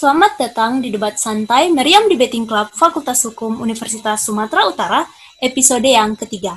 Selamat 0.00 0.32
datang 0.40 0.80
di 0.80 0.88
debat 0.88 1.20
santai 1.20 1.68
Meriam 1.68 2.08
Debating 2.08 2.48
Club 2.48 2.72
Fakultas 2.72 3.20
Hukum 3.28 3.60
Universitas 3.60 4.24
Sumatera 4.24 4.64
Utara, 4.64 5.04
episode 5.44 5.84
yang 5.84 6.16
ketiga. 6.16 6.56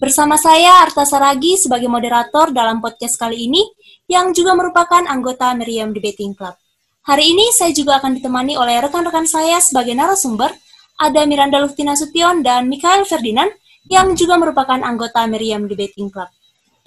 Bersama 0.00 0.40
saya 0.40 0.88
Arta 0.88 1.04
Saragi 1.04 1.60
sebagai 1.60 1.84
moderator 1.84 2.48
dalam 2.48 2.80
podcast 2.80 3.20
kali 3.20 3.44
ini, 3.44 3.60
yang 4.08 4.32
juga 4.32 4.56
merupakan 4.56 5.04
anggota 5.04 5.52
Meriam 5.52 5.92
Debating 5.92 6.32
Club. 6.32 6.56
Hari 7.04 7.28
ini 7.28 7.52
saya 7.52 7.76
juga 7.76 8.00
akan 8.00 8.24
ditemani 8.24 8.56
oleh 8.56 8.80
rekan-rekan 8.80 9.28
saya 9.28 9.60
sebagai 9.60 9.92
narasumber, 9.92 10.48
ada 10.96 11.28
Miranda 11.28 11.60
Luftina 11.60 11.92
Sution 11.92 12.40
dan 12.40 12.72
Mikhail 12.72 13.04
Ferdinand, 13.04 13.52
yang 13.92 14.16
juga 14.16 14.40
merupakan 14.40 14.80
anggota 14.80 15.28
Meriam 15.28 15.68
Debating 15.68 16.08
Club. 16.08 16.32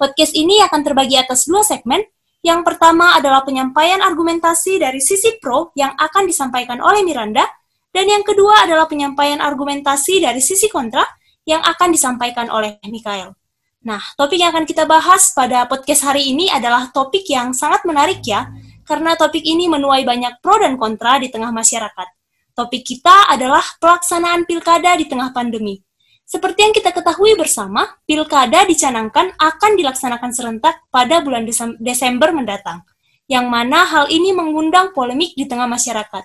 Podcast 0.02 0.34
ini 0.34 0.58
akan 0.66 0.82
terbagi 0.82 1.14
atas 1.14 1.46
dua 1.46 1.62
segmen, 1.62 2.02
yang 2.42 2.66
pertama 2.66 3.14
adalah 3.14 3.46
penyampaian 3.46 4.02
argumentasi 4.02 4.82
dari 4.82 4.98
sisi 4.98 5.38
pro 5.38 5.70
yang 5.78 5.94
akan 5.94 6.26
disampaikan 6.26 6.82
oleh 6.82 7.06
Miranda, 7.06 7.46
dan 7.94 8.10
yang 8.10 8.26
kedua 8.26 8.66
adalah 8.66 8.90
penyampaian 8.90 9.38
argumentasi 9.38 10.18
dari 10.18 10.42
sisi 10.42 10.66
kontra 10.66 11.06
yang 11.46 11.62
akan 11.62 11.94
disampaikan 11.94 12.50
oleh 12.50 12.82
Mikael. 12.90 13.30
Nah, 13.82 14.02
topik 14.14 14.38
yang 14.38 14.54
akan 14.54 14.66
kita 14.66 14.86
bahas 14.86 15.34
pada 15.34 15.66
podcast 15.66 16.06
hari 16.06 16.30
ini 16.30 16.46
adalah 16.50 16.90
topik 16.90 17.26
yang 17.30 17.50
sangat 17.54 17.82
menarik 17.86 18.22
ya, 18.22 18.50
karena 18.86 19.14
topik 19.14 19.42
ini 19.42 19.70
menuai 19.70 20.02
banyak 20.02 20.38
pro 20.42 20.58
dan 20.58 20.74
kontra 20.78 21.18
di 21.18 21.30
tengah 21.30 21.50
masyarakat. 21.54 22.08
Topik 22.58 22.82
kita 22.82 23.30
adalah 23.30 23.62
pelaksanaan 23.82 24.46
pilkada 24.46 24.98
di 24.98 25.06
tengah 25.06 25.30
pandemi. 25.30 25.82
Seperti 26.32 26.64
yang 26.64 26.72
kita 26.72 26.96
ketahui 26.96 27.36
bersama, 27.36 27.84
pilkada 28.08 28.64
dicanangkan 28.64 29.36
akan 29.36 29.76
dilaksanakan 29.76 30.32
serentak 30.32 30.80
pada 30.88 31.20
bulan 31.20 31.44
Desember 31.76 32.32
mendatang, 32.32 32.80
yang 33.28 33.52
mana 33.52 33.84
hal 33.84 34.08
ini 34.08 34.32
mengundang 34.32 34.96
polemik 34.96 35.36
di 35.36 35.44
tengah 35.44 35.68
masyarakat. 35.68 36.24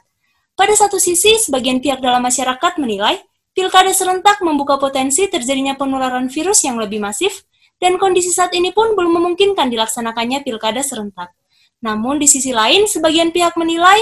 Pada 0.55 0.73
satu 0.79 0.95
sisi, 0.95 1.35
sebagian 1.43 1.83
pihak 1.83 1.99
dalam 1.99 2.23
masyarakat 2.23 2.79
menilai 2.79 3.19
pilkada 3.51 3.91
serentak 3.91 4.39
membuka 4.39 4.79
potensi 4.79 5.27
terjadinya 5.27 5.75
penularan 5.75 6.31
virus 6.31 6.63
yang 6.63 6.79
lebih 6.79 7.03
masif, 7.03 7.43
dan 7.75 7.99
kondisi 7.99 8.31
saat 8.31 8.55
ini 8.55 8.71
pun 8.71 8.95
belum 8.95 9.11
memungkinkan 9.11 9.67
dilaksanakannya 9.67 10.39
pilkada 10.47 10.79
serentak. 10.87 11.35
Namun 11.83 12.15
di 12.15 12.31
sisi 12.31 12.55
lain, 12.55 12.87
sebagian 12.87 13.35
pihak 13.35 13.59
menilai 13.59 13.99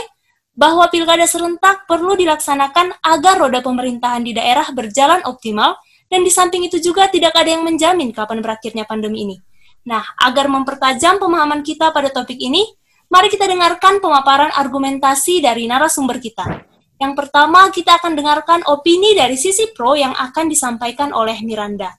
bahwa 0.53 0.85
pilkada 0.93 1.25
serentak 1.25 1.89
perlu 1.89 2.13
dilaksanakan 2.13 2.93
agar 3.01 3.41
roda 3.41 3.65
pemerintahan 3.65 4.21
di 4.21 4.37
daerah 4.37 4.69
berjalan 4.69 5.25
optimal 5.25 5.81
dan 6.15 6.23
di 6.23 6.31
samping 6.31 6.63
itu 6.63 6.79
juga 6.79 7.11
tidak 7.11 7.35
ada 7.35 7.51
yang 7.51 7.67
menjamin 7.67 8.15
kapan 8.15 8.39
berakhirnya 8.39 8.87
pandemi 8.87 9.27
ini. 9.27 9.35
Nah, 9.83 9.99
agar 10.23 10.47
mempertajam 10.47 11.19
pemahaman 11.19 11.59
kita 11.59 11.91
pada 11.91 12.07
topik 12.07 12.39
ini, 12.39 12.63
mari 13.11 13.27
kita 13.27 13.43
dengarkan 13.51 13.99
pemaparan 13.99 14.47
argumentasi 14.55 15.43
dari 15.43 15.67
narasumber 15.67 16.23
kita. 16.23 16.63
Yang 16.95 17.13
pertama, 17.19 17.67
kita 17.67 17.99
akan 17.99 18.15
dengarkan 18.15 18.63
opini 18.71 19.11
dari 19.11 19.35
sisi 19.35 19.75
pro 19.75 19.99
yang 19.99 20.15
akan 20.15 20.47
disampaikan 20.47 21.11
oleh 21.11 21.35
Miranda. 21.43 21.91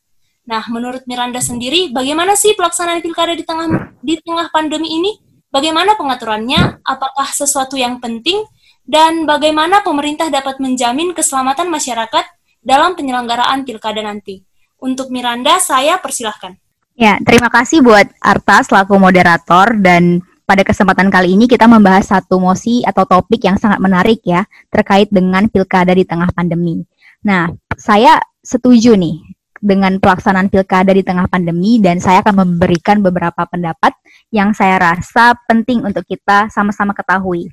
Nah, 0.49 0.65
menurut 0.73 1.05
Miranda 1.05 1.45
sendiri, 1.45 1.93
bagaimana 1.93 2.33
sih 2.33 2.57
pelaksanaan 2.57 3.05
pilkada 3.05 3.37
di 3.37 3.45
tengah 3.45 3.93
di 4.01 4.17
tengah 4.25 4.49
pandemi 4.49 4.97
ini? 4.97 5.13
Bagaimana 5.53 5.93
pengaturannya? 6.01 6.81
Apakah 6.89 7.29
sesuatu 7.37 7.77
yang 7.77 8.01
penting? 8.01 8.49
Dan 8.81 9.29
bagaimana 9.29 9.85
pemerintah 9.85 10.33
dapat 10.33 10.57
menjamin 10.57 11.13
keselamatan 11.13 11.69
masyarakat 11.69 12.25
dalam 12.67 12.99
penyelenggaraan 12.99 13.63
pilkada 13.63 14.03
nanti. 14.03 14.43
Untuk 14.83 15.15
Miranda, 15.15 15.63
saya 15.63 16.03
persilahkan. 16.03 16.59
Ya, 16.99 17.23
terima 17.23 17.47
kasih 17.47 17.87
buat 17.87 18.11
Arta 18.19 18.67
selaku 18.67 18.99
moderator 18.99 19.79
dan 19.79 20.21
pada 20.43 20.67
kesempatan 20.67 21.13
kali 21.13 21.39
ini 21.39 21.47
kita 21.47 21.71
membahas 21.71 22.11
satu 22.11 22.43
mosi 22.43 22.83
atau 22.83 23.07
topik 23.07 23.45
yang 23.47 23.61
sangat 23.61 23.79
menarik 23.83 24.23
ya 24.27 24.47
terkait 24.71 25.11
dengan 25.13 25.47
pilkada 25.47 25.93
di 25.93 26.03
tengah 26.03 26.31
pandemi. 26.33 26.83
Nah, 27.23 27.51
saya 27.77 28.19
setuju 28.41 28.95
nih 28.95 29.21
dengan 29.59 29.99
pelaksanaan 29.99 30.49
pilkada 30.49 30.95
di 30.95 31.03
tengah 31.03 31.27
pandemi 31.27 31.83
dan 31.83 31.99
saya 31.99 32.23
akan 32.23 32.47
memberikan 32.47 33.03
beberapa 33.03 33.43
pendapat 33.45 33.93
yang 34.31 34.55
saya 34.55 34.79
rasa 34.79 35.35
penting 35.51 35.83
untuk 35.83 36.07
kita 36.07 36.49
sama-sama 36.49 36.95
ketahui. 36.95 37.51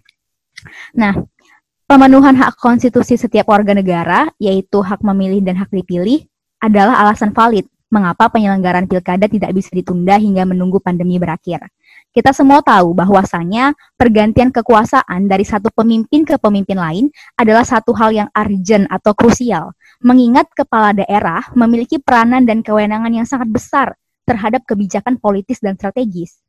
Nah, 0.95 1.17
Pemenuhan 1.83 2.33
hak 2.39 2.55
konstitusi 2.57 3.19
setiap 3.19 3.51
warga 3.51 3.75
negara, 3.75 4.31
yaitu 4.39 4.79
hak 4.79 5.03
memilih 5.03 5.43
dan 5.43 5.59
hak 5.59 5.67
dipilih, 5.67 6.23
adalah 6.63 7.03
alasan 7.03 7.35
valid 7.35 7.67
mengapa 7.93 8.25
penyelenggaraan 8.33 8.89
pilkada 8.89 9.29
tidak 9.29 9.53
bisa 9.53 9.69
ditunda 9.69 10.17
hingga 10.17 10.49
menunggu 10.49 10.81
pandemi 10.81 11.21
berakhir. 11.21 11.61
Kita 12.09 12.33
semua 12.33 12.65
tahu 12.65 12.97
bahwasanya 12.97 13.77
pergantian 13.93 14.49
kekuasaan 14.49 15.29
dari 15.29 15.45
satu 15.45 15.69
pemimpin 15.69 16.25
ke 16.25 16.41
pemimpin 16.41 16.79
lain 16.79 17.05
adalah 17.37 17.61
satu 17.61 17.93
hal 17.93 18.09
yang 18.09 18.29
urgent 18.33 18.89
atau 18.89 19.13
krusial, 19.13 19.77
mengingat 20.01 20.49
kepala 20.57 20.97
daerah 20.97 21.45
memiliki 21.53 22.01
peranan 22.01 22.47
dan 22.49 22.65
kewenangan 22.65 23.13
yang 23.13 23.27
sangat 23.29 23.49
besar 23.51 23.87
terhadap 24.25 24.65
kebijakan 24.65 25.21
politis 25.21 25.61
dan 25.61 25.77
strategis. 25.77 26.41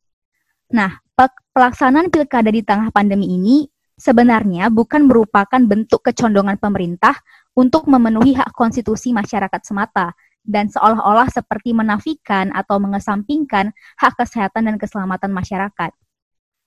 Nah, 0.72 1.04
pelaksanaan 1.52 2.08
pilkada 2.08 2.48
di 2.48 2.64
tengah 2.64 2.88
pandemi 2.88 3.36
ini 3.36 3.68
sebenarnya 3.94 4.70
bukan 4.70 5.06
merupakan 5.06 5.60
bentuk 5.62 6.02
kecondongan 6.06 6.58
pemerintah 6.58 7.14
untuk 7.54 7.86
memenuhi 7.86 8.34
hak 8.34 8.50
konstitusi 8.54 9.14
masyarakat 9.14 9.62
semata 9.62 10.12
dan 10.44 10.68
seolah-olah 10.68 11.30
seperti 11.32 11.72
menafikan 11.72 12.52
atau 12.52 12.76
mengesampingkan 12.76 13.72
hak 13.96 14.12
kesehatan 14.20 14.68
dan 14.68 14.76
keselamatan 14.76 15.32
masyarakat. 15.32 15.90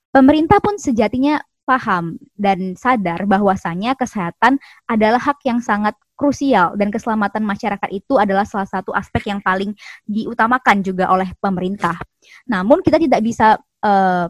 Pemerintah 0.10 0.58
pun 0.58 0.82
sejatinya 0.82 1.38
paham 1.68 2.16
dan 2.40 2.74
sadar 2.80 3.28
bahwasanya 3.28 3.94
kesehatan 4.00 4.56
adalah 4.88 5.20
hak 5.20 5.44
yang 5.44 5.60
sangat 5.60 5.94
krusial 6.18 6.74
dan 6.80 6.90
keselamatan 6.90 7.44
masyarakat 7.44 7.92
itu 7.94 8.18
adalah 8.18 8.48
salah 8.48 8.66
satu 8.66 8.96
aspek 8.96 9.30
yang 9.30 9.44
paling 9.44 9.76
diutamakan 10.08 10.82
juga 10.82 11.12
oleh 11.12 11.30
pemerintah. 11.38 12.00
Namun 12.50 12.82
kita 12.82 12.98
tidak 12.98 13.22
bisa 13.22 13.60
uh, 13.84 14.26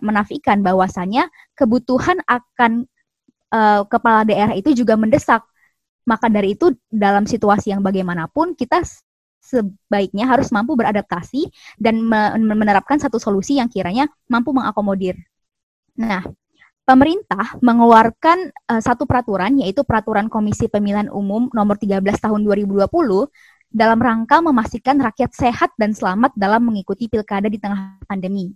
menafikan 0.00 0.62
bahwasannya 0.62 1.26
kebutuhan 1.58 2.22
akan 2.24 2.86
uh, 3.50 3.82
kepala 3.86 4.22
daerah 4.22 4.54
itu 4.54 4.72
juga 4.72 4.94
mendesak. 4.94 5.42
Maka 6.06 6.30
dari 6.30 6.54
itu 6.54 6.70
dalam 6.86 7.26
situasi 7.26 7.74
yang 7.74 7.82
bagaimanapun 7.82 8.54
kita 8.54 8.86
sebaiknya 9.42 10.26
harus 10.26 10.54
mampu 10.54 10.78
beradaptasi 10.78 11.50
dan 11.78 12.02
menerapkan 12.38 12.98
satu 12.98 13.18
solusi 13.18 13.58
yang 13.58 13.66
kiranya 13.66 14.06
mampu 14.30 14.54
mengakomodir. 14.54 15.18
Nah, 15.98 16.22
pemerintah 16.86 17.58
mengeluarkan 17.58 18.54
uh, 18.70 18.82
satu 18.82 19.06
peraturan 19.06 19.58
yaitu 19.58 19.82
peraturan 19.82 20.30
Komisi 20.30 20.70
Pemilihan 20.70 21.10
Umum 21.10 21.50
nomor 21.50 21.74
13 21.74 21.98
tahun 22.22 22.40
2020 22.46 22.86
dalam 23.66 23.98
rangka 23.98 24.38
memastikan 24.38 24.96
rakyat 25.02 25.34
sehat 25.34 25.74
dan 25.74 25.90
selamat 25.90 26.32
dalam 26.38 26.62
mengikuti 26.62 27.10
pilkada 27.10 27.50
di 27.50 27.58
tengah 27.58 27.98
pandemi. 28.06 28.54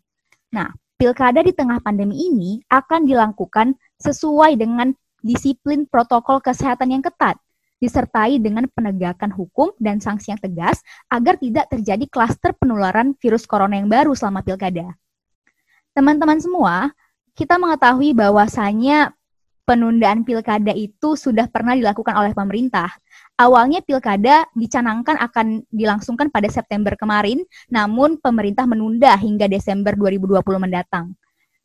Nah, 0.54 0.70
pilkada 1.00 1.40
di 1.40 1.56
tengah 1.56 1.80
pandemi 1.80 2.28
ini 2.28 2.60
akan 2.68 3.08
dilakukan 3.08 3.72
sesuai 4.04 4.60
dengan 4.60 4.92
disiplin 5.24 5.88
protokol 5.88 6.44
kesehatan 6.44 6.92
yang 6.92 7.00
ketat, 7.00 7.40
disertai 7.80 8.36
dengan 8.36 8.68
penegakan 8.68 9.32
hukum 9.32 9.72
dan 9.80 9.96
sanksi 9.96 10.36
yang 10.36 10.40
tegas 10.44 10.84
agar 11.08 11.40
tidak 11.40 11.72
terjadi 11.72 12.04
klaster 12.04 12.52
penularan 12.52 13.16
virus 13.16 13.48
corona 13.48 13.80
yang 13.80 13.88
baru 13.88 14.12
selama 14.12 14.44
pilkada. 14.44 14.92
Teman-teman 15.96 16.36
semua, 16.36 16.92
kita 17.32 17.56
mengetahui 17.56 18.12
bahwasanya 18.12 19.16
penundaan 19.64 20.28
pilkada 20.28 20.76
itu 20.76 21.16
sudah 21.16 21.48
pernah 21.48 21.72
dilakukan 21.72 22.12
oleh 22.12 22.36
pemerintah. 22.36 22.92
Awalnya 23.40 23.80
pilkada 23.80 24.44
dicanangkan 24.52 25.16
akan 25.16 25.64
dilangsungkan 25.72 26.28
pada 26.28 26.44
September 26.52 26.92
kemarin, 26.92 27.40
namun 27.72 28.20
pemerintah 28.20 28.68
menunda 28.68 29.16
hingga 29.16 29.48
Desember 29.48 29.96
2020 29.96 30.44
mendatang. 30.60 31.16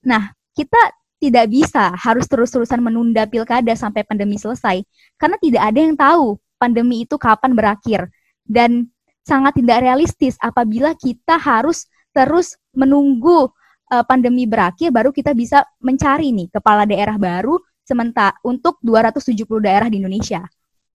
Nah, 0.08 0.32
kita 0.56 0.80
tidak 1.20 1.52
bisa 1.52 1.92
harus 2.00 2.32
terus-terusan 2.32 2.80
menunda 2.80 3.28
pilkada 3.28 3.76
sampai 3.76 4.08
pandemi 4.08 4.40
selesai, 4.40 4.88
karena 5.20 5.36
tidak 5.44 5.68
ada 5.68 5.80
yang 5.84 6.00
tahu 6.00 6.40
pandemi 6.56 7.04
itu 7.04 7.20
kapan 7.20 7.52
berakhir. 7.52 8.08
Dan 8.48 8.88
sangat 9.28 9.60
tidak 9.60 9.84
realistis 9.84 10.40
apabila 10.40 10.96
kita 10.96 11.36
harus 11.36 11.92
terus 12.16 12.56
menunggu 12.72 13.52
uh, 13.92 14.06
pandemi 14.08 14.48
berakhir 14.48 14.96
baru 14.96 15.12
kita 15.12 15.36
bisa 15.36 15.66
mencari 15.84 16.32
nih 16.32 16.48
kepala 16.56 16.88
daerah 16.88 17.20
baru 17.20 17.60
sementara 17.84 18.38
untuk 18.48 18.80
270 18.80 19.44
daerah 19.60 19.92
di 19.92 20.00
Indonesia. 20.00 20.46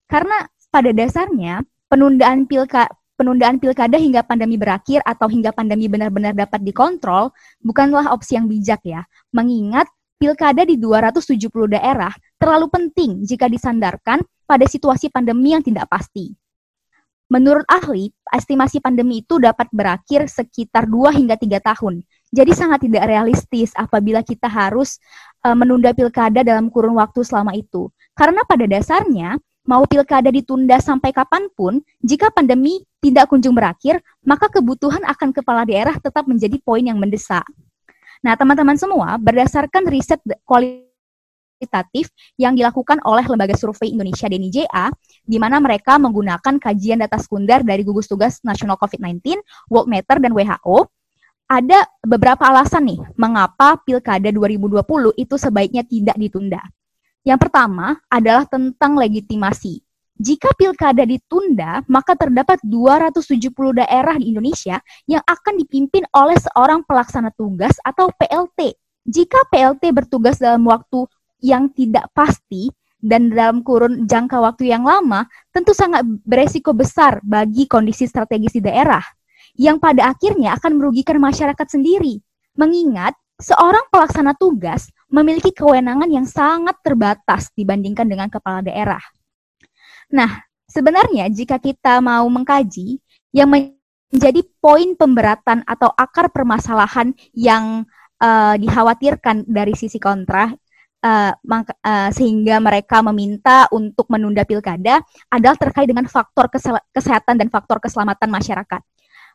Karena 0.09 0.41
pada 0.71 0.95
dasarnya 0.95 1.61
penundaan 1.91 2.47
pilka 2.47 2.87
penundaan 3.19 3.61
pilkada 3.61 4.01
hingga 4.01 4.25
pandemi 4.25 4.57
berakhir 4.57 5.05
atau 5.05 5.29
hingga 5.29 5.53
pandemi 5.53 5.85
benar-benar 5.85 6.33
dapat 6.33 6.65
dikontrol 6.65 7.29
bukanlah 7.61 8.09
opsi 8.09 8.33
yang 8.33 8.49
bijak 8.49 8.81
ya. 8.81 9.05
Mengingat 9.29 9.85
pilkada 10.17 10.65
di 10.65 10.79
270 10.81 11.37
daerah 11.69 12.09
terlalu 12.41 12.65
penting 12.73 13.21
jika 13.21 13.45
disandarkan 13.45 14.25
pada 14.49 14.65
situasi 14.65 15.13
pandemi 15.13 15.53
yang 15.53 15.61
tidak 15.61 15.85
pasti. 15.85 16.33
Menurut 17.31 17.63
ahli, 17.69 18.11
estimasi 18.27 18.83
pandemi 18.83 19.23
itu 19.23 19.39
dapat 19.39 19.71
berakhir 19.71 20.27
sekitar 20.27 20.83
2 20.83 21.15
hingga 21.15 21.39
3 21.39 21.63
tahun. 21.63 22.03
Jadi 22.27 22.51
sangat 22.51 22.83
tidak 22.83 23.07
realistis 23.07 23.71
apabila 23.71 24.19
kita 24.19 24.51
harus 24.51 24.99
uh, 25.47 25.55
menunda 25.55 25.95
pilkada 25.95 26.43
dalam 26.43 26.67
kurun 26.67 26.99
waktu 26.99 27.23
selama 27.23 27.55
itu. 27.55 27.87
Karena 28.11 28.43
pada 28.43 28.67
dasarnya 28.67 29.39
mau 29.65 29.85
pilkada 29.85 30.29
ditunda 30.33 30.81
sampai 30.81 31.13
kapan 31.13 31.47
pun, 31.53 31.79
jika 32.01 32.33
pandemi 32.33 32.81
tidak 33.01 33.29
kunjung 33.29 33.53
berakhir, 33.53 34.01
maka 34.25 34.49
kebutuhan 34.49 35.01
akan 35.05 35.29
kepala 35.33 35.65
daerah 35.65 35.97
tetap 35.97 36.25
menjadi 36.25 36.57
poin 36.61 36.81
yang 36.81 36.97
mendesak. 36.97 37.45
Nah, 38.21 38.37
teman-teman 38.37 38.77
semua, 38.77 39.17
berdasarkan 39.17 39.89
riset 39.89 40.21
kualitatif 40.45 42.13
yang 42.37 42.53
dilakukan 42.53 43.01
oleh 43.01 43.25
Lembaga 43.25 43.57
Survei 43.57 43.93
Indonesia 43.93 44.29
DNIJA, 44.29 44.93
di 45.25 45.37
mana 45.41 45.57
mereka 45.57 45.97
menggunakan 45.97 46.61
kajian 46.61 47.01
data 47.01 47.17
sekunder 47.17 47.65
dari 47.65 47.81
gugus 47.81 48.05
tugas 48.05 48.37
nasional 48.45 48.77
COVID-19, 48.77 49.41
Worldmeter, 49.73 50.21
dan 50.21 50.37
WHO, 50.37 50.85
ada 51.51 51.83
beberapa 51.99 52.47
alasan 52.47 52.87
nih 52.87 52.99
mengapa 53.19 53.75
pilkada 53.83 54.31
2020 54.31 55.17
itu 55.19 55.35
sebaiknya 55.35 55.83
tidak 55.83 56.15
ditunda. 56.15 56.61
Yang 57.21 57.39
pertama 57.47 58.01
adalah 58.09 58.49
tentang 58.49 58.97
legitimasi. 58.97 59.81
Jika 60.21 60.53
pilkada 60.53 61.01
ditunda, 61.01 61.81
maka 61.89 62.13
terdapat 62.13 62.61
270 62.61 63.73
daerah 63.73 64.13
di 64.21 64.29
Indonesia 64.29 64.77
yang 65.09 65.25
akan 65.25 65.57
dipimpin 65.57 66.05
oleh 66.13 66.37
seorang 66.37 66.85
pelaksana 66.85 67.33
tugas 67.33 67.73
atau 67.81 68.13
PLT. 68.13 68.77
Jika 69.01 69.49
PLT 69.49 69.89
bertugas 69.89 70.37
dalam 70.37 70.61
waktu 70.69 71.09
yang 71.41 71.73
tidak 71.73 72.05
pasti 72.13 72.69
dan 73.01 73.33
dalam 73.33 73.65
kurun 73.65 74.05
jangka 74.05 74.37
waktu 74.37 74.69
yang 74.69 74.85
lama, 74.85 75.25
tentu 75.49 75.73
sangat 75.73 76.05
beresiko 76.21 76.69
besar 76.69 77.17
bagi 77.25 77.65
kondisi 77.65 78.05
strategis 78.05 78.53
di 78.53 78.61
daerah, 78.61 79.01
yang 79.57 79.81
pada 79.81 80.13
akhirnya 80.13 80.53
akan 80.61 80.77
merugikan 80.77 81.17
masyarakat 81.17 81.65
sendiri. 81.65 82.21
Mengingat 82.53 83.17
seorang 83.41 83.89
pelaksana 83.89 84.37
tugas 84.37 84.93
memiliki 85.11 85.51
kewenangan 85.51 86.07
yang 86.07 86.23
sangat 86.23 86.79
terbatas 86.79 87.51
dibandingkan 87.51 88.07
dengan 88.07 88.31
kepala 88.31 88.63
daerah. 88.63 89.03
Nah, 90.11 90.39
sebenarnya 90.71 91.27
jika 91.27 91.59
kita 91.59 91.99
mau 91.99 92.23
mengkaji 92.31 92.97
yang 93.35 93.51
menjadi 93.51 94.41
poin 94.63 94.95
pemberatan 94.95 95.67
atau 95.67 95.91
akar 95.91 96.31
permasalahan 96.31 97.11
yang 97.35 97.83
uh, 98.23 98.55
dikhawatirkan 98.55 99.43
dari 99.47 99.75
sisi 99.75 99.99
kontra 99.99 100.51
uh, 101.03 101.31
uh, 101.35 102.09
sehingga 102.15 102.63
mereka 102.63 103.03
meminta 103.03 103.67
untuk 103.75 104.07
menunda 104.07 104.47
pilkada 104.47 105.03
adalah 105.27 105.59
terkait 105.59 105.91
dengan 105.91 106.07
faktor 106.07 106.47
kesehatan 106.95 107.35
dan 107.35 107.47
faktor 107.51 107.83
keselamatan 107.83 108.31
masyarakat. 108.31 108.81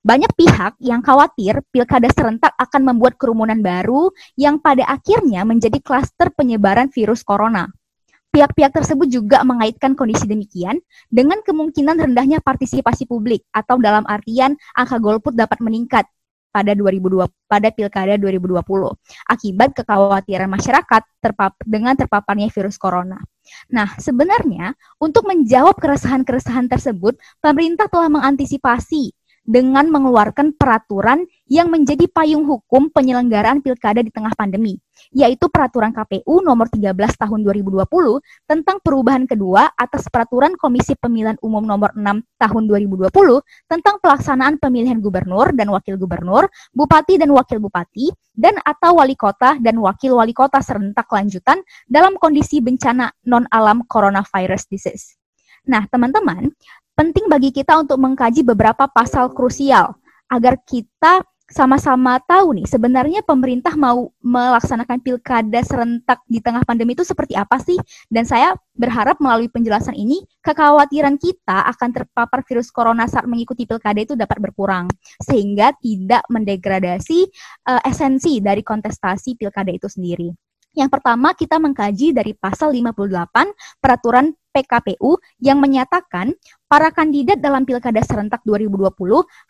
Banyak 0.06 0.38
pihak 0.38 0.78
yang 0.78 1.02
khawatir 1.02 1.66
pilkada 1.74 2.06
serentak 2.14 2.54
akan 2.54 2.94
membuat 2.94 3.18
kerumunan 3.18 3.58
baru 3.58 4.14
yang 4.38 4.62
pada 4.62 4.86
akhirnya 4.86 5.42
menjadi 5.42 5.82
klaster 5.82 6.30
penyebaran 6.30 6.86
virus 6.94 7.26
corona. 7.26 7.66
Pihak-pihak 8.30 8.70
tersebut 8.70 9.10
juga 9.10 9.42
mengaitkan 9.42 9.98
kondisi 9.98 10.30
demikian 10.30 10.78
dengan 11.10 11.42
kemungkinan 11.42 11.98
rendahnya 11.98 12.38
partisipasi 12.38 13.10
publik 13.10 13.42
atau 13.50 13.82
dalam 13.82 14.06
artian 14.06 14.54
angka 14.78 15.02
golput 15.02 15.34
dapat 15.34 15.58
meningkat 15.58 16.06
pada 16.54 16.70
2020 16.70 17.26
pada 17.50 17.68
Pilkada 17.74 18.14
2020 18.14 18.62
akibat 19.26 19.74
kekhawatiran 19.74 20.46
masyarakat 20.46 21.02
terpap 21.18 21.58
dengan 21.66 21.98
terpaparnya 21.98 22.46
virus 22.54 22.78
corona. 22.78 23.18
Nah, 23.74 23.98
sebenarnya 23.98 24.78
untuk 25.02 25.26
menjawab 25.26 25.74
keresahan-keresahan 25.82 26.70
tersebut, 26.70 27.18
pemerintah 27.42 27.90
telah 27.90 28.06
mengantisipasi 28.06 29.10
dengan 29.46 29.86
mengeluarkan 29.88 30.58
peraturan 30.58 31.22
yang 31.46 31.70
menjadi 31.70 32.10
payung 32.10 32.42
hukum 32.44 32.90
penyelenggaraan 32.90 33.62
pilkada 33.62 34.02
di 34.02 34.10
tengah 34.10 34.34
pandemi, 34.34 34.74
yaitu 35.14 35.46
peraturan 35.46 35.94
KPU 35.94 36.42
nomor 36.42 36.66
13 36.66 36.90
tahun 37.14 37.40
2020 37.46 37.86
tentang 38.44 38.76
perubahan 38.82 39.24
kedua 39.24 39.70
atas 39.78 40.10
peraturan 40.10 40.58
Komisi 40.58 40.98
Pemilihan 40.98 41.38
Umum 41.40 41.62
nomor 41.62 41.94
6 41.94 42.02
tahun 42.42 42.62
2020 42.66 43.08
tentang 43.70 44.02
pelaksanaan 44.02 44.58
pemilihan 44.58 44.98
gubernur 44.98 45.54
dan 45.54 45.70
wakil 45.70 45.94
gubernur, 45.94 46.50
bupati 46.74 47.14
dan 47.16 47.30
wakil 47.30 47.62
bupati, 47.62 48.10
dan 48.34 48.58
atau 48.66 48.98
wali 48.98 49.14
kota 49.14 49.56
dan 49.62 49.78
wakil 49.78 50.18
wali 50.18 50.34
kota 50.34 50.58
serentak 50.58 51.06
lanjutan 51.08 51.62
dalam 51.86 52.18
kondisi 52.18 52.58
bencana 52.58 53.14
non-alam 53.24 53.86
coronavirus 53.86 54.66
disease. 54.66 55.14
Nah, 55.66 55.82
teman-teman, 55.90 56.54
penting 56.96 57.28
bagi 57.28 57.52
kita 57.52 57.76
untuk 57.76 58.00
mengkaji 58.00 58.42
beberapa 58.42 58.88
pasal 58.88 59.30
krusial 59.36 59.94
agar 60.32 60.58
kita 60.64 61.22
sama-sama 61.46 62.18
tahu 62.26 62.58
nih 62.58 62.66
sebenarnya 62.66 63.22
pemerintah 63.22 63.78
mau 63.78 64.10
melaksanakan 64.18 64.98
pilkada 64.98 65.62
serentak 65.62 66.18
di 66.26 66.42
tengah 66.42 66.66
pandemi 66.66 66.98
itu 66.98 67.06
seperti 67.06 67.38
apa 67.38 67.62
sih? 67.62 67.78
Dan 68.10 68.26
saya 68.26 68.58
berharap 68.74 69.22
melalui 69.22 69.46
penjelasan 69.46 69.94
ini 69.94 70.26
kekhawatiran 70.42 71.14
kita 71.22 71.70
akan 71.70 71.94
terpapar 71.94 72.42
virus 72.42 72.74
corona 72.74 73.06
saat 73.06 73.30
mengikuti 73.30 73.62
pilkada 73.62 74.02
itu 74.02 74.18
dapat 74.18 74.42
berkurang 74.42 74.90
sehingga 75.22 75.70
tidak 75.78 76.26
mendegradasi 76.26 77.30
uh, 77.70 77.80
esensi 77.86 78.42
dari 78.42 78.66
kontestasi 78.66 79.38
pilkada 79.38 79.70
itu 79.70 79.86
sendiri. 79.86 80.34
Yang 80.76 80.98
pertama 80.98 81.32
kita 81.32 81.56
mengkaji 81.56 82.12
dari 82.12 82.36
pasal 82.36 82.68
58 82.68 83.80
peraturan 83.80 84.36
PKPU 84.56 85.20
yang 85.44 85.60
menyatakan 85.60 86.32
para 86.64 86.88
kandidat 86.88 87.38
dalam 87.38 87.68
Pilkada 87.68 88.00
serentak 88.00 88.40
2020 88.42 88.88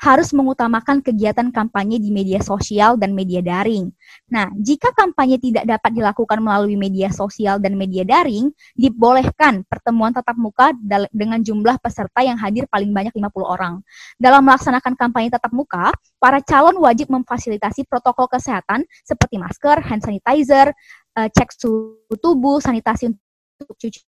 harus 0.03 0.29
mengutamakan 0.35 0.99
kegiatan 1.00 1.49
kampanye 1.55 2.03
di 2.03 2.11
media 2.11 2.43
sosial 2.43 2.99
dan 2.99 3.14
media 3.14 3.38
daring. 3.41 3.88
Nah, 4.29 4.50
jika 4.58 4.91
kampanye 4.93 5.38
tidak 5.38 5.64
dapat 5.64 5.94
dilakukan 5.94 6.43
melalui 6.43 6.75
media 6.75 7.08
sosial 7.14 7.62
dan 7.62 7.79
media 7.79 8.03
daring, 8.03 8.50
dibolehkan 8.75 9.62
pertemuan 9.70 10.11
tatap 10.11 10.35
muka 10.37 10.75
dengan 11.14 11.38
jumlah 11.41 11.79
peserta 11.79 12.26
yang 12.26 12.37
hadir 12.37 12.67
paling 12.67 12.91
banyak 12.91 13.14
50 13.14 13.47
orang. 13.47 13.81
Dalam 14.19 14.43
melaksanakan 14.43 14.99
kampanye 14.99 15.31
tatap 15.31 15.55
muka, 15.55 15.94
para 16.19 16.43
calon 16.43 16.76
wajib 16.82 17.08
memfasilitasi 17.08 17.87
protokol 17.87 18.26
kesehatan 18.26 18.82
seperti 19.06 19.38
masker, 19.38 19.79
hand 19.81 20.03
sanitizer, 20.03 20.75
eh, 21.17 21.29
cek 21.31 21.49
suhu 21.55 22.12
tubuh, 22.19 22.58
sanitasi 22.61 23.08
untuk 23.56 23.76
cuci 23.81 24.16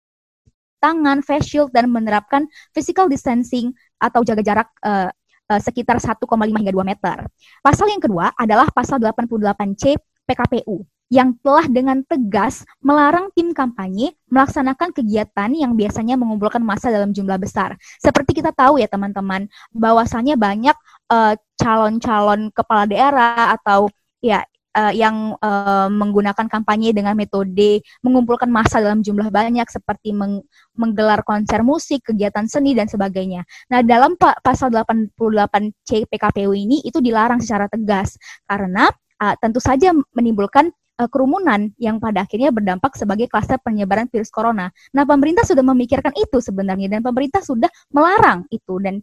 tangan, 0.78 1.22
face 1.22 1.46
shield, 1.50 1.70
dan 1.74 1.90
menerapkan 1.90 2.46
physical 2.72 3.06
distancing 3.06 3.74
atau 3.98 4.22
jaga 4.22 4.42
jarak 4.42 4.68
uh, 4.82 5.10
uh, 5.50 5.60
sekitar 5.60 5.98
1,5 5.98 6.22
hingga 6.28 6.72
2 6.72 6.90
meter. 6.90 7.26
Pasal 7.60 7.90
yang 7.90 8.02
kedua 8.02 8.30
adalah 8.36 8.70
pasal 8.70 9.02
88C 9.02 9.98
PKPU 10.28 10.84
yang 11.08 11.32
telah 11.40 11.64
dengan 11.64 12.04
tegas 12.04 12.68
melarang 12.84 13.32
tim 13.32 13.56
kampanye 13.56 14.12
melaksanakan 14.28 14.92
kegiatan 14.92 15.48
yang 15.56 15.72
biasanya 15.72 16.20
mengumpulkan 16.20 16.60
massa 16.60 16.92
dalam 16.92 17.16
jumlah 17.16 17.40
besar. 17.40 17.80
Seperti 17.96 18.44
kita 18.44 18.52
tahu 18.52 18.76
ya 18.76 18.88
teman-teman, 18.92 19.48
bahwasannya 19.72 20.36
banyak 20.36 20.76
eh, 21.08 21.34
calon-calon 21.56 22.52
kepala 22.52 22.84
daerah 22.84 23.56
atau 23.56 23.88
ya 24.20 24.44
uh, 24.76 24.92
yang 24.92 25.36
uh, 25.40 25.88
menggunakan 25.88 26.46
kampanye 26.50 26.92
dengan 26.92 27.14
metode 27.16 27.80
mengumpulkan 28.04 28.50
massa 28.50 28.82
dalam 28.82 29.00
jumlah 29.00 29.32
banyak 29.32 29.64
seperti 29.70 30.12
meng 30.12 30.44
menggelar 30.76 31.24
konser 31.24 31.64
musik, 31.64 32.04
kegiatan 32.12 32.44
seni 32.46 32.76
dan 32.76 32.90
sebagainya. 32.90 33.46
Nah, 33.72 33.80
dalam 33.80 34.14
pa 34.18 34.36
pasal 34.42 34.68
88C 34.74 36.10
PKPU 36.10 36.52
ini 36.52 36.82
itu 36.84 37.00
dilarang 37.00 37.40
secara 37.40 37.66
tegas 37.70 38.18
karena 38.44 38.90
uh, 39.22 39.34
tentu 39.40 39.62
saja 39.62 39.94
menimbulkan 40.12 40.70
kerumunan 41.06 41.70
yang 41.78 42.02
pada 42.02 42.26
akhirnya 42.26 42.50
berdampak 42.50 42.98
sebagai 42.98 43.30
kluster 43.30 43.54
penyebaran 43.62 44.10
virus 44.10 44.34
corona. 44.34 44.66
Nah, 44.90 45.06
pemerintah 45.06 45.46
sudah 45.46 45.62
memikirkan 45.62 46.10
itu 46.18 46.42
sebenarnya 46.42 46.90
dan 46.90 47.06
pemerintah 47.06 47.38
sudah 47.38 47.70
melarang 47.94 48.42
itu 48.50 48.82
dan 48.82 48.98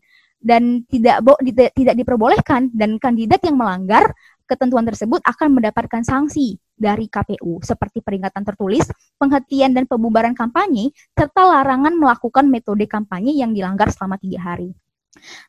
dan 0.46 0.84
tidak 0.92 1.24
tidak 1.74 1.96
diperbolehkan 1.96 2.70
dan 2.76 3.00
kandidat 3.00 3.40
yang 3.48 3.58
melanggar 3.58 4.12
ketentuan 4.46 4.86
tersebut 4.86 5.22
akan 5.26 5.58
mendapatkan 5.58 6.02
sanksi 6.06 6.58
dari 6.78 7.10
KPU 7.10 7.60
seperti 7.66 8.00
peringatan 8.00 8.46
tertulis, 8.46 8.86
penghentian 9.18 9.74
dan 9.74 9.86
pembubaran 9.90 10.38
kampanye, 10.38 10.94
serta 11.14 11.44
larangan 11.44 11.98
melakukan 11.98 12.46
metode 12.48 12.86
kampanye 12.86 13.34
yang 13.34 13.52
dilanggar 13.52 13.90
selama 13.90 14.22
tiga 14.22 14.42
hari. 14.42 14.72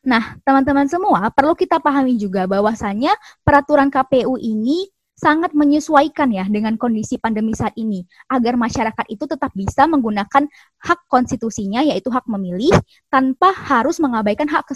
Nah, 0.07 0.39
teman-teman 0.47 0.87
semua, 0.87 1.27
perlu 1.31 1.53
kita 1.53 1.83
pahami 1.83 2.15
juga 2.15 2.47
bahwasannya 2.47 3.11
peraturan 3.43 3.91
KPU 3.91 4.39
ini 4.39 4.87
sangat 5.17 5.57
menyesuaikan 5.57 6.29
ya 6.29 6.45
dengan 6.45 6.77
kondisi 6.77 7.17
pandemi 7.17 7.57
saat 7.57 7.73
ini 7.73 8.05
agar 8.29 8.53
masyarakat 8.53 9.05
itu 9.09 9.25
tetap 9.25 9.49
bisa 9.57 9.89
menggunakan 9.89 10.45
hak 10.77 10.99
konstitusinya 11.09 11.81
yaitu 11.81 12.13
hak 12.13 12.29
memilih 12.29 12.69
tanpa 13.09 13.49
harus 13.49 13.97
mengabaikan 13.97 14.45
hak, 14.45 14.69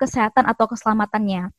kesehatan 0.00 0.48
atau 0.48 0.64
keselamatannya. 0.72 1.52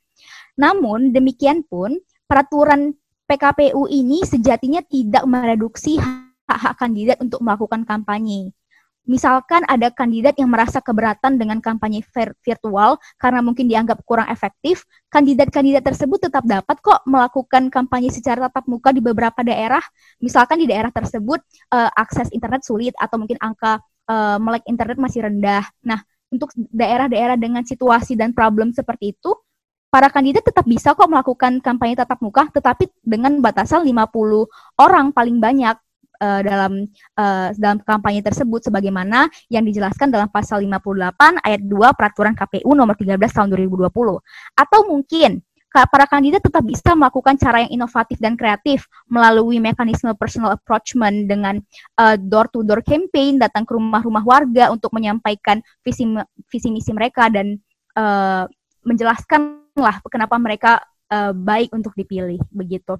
Namun 0.59 1.13
demikian 1.13 1.65
pun 1.65 1.97
peraturan 2.29 2.93
PKPU 3.25 3.87
ini 3.89 4.21
sejatinya 4.27 4.83
tidak 4.85 5.23
mereduksi 5.25 5.97
hak-hak 5.97 6.75
kandidat 6.77 7.17
untuk 7.23 7.39
melakukan 7.41 7.87
kampanye. 7.87 8.51
Misalkan 9.03 9.67
ada 9.67 9.91
kandidat 9.91 10.39
yang 10.39 10.47
merasa 10.47 10.79
keberatan 10.79 11.35
dengan 11.35 11.59
kampanye 11.59 11.99
virtual 12.39 12.95
karena 13.19 13.43
mungkin 13.43 13.67
dianggap 13.67 13.99
kurang 14.07 14.31
efektif, 14.31 14.87
kandidat-kandidat 15.11 15.83
tersebut 15.83 16.31
tetap 16.31 16.47
dapat 16.47 16.79
kok 16.79 17.03
melakukan 17.03 17.67
kampanye 17.67 18.07
secara 18.15 18.47
tatap 18.47 18.63
muka 18.63 18.95
di 18.95 19.03
beberapa 19.03 19.43
daerah. 19.43 19.83
Misalkan 20.23 20.63
di 20.63 20.71
daerah 20.71 20.87
tersebut 20.87 21.43
uh, 21.75 21.91
akses 21.99 22.31
internet 22.31 22.63
sulit 22.63 22.95
atau 22.95 23.19
mungkin 23.19 23.35
angka 23.43 23.83
uh, 24.07 24.39
melek 24.39 24.63
internet 24.71 24.95
masih 24.95 25.27
rendah. 25.27 25.67
Nah, 25.83 25.99
untuk 26.31 26.55
daerah-daerah 26.55 27.35
dengan 27.35 27.67
situasi 27.67 28.15
dan 28.15 28.31
problem 28.31 28.71
seperti 28.71 29.11
itu, 29.19 29.35
para 29.93 30.09
kandidat 30.09 30.41
tetap 30.41 30.65
bisa 30.65 30.97
kok 30.97 31.05
melakukan 31.05 31.61
kampanye 31.61 31.93
tatap 31.93 32.17
muka, 32.25 32.49
tetapi 32.49 32.89
dengan 33.05 33.37
batasan 33.37 33.85
50 33.85 34.01
orang 34.81 35.13
paling 35.13 35.37
banyak 35.37 35.77
uh, 36.17 36.41
dalam 36.41 36.89
uh, 37.13 37.53
dalam 37.53 37.77
kampanye 37.85 38.25
tersebut 38.25 38.65
sebagaimana 38.65 39.29
yang 39.53 39.61
dijelaskan 39.61 40.09
dalam 40.09 40.33
pasal 40.33 40.65
58 40.65 41.45
ayat 41.45 41.61
2 41.61 41.69
peraturan 41.93 42.33
KPU 42.33 42.73
nomor 42.73 42.97
13 42.97 43.21
tahun 43.21 43.53
2020. 43.53 43.85
Atau 44.57 44.89
mungkin 44.89 45.45
para 45.69 46.05
kandidat 46.09 46.41
tetap 46.41 46.65
bisa 46.65 46.93
melakukan 46.93 47.33
cara 47.37 47.65
yang 47.65 47.81
inovatif 47.81 48.21
dan 48.21 48.33
kreatif 48.37 48.85
melalui 49.09 49.57
mekanisme 49.57 50.09
personal 50.17 50.57
approachment 50.57 51.29
dengan 51.29 51.61
uh, 52.01 52.17
door-to-door 52.17 52.81
campaign, 52.81 53.37
datang 53.37 53.65
ke 53.65 53.77
rumah-rumah 53.77 54.25
warga 54.25 54.73
untuk 54.73 54.89
menyampaikan 54.93 55.61
visi 55.85 56.05
visi 56.49 56.69
misi 56.73 56.89
mereka 56.93 57.29
dan 57.29 57.57
uh, 57.97 58.45
menjelaskan 58.85 59.62
lah 59.77 59.97
kenapa 60.05 60.35
mereka 60.37 60.81
uh, 61.09 61.33
baik 61.33 61.73
untuk 61.73 61.93
dipilih 61.97 62.39
begitu. 62.53 62.97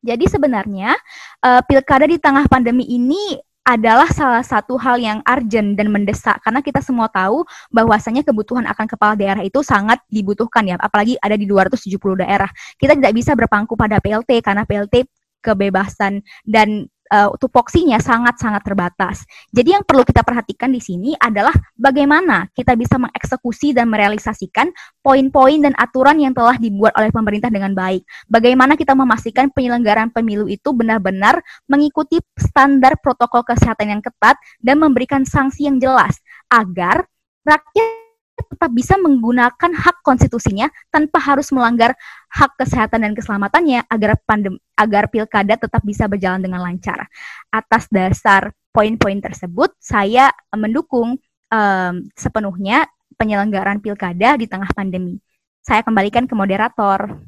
Jadi 0.00 0.24
sebenarnya 0.32 0.96
uh, 1.44 1.60
pilkada 1.64 2.08
di 2.08 2.16
tengah 2.16 2.48
pandemi 2.48 2.88
ini 2.88 3.36
adalah 3.60 4.08
salah 4.08 4.40
satu 4.40 4.80
hal 4.80 4.96
yang 4.96 5.20
urgent 5.28 5.76
dan 5.76 5.92
mendesak 5.92 6.40
karena 6.40 6.64
kita 6.64 6.80
semua 6.80 7.12
tahu 7.12 7.44
bahwasanya 7.68 8.24
kebutuhan 8.24 8.64
akan 8.64 8.88
kepala 8.88 9.12
daerah 9.12 9.44
itu 9.44 9.60
sangat 9.60 10.00
dibutuhkan 10.08 10.64
ya 10.64 10.80
apalagi 10.80 11.20
ada 11.20 11.36
di 11.36 11.44
270 11.44 12.24
daerah. 12.24 12.48
Kita 12.80 12.96
tidak 12.96 13.12
bisa 13.12 13.36
berpangku 13.36 13.76
pada 13.76 14.00
PLT 14.00 14.40
karena 14.40 14.64
PLT 14.64 15.04
kebebasan 15.44 16.24
dan 16.48 16.88
uh, 17.10 17.30
tupoksinya 17.36 17.98
sangat-sangat 17.98 18.62
terbatas. 18.64 19.26
Jadi 19.50 19.76
yang 19.76 19.84
perlu 19.84 20.06
kita 20.06 20.22
perhatikan 20.22 20.70
di 20.70 20.80
sini 20.80 21.12
adalah 21.18 21.52
bagaimana 21.74 22.48
kita 22.54 22.78
bisa 22.78 22.96
mengeksekusi 22.96 23.74
dan 23.74 23.90
merealisasikan 23.90 24.70
poin-poin 25.02 25.60
dan 25.60 25.74
aturan 25.76 26.22
yang 26.22 26.32
telah 26.32 26.56
dibuat 26.56 26.94
oleh 26.96 27.10
pemerintah 27.10 27.50
dengan 27.50 27.74
baik. 27.74 28.06
Bagaimana 28.30 28.78
kita 28.78 28.94
memastikan 28.94 29.50
penyelenggaraan 29.50 30.14
pemilu 30.14 30.46
itu 30.46 30.70
benar-benar 30.72 31.42
mengikuti 31.66 32.22
standar 32.38 32.96
protokol 33.02 33.42
kesehatan 33.44 33.98
yang 33.98 34.02
ketat 34.02 34.38
dan 34.62 34.78
memberikan 34.78 35.26
sanksi 35.26 35.66
yang 35.66 35.82
jelas 35.82 36.18
agar 36.48 37.04
rakyat 37.44 38.09
tetap 38.46 38.70
bisa 38.72 38.96
menggunakan 38.96 39.70
hak 39.72 40.00
konstitusinya 40.04 40.70
tanpa 40.88 41.20
harus 41.20 41.50
melanggar 41.52 41.96
hak 42.30 42.56
kesehatan 42.56 43.04
dan 43.04 43.12
keselamatannya 43.12 43.84
agar 43.90 44.16
pandem 44.24 44.56
agar 44.78 45.10
pilkada 45.12 45.58
tetap 45.60 45.82
bisa 45.84 46.08
berjalan 46.08 46.40
dengan 46.40 46.64
lancar. 46.64 47.10
Atas 47.52 47.90
dasar 47.92 48.54
poin-poin 48.70 49.18
tersebut, 49.18 49.74
saya 49.82 50.30
mendukung 50.54 51.18
um, 51.50 51.94
sepenuhnya 52.14 52.86
penyelenggaraan 53.20 53.84
pilkada 53.84 54.40
di 54.40 54.48
tengah 54.48 54.70
pandemi. 54.72 55.20
Saya 55.60 55.84
kembalikan 55.84 56.24
ke 56.24 56.32
moderator. 56.32 57.20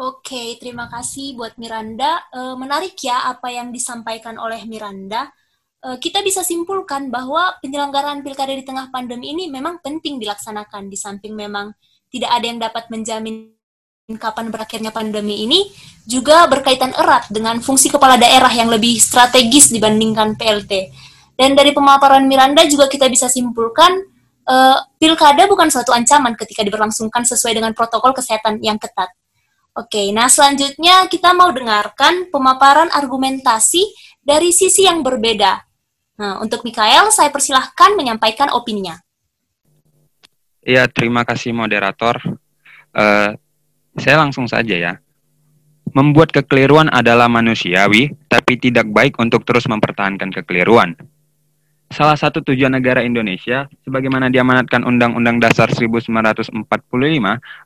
Oke, 0.00 0.56
terima 0.56 0.88
kasih 0.88 1.36
buat 1.36 1.54
Miranda. 1.60 2.24
E, 2.32 2.40
menarik 2.56 2.96
ya 3.04 3.28
apa 3.28 3.52
yang 3.52 3.68
disampaikan 3.70 4.40
oleh 4.40 4.64
Miranda. 4.64 5.28
Eh, 5.82 5.98
kita 5.98 6.22
bisa 6.22 6.46
simpulkan 6.46 7.10
bahwa 7.10 7.58
penyelenggaraan 7.58 8.22
pilkada 8.22 8.54
di 8.54 8.62
tengah 8.62 8.86
pandemi 8.94 9.34
ini 9.34 9.50
memang 9.50 9.82
penting 9.82 10.22
dilaksanakan 10.22 10.86
di 10.86 10.94
samping 10.94 11.34
memang 11.34 11.74
tidak 12.06 12.30
ada 12.38 12.46
yang 12.46 12.62
dapat 12.62 12.86
menjamin 12.86 13.50
kapan 14.14 14.54
berakhirnya 14.54 14.94
pandemi 14.94 15.42
ini 15.42 15.74
juga 16.06 16.46
berkaitan 16.46 16.94
erat 16.94 17.26
dengan 17.34 17.58
fungsi 17.58 17.90
kepala 17.90 18.14
daerah 18.14 18.50
yang 18.54 18.70
lebih 18.70 18.94
strategis 19.02 19.74
dibandingkan 19.74 20.38
PLT. 20.38 20.94
Dan 21.34 21.58
dari 21.58 21.74
pemaparan 21.74 22.30
Miranda 22.30 22.62
juga 22.70 22.86
kita 22.86 23.10
bisa 23.10 23.26
simpulkan 23.26 24.06
uh, 24.46 24.78
pilkada 25.02 25.50
bukan 25.50 25.66
suatu 25.66 25.90
ancaman 25.90 26.38
ketika 26.38 26.62
diberlangsungkan 26.62 27.26
sesuai 27.26 27.58
dengan 27.58 27.72
protokol 27.74 28.14
kesehatan 28.14 28.62
yang 28.62 28.78
ketat. 28.78 29.10
Oke, 29.74 30.12
nah 30.14 30.28
selanjutnya 30.30 31.10
kita 31.10 31.32
mau 31.34 31.50
dengarkan 31.50 32.30
pemaparan 32.30 32.92
argumentasi 32.92 33.82
dari 34.20 34.52
sisi 34.52 34.84
yang 34.84 35.00
berbeda 35.00 35.71
Nah, 36.20 36.44
untuk 36.44 36.60
Mikael, 36.60 37.08
saya 37.08 37.32
persilahkan 37.32 37.96
menyampaikan 37.96 38.52
opininya. 38.52 39.00
Iya, 40.62 40.86
terima 40.86 41.24
kasih 41.24 41.56
moderator. 41.56 42.20
Uh, 42.92 43.34
saya 43.96 44.20
langsung 44.20 44.44
saja 44.44 44.76
ya. 44.76 44.92
Membuat 45.92 46.32
kekeliruan 46.32 46.88
adalah 46.88 47.28
manusiawi, 47.28 48.12
tapi 48.28 48.56
tidak 48.56 48.88
baik 48.88 49.16
untuk 49.20 49.44
terus 49.44 49.68
mempertahankan 49.68 50.32
kekeliruan. 50.32 50.96
Salah 51.92 52.16
satu 52.16 52.40
tujuan 52.40 52.72
negara 52.72 53.04
Indonesia, 53.04 53.68
sebagaimana 53.84 54.32
diamanatkan 54.32 54.80
Undang-Undang 54.80 55.44
Dasar 55.44 55.68
1945, 55.68 56.64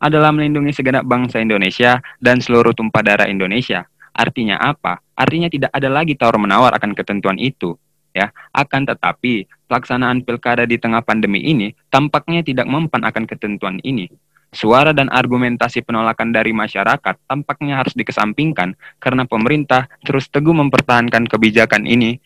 adalah 0.02 0.30
melindungi 0.34 0.74
segenap 0.74 1.06
bangsa 1.06 1.38
Indonesia 1.38 2.02
dan 2.18 2.42
seluruh 2.42 2.74
tumpah 2.74 3.06
darah 3.06 3.30
Indonesia. 3.30 3.86
Artinya 4.10 4.58
apa? 4.58 4.98
Artinya 5.14 5.46
tidak 5.46 5.70
ada 5.70 5.86
lagi 5.86 6.18
tawar-menawar 6.18 6.74
akan 6.74 6.98
ketentuan 6.98 7.38
itu 7.38 7.78
ya. 8.16 8.32
Akan 8.56 8.88
tetapi 8.88 9.44
pelaksanaan 9.68 10.24
pilkada 10.24 10.64
di 10.64 10.80
tengah 10.80 11.04
pandemi 11.04 11.44
ini 11.44 11.76
tampaknya 11.92 12.40
tidak 12.40 12.64
mempan 12.64 13.04
akan 13.04 13.28
ketentuan 13.28 13.76
ini. 13.84 14.08
Suara 14.56 14.96
dan 14.96 15.12
argumentasi 15.12 15.84
penolakan 15.84 16.32
dari 16.32 16.56
masyarakat 16.56 17.28
tampaknya 17.28 17.76
harus 17.76 17.92
dikesampingkan 17.92 18.72
karena 18.96 19.28
pemerintah 19.28 19.84
terus 20.00 20.32
teguh 20.32 20.56
mempertahankan 20.56 21.28
kebijakan 21.28 21.84
ini 21.84 22.16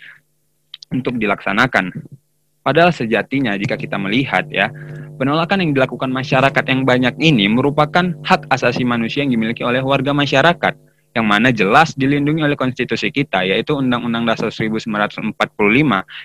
untuk 0.94 1.18
dilaksanakan. 1.18 1.90
Padahal 2.60 2.92
sejatinya 2.92 3.56
jika 3.56 3.74
kita 3.74 3.96
melihat 3.96 4.46
ya, 4.52 4.68
penolakan 5.16 5.64
yang 5.64 5.72
dilakukan 5.72 6.12
masyarakat 6.12 6.64
yang 6.68 6.84
banyak 6.84 7.16
ini 7.18 7.48
merupakan 7.48 8.14
hak 8.22 8.46
asasi 8.52 8.84
manusia 8.84 9.24
yang 9.24 9.32
dimiliki 9.32 9.64
oleh 9.64 9.80
warga 9.80 10.12
masyarakat 10.12 10.89
yang 11.10 11.26
mana 11.26 11.50
jelas 11.50 11.94
dilindungi 11.98 12.46
oleh 12.46 12.54
konstitusi 12.54 13.10
kita 13.10 13.42
yaitu 13.42 13.74
Undang-Undang 13.74 14.30
Dasar 14.30 14.50
1945 14.54 15.34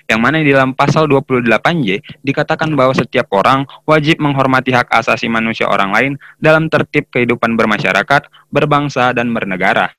yang 0.06 0.20
mana 0.22 0.38
di 0.38 0.54
dalam 0.54 0.72
pasal 0.78 1.10
28J 1.10 2.22
dikatakan 2.22 2.70
bahwa 2.78 2.94
setiap 2.94 3.26
orang 3.34 3.66
wajib 3.82 4.22
menghormati 4.22 4.70
hak 4.70 4.90
asasi 4.94 5.26
manusia 5.26 5.66
orang 5.66 5.90
lain 5.90 6.12
dalam 6.38 6.70
tertib 6.70 7.10
kehidupan 7.10 7.58
bermasyarakat, 7.58 8.30
berbangsa 8.54 9.10
dan 9.10 9.34
bernegara. 9.34 9.90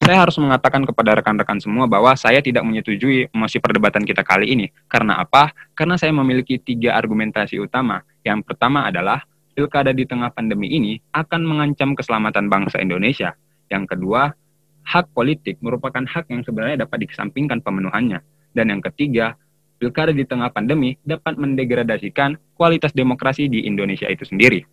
Saya 0.00 0.24
harus 0.24 0.40
mengatakan 0.40 0.88
kepada 0.88 1.12
rekan-rekan 1.12 1.60
semua 1.60 1.84
bahwa 1.84 2.16
saya 2.16 2.40
tidak 2.40 2.64
menyetujui 2.64 3.28
mosi 3.36 3.60
perdebatan 3.60 4.08
kita 4.08 4.24
kali 4.24 4.48
ini. 4.48 4.66
Karena 4.88 5.20
apa? 5.20 5.52
Karena 5.76 6.00
saya 6.00 6.08
memiliki 6.16 6.56
tiga 6.56 6.96
argumentasi 6.96 7.60
utama. 7.60 8.00
Yang 8.24 8.48
pertama 8.48 8.88
adalah 8.88 9.28
pilkada 9.52 9.92
di 9.92 10.08
tengah 10.08 10.32
pandemi 10.32 10.72
ini 10.72 10.96
akan 11.12 11.44
mengancam 11.44 11.92
keselamatan 11.92 12.48
bangsa 12.48 12.80
Indonesia. 12.80 13.36
Yang 13.70 13.96
kedua, 13.96 14.34
hak 14.82 15.14
politik 15.14 15.62
merupakan 15.62 16.02
hak 16.02 16.26
yang 16.28 16.42
sebenarnya 16.42 16.84
dapat 16.84 17.06
dikesampingkan 17.06 17.62
pemenuhannya. 17.62 18.18
Dan 18.50 18.74
yang 18.74 18.82
ketiga, 18.82 19.38
pilkada 19.78 20.10
di 20.10 20.26
tengah 20.26 20.50
pandemi 20.50 20.98
dapat 21.06 21.38
mendegradasikan 21.38 22.34
kualitas 22.58 22.90
demokrasi 22.90 23.46
di 23.46 23.64
Indonesia 23.64 24.10
itu 24.10 24.26
sendiri. 24.26 24.66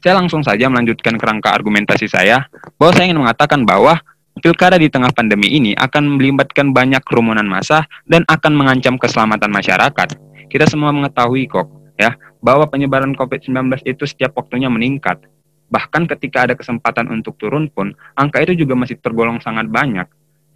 Saya 0.00 0.16
langsung 0.16 0.40
saja 0.40 0.68
melanjutkan 0.72 1.20
kerangka 1.20 1.52
argumentasi 1.52 2.08
saya, 2.08 2.48
bahwa 2.80 2.92
saya 2.96 3.12
ingin 3.12 3.20
mengatakan 3.20 3.68
bahwa 3.68 4.00
pilkada 4.40 4.76
di 4.76 4.88
tengah 4.92 5.12
pandemi 5.12 5.52
ini 5.52 5.72
akan 5.76 6.20
melibatkan 6.20 6.72
banyak 6.72 7.00
kerumunan 7.04 7.44
massa 7.48 7.84
dan 8.08 8.24
akan 8.28 8.52
mengancam 8.56 8.96
keselamatan 9.00 9.48
masyarakat. 9.52 10.08
Kita 10.48 10.64
semua 10.68 10.92
mengetahui 10.92 11.48
kok, 11.48 11.68
ya, 11.96 12.16
bahwa 12.44 12.68
penyebaran 12.68 13.16
COVID-19 13.16 13.84
itu 13.88 14.04
setiap 14.04 14.36
waktunya 14.36 14.68
meningkat 14.68 15.20
Bahkan 15.66 16.06
ketika 16.14 16.46
ada 16.46 16.54
kesempatan 16.54 17.10
untuk 17.10 17.34
turun 17.38 17.66
pun, 17.66 17.90
angka 18.14 18.42
itu 18.42 18.54
juga 18.54 18.78
masih 18.78 18.98
tergolong 19.02 19.42
sangat 19.42 19.66
banyak. 19.66 20.06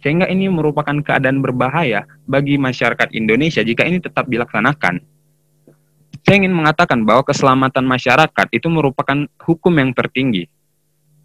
Sehingga 0.01 0.25
ini 0.31 0.49
merupakan 0.49 0.97
keadaan 1.03 1.43
berbahaya 1.43 2.07
bagi 2.25 2.57
masyarakat 2.57 3.13
Indonesia 3.13 3.61
jika 3.61 3.85
ini 3.85 4.01
tetap 4.01 4.25
dilaksanakan. 4.25 5.03
Saya 6.21 6.35
ingin 6.41 6.53
mengatakan 6.53 7.01
bahwa 7.05 7.25
keselamatan 7.25 7.85
masyarakat 7.85 8.47
itu 8.53 8.67
merupakan 8.69 9.25
hukum 9.41 9.73
yang 9.77 9.91
tertinggi. 9.93 10.47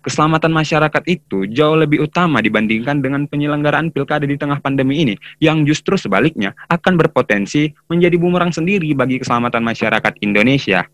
Keselamatan 0.07 0.55
masyarakat 0.55 1.02
itu 1.11 1.50
jauh 1.50 1.75
lebih 1.75 2.07
utama 2.07 2.38
dibandingkan 2.38 3.02
dengan 3.02 3.26
penyelenggaraan 3.26 3.90
pilkada 3.90 4.23
di 4.23 4.38
tengah 4.38 4.62
pandemi 4.62 5.02
ini, 5.02 5.14
yang 5.43 5.66
justru 5.66 5.99
sebaliknya 5.99 6.55
akan 6.71 6.95
berpotensi 6.95 7.75
menjadi 7.90 8.14
bumerang 8.14 8.55
sendiri 8.55 8.95
bagi 8.95 9.19
keselamatan 9.19 9.66
masyarakat 9.66 10.23
Indonesia. 10.23 10.87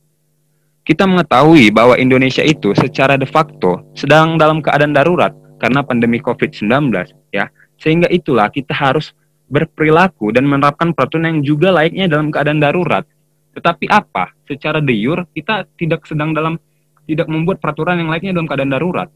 Kita 0.83 1.07
mengetahui 1.07 1.71
bahwa 1.71 1.95
Indonesia 1.95 2.43
itu 2.43 2.75
secara 2.75 3.15
de 3.15 3.23
facto 3.23 3.87
sedang 3.95 4.35
dalam 4.35 4.59
keadaan 4.59 4.91
darurat 4.91 5.31
karena 5.63 5.87
pandemi 5.87 6.19
COVID-19 6.19 6.91
ya. 7.31 7.47
Sehingga 7.79 8.11
itulah 8.11 8.51
kita 8.51 8.75
harus 8.75 9.15
berperilaku 9.47 10.35
dan 10.35 10.51
menerapkan 10.51 10.91
peraturan 10.91 11.39
yang 11.39 11.41
juga 11.47 11.71
layaknya 11.71 12.11
dalam 12.11 12.35
keadaan 12.35 12.59
darurat. 12.59 13.07
Tetapi 13.55 13.87
apa? 13.95 14.35
Secara 14.43 14.83
de 14.83 14.95
jure 14.99 15.23
kita 15.31 15.71
tidak 15.79 16.03
sedang 16.03 16.35
dalam 16.35 16.59
tidak 17.07 17.31
membuat 17.31 17.63
peraturan 17.63 18.03
yang 18.03 18.11
layaknya 18.11 18.35
dalam 18.35 18.49
keadaan 18.51 18.73
darurat. 18.75 19.09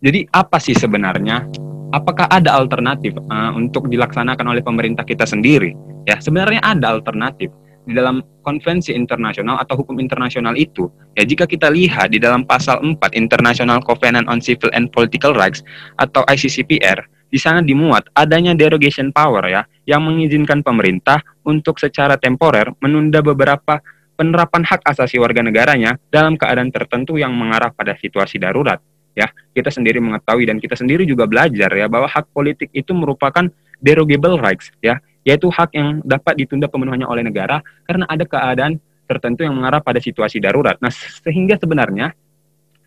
Jadi 0.00 0.24
apa 0.32 0.56
sih 0.56 0.72
sebenarnya? 0.72 1.44
Apakah 1.92 2.30
ada 2.32 2.56
alternatif 2.56 3.12
uh, 3.28 3.52
untuk 3.52 3.92
dilaksanakan 3.92 4.56
oleh 4.56 4.64
pemerintah 4.64 5.04
kita 5.04 5.28
sendiri? 5.28 5.76
Ya, 6.08 6.16
sebenarnya 6.16 6.64
ada 6.64 6.96
alternatif 6.96 7.52
di 7.84 7.96
dalam 7.96 8.20
konvensi 8.44 8.92
internasional 8.92 9.60
atau 9.60 9.80
hukum 9.80 9.96
internasional 10.00 10.56
itu. 10.56 10.88
Ya, 11.16 11.24
jika 11.24 11.48
kita 11.48 11.72
lihat 11.72 12.12
di 12.12 12.20
dalam 12.20 12.44
pasal 12.44 12.80
4 12.84 12.96
International 13.16 13.80
Covenant 13.80 14.28
on 14.28 14.38
Civil 14.40 14.70
and 14.76 14.92
Political 14.92 15.32
Rights 15.36 15.64
atau 15.96 16.24
ICCPR, 16.28 17.04
di 17.30 17.38
sana 17.38 17.62
dimuat 17.62 18.10
adanya 18.12 18.52
derogation 18.58 19.14
power 19.14 19.46
ya 19.46 19.62
yang 19.86 20.02
mengizinkan 20.02 20.66
pemerintah 20.66 21.22
untuk 21.46 21.78
secara 21.78 22.18
temporer 22.18 22.74
menunda 22.82 23.22
beberapa 23.22 23.78
penerapan 24.18 24.66
hak 24.66 24.82
asasi 24.84 25.16
warga 25.16 25.40
negaranya 25.40 25.96
dalam 26.10 26.34
keadaan 26.34 26.74
tertentu 26.74 27.16
yang 27.16 27.32
mengarah 27.32 27.70
pada 27.70 27.94
situasi 27.96 28.36
darurat 28.36 28.82
ya 29.14 29.30
kita 29.54 29.70
sendiri 29.70 30.02
mengetahui 30.02 30.44
dan 30.44 30.58
kita 30.58 30.74
sendiri 30.74 31.06
juga 31.06 31.24
belajar 31.30 31.70
ya 31.70 31.86
bahwa 31.86 32.10
hak 32.10 32.30
politik 32.34 32.68
itu 32.74 32.90
merupakan 32.92 33.46
derogable 33.78 34.36
rights 34.36 34.74
ya 34.82 34.98
yaitu 35.26 35.52
hak 35.52 35.76
yang 35.76 36.00
dapat 36.02 36.44
ditunda 36.44 36.66
pemenuhannya 36.66 37.08
oleh 37.08 37.22
negara 37.26 37.60
karena 37.84 38.08
ada 38.08 38.24
keadaan 38.24 38.80
tertentu 39.04 39.42
yang 39.44 39.58
mengarah 39.58 39.82
pada 39.82 40.00
situasi 40.00 40.40
darurat 40.40 40.78
nah 40.80 40.90
sehingga 40.92 41.60
sebenarnya 41.60 42.16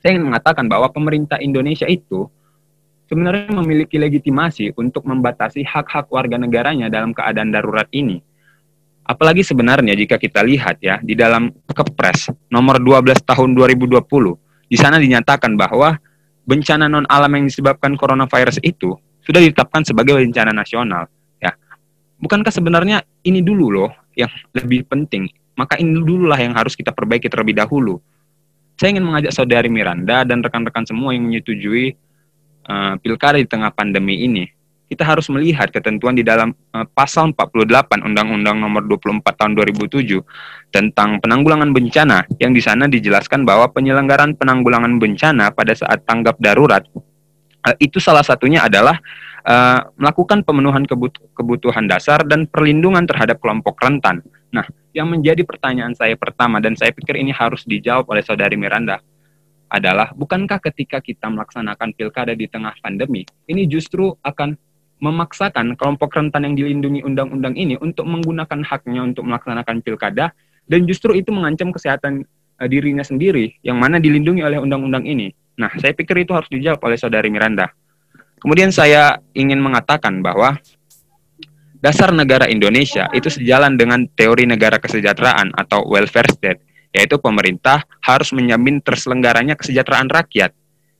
saya 0.04 0.20
ingin 0.20 0.36
mengatakan 0.36 0.68
bahwa 0.68 0.92
pemerintah 0.92 1.40
Indonesia 1.40 1.88
itu 1.88 2.28
sebenarnya 3.08 3.56
memiliki 3.56 3.96
legitimasi 3.96 4.76
untuk 4.76 5.08
membatasi 5.08 5.64
hak-hak 5.64 6.12
warga 6.12 6.36
negaranya 6.36 6.92
dalam 6.92 7.16
keadaan 7.16 7.56
darurat 7.56 7.88
ini. 7.96 8.20
Apalagi 9.04 9.48
sebenarnya 9.48 9.96
jika 9.96 10.16
kita 10.16 10.44
lihat 10.44 10.80
ya 10.84 11.00
di 11.04 11.16
dalam 11.16 11.52
Kepres 11.68 12.32
nomor 12.48 12.80
12 12.84 13.20
tahun 13.24 13.56
2020, 13.56 14.00
di 14.68 14.78
sana 14.80 15.00
dinyatakan 15.00 15.56
bahwa 15.60 15.96
bencana 16.44 16.92
non 16.92 17.08
alam 17.08 17.32
yang 17.36 17.48
disebabkan 17.48 17.96
coronavirus 17.96 18.60
itu 18.60 18.96
sudah 19.24 19.40
ditetapkan 19.40 19.88
sebagai 19.88 20.20
bencana 20.20 20.52
nasional. 20.56 21.08
Bukankah 22.24 22.56
sebenarnya 22.56 23.04
ini 23.28 23.44
dulu 23.44 23.68
loh 23.68 23.92
yang 24.16 24.32
lebih 24.56 24.88
penting? 24.88 25.28
Maka 25.60 25.76
ini 25.76 26.00
dululah 26.00 26.40
yang 26.40 26.56
harus 26.56 26.72
kita 26.80 26.96
perbaiki 26.96 27.28
terlebih 27.28 27.60
dahulu. 27.60 28.00
Saya 28.80 28.96
ingin 28.96 29.04
mengajak 29.04 29.36
saudari 29.36 29.68
Miranda 29.68 30.24
dan 30.24 30.40
rekan-rekan 30.40 30.88
semua 30.88 31.12
yang 31.12 31.28
menyetujui 31.28 31.94
uh, 32.72 32.96
pilkada 33.04 33.38
di 33.38 33.46
tengah 33.46 33.70
pandemi 33.76 34.24
ini, 34.24 34.48
kita 34.88 35.04
harus 35.04 35.26
melihat 35.34 35.74
ketentuan 35.74 36.14
di 36.14 36.22
dalam 36.22 36.56
uh, 36.74 36.86
pasal 36.94 37.34
48 37.34 37.66
Undang-Undang 38.02 38.58
Nomor 38.62 38.86
24 38.86 39.26
Tahun 39.26 39.52
2007 39.58 40.22
tentang 40.70 41.18
penanggulangan 41.18 41.70
bencana 41.74 42.30
yang 42.38 42.54
di 42.54 42.62
sana 42.62 42.86
dijelaskan 42.86 43.42
bahwa 43.42 43.70
penyelenggaraan 43.74 44.38
penanggulangan 44.38 45.02
bencana 45.02 45.50
pada 45.50 45.74
saat 45.74 46.06
tanggap 46.06 46.38
darurat 46.38 46.86
uh, 47.64 47.76
itu 47.80 47.98
salah 47.98 48.22
satunya 48.24 48.64
adalah 48.64 49.00
uh, 49.48 49.90
melakukan 49.96 50.44
pemenuhan 50.44 50.84
kebut 50.84 51.16
kebutuhan 51.34 51.88
dasar 51.88 52.24
dan 52.28 52.48
perlindungan 52.48 53.08
terhadap 53.08 53.40
kelompok 53.40 53.80
rentan. 53.80 54.22
Nah, 54.54 54.68
yang 54.94 55.10
menjadi 55.10 55.42
pertanyaan 55.42 55.98
saya 55.98 56.14
pertama 56.14 56.62
dan 56.62 56.78
saya 56.78 56.94
pikir 56.94 57.18
ini 57.18 57.34
harus 57.34 57.66
dijawab 57.66 58.06
oleh 58.12 58.22
saudari 58.22 58.54
Miranda 58.54 59.02
adalah 59.74 60.14
bukankah 60.14 60.62
ketika 60.62 61.02
kita 61.02 61.34
melaksanakan 61.34 61.98
pilkada 61.98 62.38
di 62.38 62.46
tengah 62.46 62.78
pandemi, 62.78 63.26
ini 63.50 63.66
justru 63.66 64.14
akan 64.22 64.54
memaksakan 65.02 65.74
kelompok 65.76 66.14
rentan 66.14 66.46
yang 66.46 66.56
dilindungi 66.56 67.02
undang-undang 67.02 67.58
ini 67.58 67.76
untuk 67.82 68.06
menggunakan 68.06 68.62
haknya 68.64 69.02
untuk 69.02 69.26
melaksanakan 69.26 69.82
pilkada 69.82 70.32
dan 70.70 70.88
justru 70.88 71.18
itu 71.18 71.34
mengancam 71.34 71.76
kesehatan 71.76 72.24
uh, 72.62 72.68
dirinya 72.70 73.04
sendiri 73.04 73.58
yang 73.66 73.82
mana 73.82 74.00
dilindungi 74.00 74.46
oleh 74.46 74.62
undang-undang 74.62 75.04
ini. 75.04 75.36
Nah, 75.60 75.70
saya 75.78 75.94
pikir 75.94 76.26
itu 76.26 76.34
harus 76.34 76.50
dijawab 76.50 76.82
oleh 76.82 76.98
saudari 76.98 77.30
Miranda. 77.30 77.70
Kemudian 78.42 78.74
saya 78.74 79.22
ingin 79.38 79.62
mengatakan 79.62 80.20
bahwa 80.20 80.58
dasar 81.80 82.12
negara 82.12 82.50
Indonesia 82.52 83.08
itu 83.16 83.32
sejalan 83.32 83.80
dengan 83.80 84.04
teori 84.16 84.44
negara 84.44 84.80
kesejahteraan 84.80 85.56
atau 85.56 85.88
welfare 85.88 86.28
state 86.32 86.60
yaitu 86.94 87.18
pemerintah 87.18 87.82
harus 88.06 88.30
menjamin 88.38 88.78
terselenggaranya 88.80 89.58
kesejahteraan 89.58 90.08
rakyat. 90.14 90.54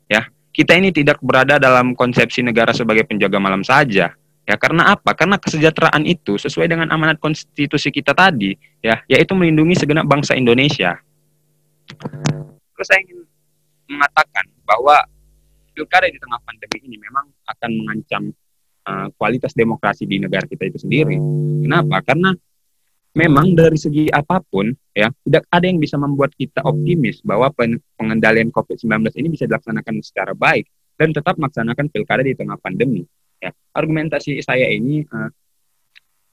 Ya, 0.10 0.26
kita 0.50 0.74
ini 0.74 0.90
tidak 0.90 1.22
berada 1.22 1.62
dalam 1.62 1.94
konsepsi 1.94 2.42
negara 2.42 2.74
sebagai 2.74 3.06
penjaga 3.06 3.38
malam 3.38 3.62
saja. 3.62 4.18
Ya, 4.44 4.56
karena 4.60 4.92
apa? 4.98 5.16
Karena 5.16 5.40
kesejahteraan 5.40 6.04
itu 6.04 6.36
sesuai 6.36 6.68
dengan 6.68 6.92
amanat 6.92 7.16
konstitusi 7.22 7.94
kita 7.94 8.12
tadi, 8.12 8.58
ya, 8.84 9.00
yaitu 9.08 9.38
melindungi 9.38 9.80
segenap 9.80 10.04
bangsa 10.04 10.36
Indonesia. 10.36 11.00
Terus 12.74 12.88
saya 12.90 13.00
ingin 13.08 13.24
mengatakan 13.94 14.46
bahwa 14.66 15.06
pilkada 15.74 16.10
di 16.10 16.18
tengah 16.18 16.42
pandemi 16.46 16.78
ini 16.86 16.98
memang 17.02 17.26
akan 17.50 17.72
mengancam 17.74 18.24
uh, 18.86 19.08
kualitas 19.18 19.54
demokrasi 19.58 20.06
di 20.06 20.22
negara 20.22 20.46
kita 20.46 20.70
itu 20.70 20.82
sendiri. 20.82 21.18
Kenapa? 21.66 22.04
Karena 22.06 22.34
memang 23.14 23.54
dari 23.54 23.78
segi 23.78 24.10
apa 24.10 24.42
pun 24.42 24.74
ya 24.90 25.06
tidak 25.22 25.46
ada 25.54 25.66
yang 25.70 25.78
bisa 25.78 26.02
membuat 26.02 26.34
kita 26.34 26.66
optimis 26.66 27.22
bahwa 27.22 27.54
pengendalian 27.98 28.50
COVID-19 28.50 29.14
ini 29.22 29.28
bisa 29.30 29.46
dilaksanakan 29.46 30.02
secara 30.02 30.34
baik 30.34 30.66
dan 30.98 31.14
tetap 31.14 31.38
melaksanakan 31.38 31.90
pilkada 31.94 32.26
di 32.26 32.34
tengah 32.34 32.58
pandemi. 32.58 33.06
Ya, 33.38 33.52
argumentasi 33.76 34.40
saya 34.42 34.70
ini 34.70 35.04
uh, 35.10 35.30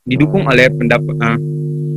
didukung 0.05 0.49
oleh 0.49 0.73
pendapat 0.73 1.15
uh, 1.21 1.39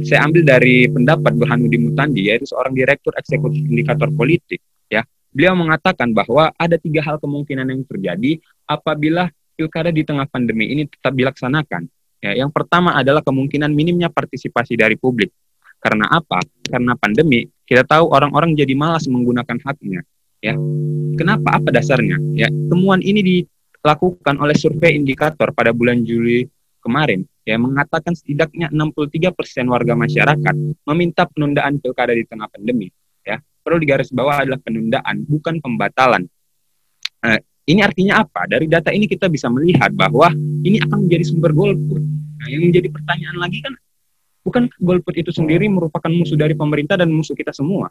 saya 0.04 0.28
ambil 0.28 0.44
dari 0.44 0.92
pendapat 0.92 1.32
Burhanuddin 1.40 1.88
Mutandi 1.88 2.28
yaitu 2.28 2.52
seorang 2.52 2.76
direktur 2.76 3.16
eksekutif 3.16 3.64
indikator 3.64 4.12
politik 4.12 4.60
ya. 4.92 5.04
Beliau 5.34 5.58
mengatakan 5.58 6.14
bahwa 6.14 6.54
ada 6.56 6.78
tiga 6.78 7.02
hal 7.02 7.18
kemungkinan 7.18 7.66
yang 7.66 7.82
terjadi 7.84 8.38
apabila 8.70 9.34
pilkada 9.58 9.90
di 9.90 10.06
tengah 10.06 10.30
pandemi 10.30 10.70
ini 10.70 10.86
tetap 10.86 11.14
dilaksanakan 11.18 11.90
Ya, 12.24 12.32
yang 12.40 12.48
pertama 12.56 12.96
adalah 12.96 13.20
kemungkinan 13.20 13.68
minimnya 13.76 14.08
partisipasi 14.08 14.80
dari 14.80 14.96
publik. 14.96 15.36
Karena 15.84 16.08
apa? 16.08 16.40
Karena 16.64 16.96
pandemi, 16.96 17.44
kita 17.68 17.84
tahu 17.84 18.16
orang-orang 18.16 18.56
jadi 18.56 18.72
malas 18.80 19.12
menggunakan 19.12 19.60
haknya. 19.60 20.08
Ya, 20.40 20.56
kenapa? 21.20 21.60
Apa 21.60 21.76
dasarnya? 21.76 22.16
Ya, 22.32 22.48
temuan 22.48 23.04
ini 23.04 23.44
dilakukan 23.44 24.40
oleh 24.40 24.56
survei 24.56 24.96
indikator 24.96 25.52
pada 25.52 25.76
bulan 25.76 26.08
Juli 26.08 26.48
kemarin, 26.80 27.28
ya 27.44 27.60
mengatakan 27.60 28.16
setidaknya 28.16 28.72
63% 28.72 29.36
warga 29.68 29.96
masyarakat 30.00 30.56
meminta 30.88 31.28
penundaan 31.28 31.84
pilkada 31.84 32.16
di 32.16 32.24
tengah 32.24 32.48
pandemi. 32.48 32.88
Perlu 33.64 33.80
digarisbawahi 33.80 34.40
adalah 34.48 34.60
penundaan, 34.60 35.24
bukan 35.24 35.64
pembatalan. 35.64 36.28
Eh, 37.24 37.40
ini 37.72 37.80
artinya 37.80 38.28
apa? 38.28 38.44
Dari 38.44 38.68
data 38.68 38.92
ini 38.92 39.08
kita 39.08 39.32
bisa 39.32 39.48
melihat 39.48 39.96
bahwa 39.96 40.28
ini 40.68 40.84
akan 40.84 41.08
menjadi 41.08 41.24
sumber 41.32 41.56
golput. 41.56 42.04
Nah, 42.44 42.48
yang 42.52 42.68
menjadi 42.68 42.92
pertanyaan 42.92 43.40
lagi 43.40 43.64
kan, 43.64 43.74
bukan 44.44 44.68
golput 44.84 45.16
itu 45.16 45.32
sendiri 45.32 45.72
merupakan 45.72 46.12
musuh 46.12 46.36
dari 46.36 46.60
pemerintah 46.60 47.00
dan 47.00 47.08
musuh 47.08 47.32
kita 47.32 47.56
semua. 47.56 47.88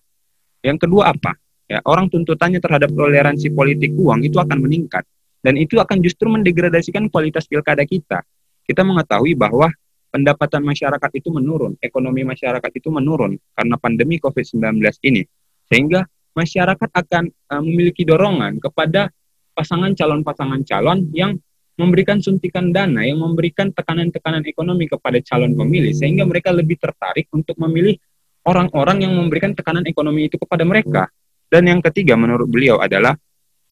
Yang 0.60 0.84
kedua 0.84 1.16
apa? 1.16 1.32
Ya, 1.64 1.80
orang 1.88 2.12
tuntutannya 2.12 2.60
terhadap 2.60 2.92
toleransi 2.92 3.48
politik 3.56 3.96
uang 3.96 4.28
itu 4.28 4.36
akan 4.36 4.60
meningkat. 4.60 5.08
Dan 5.40 5.56
itu 5.56 5.80
akan 5.80 6.04
justru 6.04 6.28
mendegradasikan 6.28 7.08
kualitas 7.08 7.48
pilkada 7.48 7.82
kita. 7.88 8.22
Kita 8.62 8.84
mengetahui 8.84 9.34
bahwa 9.34 9.72
pendapatan 10.12 10.62
masyarakat 10.62 11.10
itu 11.16 11.32
menurun, 11.32 11.80
ekonomi 11.80 12.22
masyarakat 12.22 12.70
itu 12.76 12.92
menurun 12.92 13.40
karena 13.56 13.74
pandemi 13.80 14.20
COVID-19 14.20 14.84
ini. 15.08 15.24
Sehingga 15.72 16.04
masyarakat 16.36 16.90
akan 16.92 17.24
uh, 17.48 17.62
memiliki 17.64 18.04
dorongan 18.04 18.60
kepada 18.60 19.08
pasangan 19.56 19.96
calon-pasangan 19.96 20.60
calon 20.68 21.08
yang 21.16 21.40
memberikan 21.80 22.20
suntikan 22.20 22.68
dana, 22.68 23.00
yang 23.00 23.24
memberikan 23.24 23.72
tekanan-tekanan 23.72 24.44
ekonomi 24.44 24.84
kepada 24.84 25.16
calon 25.24 25.56
pemilih, 25.56 25.96
sehingga 25.96 26.28
mereka 26.28 26.52
lebih 26.52 26.76
tertarik 26.76 27.32
untuk 27.32 27.56
memilih 27.56 27.96
orang-orang 28.44 29.08
yang 29.08 29.16
memberikan 29.16 29.56
tekanan 29.56 29.88
ekonomi 29.88 30.28
itu 30.28 30.36
kepada 30.36 30.68
mereka. 30.68 31.08
Dan 31.48 31.68
yang 31.68 31.80
ketiga 31.80 32.20
menurut 32.20 32.48
beliau 32.48 32.80
adalah 32.80 33.16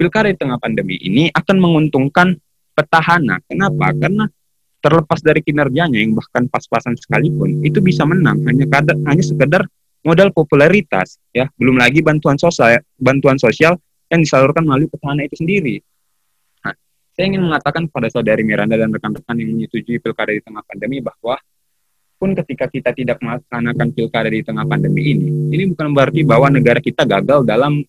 pilkada 0.01 0.33
di 0.33 0.37
tengah 0.41 0.57
pandemi 0.57 0.97
ini 0.97 1.29
akan 1.29 1.57
menguntungkan 1.61 2.33
petahana. 2.73 3.45
Kenapa? 3.45 3.93
Karena 3.93 4.25
terlepas 4.81 5.21
dari 5.21 5.45
kinerjanya 5.45 6.01
yang 6.01 6.17
bahkan 6.17 6.49
pas-pasan 6.49 6.97
sekalipun 6.97 7.61
itu 7.61 7.85
bisa 7.85 8.09
menang 8.09 8.41
hanya 8.49 8.65
kadar, 8.65 8.97
hanya 9.05 9.21
sekedar 9.21 9.69
modal 10.01 10.33
popularitas 10.33 11.21
ya 11.31 11.49
belum 11.57 11.77
lagi 11.77 12.01
bantuan 12.01 12.41
sosial 12.41 12.81
bantuan 12.97 13.37
sosial 13.37 13.77
yang 14.11 14.21
disalurkan 14.27 14.67
melalui 14.67 14.91
petahana 14.91 15.23
itu 15.23 15.39
sendiri. 15.39 15.79
Nah, 16.67 16.75
saya 17.15 17.25
ingin 17.31 17.47
mengatakan 17.47 17.87
kepada 17.87 18.11
saudari 18.11 18.43
Miranda 18.43 18.75
dan 18.75 18.91
rekan-rekan 18.91 19.39
yang 19.39 19.55
menyetujui 19.55 20.03
pilkada 20.03 20.35
di 20.35 20.43
tengah 20.43 20.67
pandemi 20.67 20.99
bahwa 20.99 21.39
pun 22.21 22.37
ketika 22.37 22.69
kita 22.69 22.91
tidak 22.93 23.17
melaksanakan 23.23 23.89
pilkada 23.97 24.29
di 24.29 24.45
tengah 24.45 24.67
pandemi 24.69 25.17
ini, 25.17 25.29
ini 25.57 25.65
bukan 25.73 25.95
berarti 25.97 26.21
bahwa 26.27 26.53
negara 26.53 26.83
kita 26.83 27.09
gagal 27.09 27.49
dalam 27.49 27.81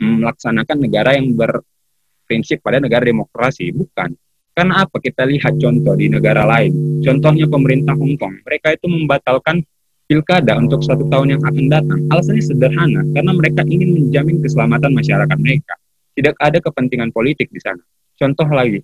melaksanakan 0.00 0.76
negara 0.80 1.20
yang 1.20 1.36
berprinsip 1.36 2.64
pada 2.64 2.80
negara 2.80 3.04
demokrasi, 3.04 3.74
bukan. 3.76 4.16
Karena 4.54 4.86
apa? 4.86 5.02
Kita 5.02 5.26
lihat 5.26 5.58
contoh 5.58 5.98
di 5.98 6.06
negara 6.06 6.46
lain. 6.46 7.02
Contohnya 7.02 7.50
pemerintah 7.50 7.98
Hong 7.98 8.14
Kong. 8.14 8.46
Mereka 8.46 8.78
itu 8.78 8.86
membatalkan 8.86 9.66
pilkada 10.04 10.56
untuk 10.60 10.84
satu 10.84 11.08
tahun 11.08 11.36
yang 11.38 11.42
akan 11.42 11.64
datang. 11.70 12.00
Alasannya 12.12 12.44
sederhana, 12.44 13.00
karena 13.12 13.32
mereka 13.32 13.60
ingin 13.64 13.90
menjamin 13.96 14.40
keselamatan 14.44 14.92
masyarakat 14.92 15.38
mereka. 15.40 15.74
Tidak 16.14 16.34
ada 16.38 16.58
kepentingan 16.62 17.10
politik 17.10 17.50
di 17.50 17.58
sana. 17.58 17.82
Contoh 18.14 18.46
lagi, 18.46 18.78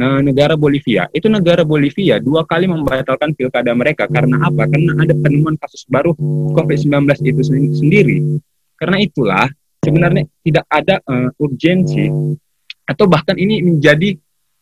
nah, 0.00 0.24
negara 0.24 0.56
Bolivia. 0.56 1.04
Itu 1.12 1.28
negara 1.28 1.60
Bolivia 1.66 2.16
dua 2.16 2.48
kali 2.48 2.64
membatalkan 2.64 3.36
pilkada 3.36 3.76
mereka. 3.76 4.08
Karena 4.08 4.48
apa? 4.48 4.64
Karena 4.64 4.96
ada 4.96 5.12
penemuan 5.12 5.60
kasus 5.60 5.84
baru 5.84 6.16
COVID-19 6.56 7.04
itu 7.28 7.42
sendiri. 7.76 8.40
Karena 8.80 8.96
itulah, 8.96 9.44
sebenarnya 9.84 10.24
tidak 10.40 10.64
ada 10.72 10.96
uh, 11.04 11.28
urgensi 11.36 12.08
atau 12.88 13.04
bahkan 13.06 13.36
ini 13.36 13.60
menjadi 13.60 14.16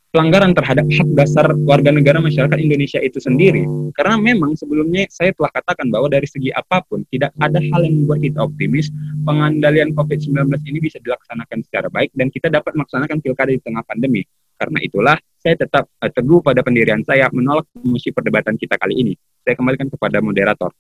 pelanggaran 0.09 0.57
terhadap 0.57 0.89
hak 0.89 1.09
dasar 1.13 1.53
warga 1.69 1.93
negara 1.93 2.17
masyarakat 2.17 2.57
Indonesia 2.57 3.01
itu 3.05 3.21
sendiri. 3.21 3.69
Karena 3.93 4.17
memang 4.17 4.57
sebelumnya 4.57 5.05
saya 5.13 5.37
telah 5.37 5.53
katakan 5.53 5.93
bahwa 5.93 6.09
dari 6.09 6.25
segi 6.25 6.49
apa 6.49 6.81
pun 6.81 7.05
tidak 7.13 7.37
ada 7.37 7.61
hal 7.61 7.81
yang 7.85 8.05
membuat 8.05 8.25
kita 8.25 8.39
optimis 8.41 8.89
pengendalian 9.29 9.93
COVID-19 9.93 10.49
ini 10.65 10.79
bisa 10.81 10.97
dilaksanakan 11.05 11.59
secara 11.61 11.89
baik 11.93 12.11
dan 12.17 12.33
kita 12.33 12.49
dapat 12.49 12.73
melaksanakan 12.73 13.21
pilkada 13.21 13.53
di 13.53 13.61
tengah 13.61 13.85
pandemi. 13.85 14.25
Karena 14.59 14.79
itulah 14.81 15.17
saya 15.39 15.55
tetap 15.55 15.87
uh, 16.01 16.11
teguh 16.11 16.41
pada 16.43 16.65
pendirian 16.65 17.05
saya 17.05 17.29
menolak 17.31 17.69
misi 17.85 18.11
perdebatan 18.11 18.57
kita 18.57 18.81
kali 18.81 18.97
ini. 18.97 19.15
Saya 19.45 19.55
kembalikan 19.55 19.93
kepada 19.93 20.19
moderator. 20.25 20.73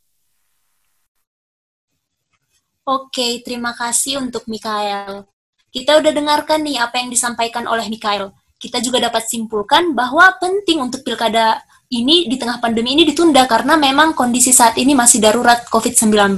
Oke, 2.88 3.44
terima 3.44 3.76
kasih 3.76 4.16
untuk 4.24 4.48
Mikael. 4.48 5.28
Kita 5.68 6.00
udah 6.00 6.08
dengarkan 6.16 6.64
nih 6.64 6.80
apa 6.80 6.96
yang 6.96 7.12
disampaikan 7.12 7.68
oleh 7.68 7.84
Mikael 7.92 8.32
kita 8.58 8.82
juga 8.82 8.98
dapat 8.98 9.22
simpulkan 9.30 9.94
bahwa 9.94 10.34
penting 10.42 10.82
untuk 10.82 11.06
pilkada 11.06 11.62
ini 11.88 12.28
di 12.28 12.36
tengah 12.36 12.60
pandemi 12.60 12.92
ini 12.92 13.08
ditunda 13.08 13.48
karena 13.48 13.78
memang 13.80 14.12
kondisi 14.12 14.52
saat 14.52 14.76
ini 14.76 14.92
masih 14.92 15.24
darurat 15.24 15.64
COVID-19. 15.72 16.36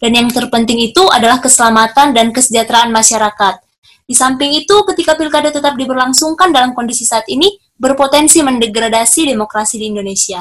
Dan 0.00 0.10
yang 0.14 0.30
terpenting 0.32 0.80
itu 0.80 1.04
adalah 1.12 1.42
keselamatan 1.42 2.16
dan 2.16 2.32
kesejahteraan 2.32 2.88
masyarakat. 2.88 3.60
Di 4.08 4.16
samping 4.16 4.56
itu, 4.56 4.72
ketika 4.88 5.20
pilkada 5.20 5.52
tetap 5.52 5.76
diberlangsungkan 5.76 6.48
dalam 6.48 6.72
kondisi 6.72 7.04
saat 7.04 7.28
ini, 7.28 7.60
berpotensi 7.76 8.40
mendegradasi 8.40 9.28
demokrasi 9.28 9.76
di 9.76 9.92
Indonesia. 9.92 10.40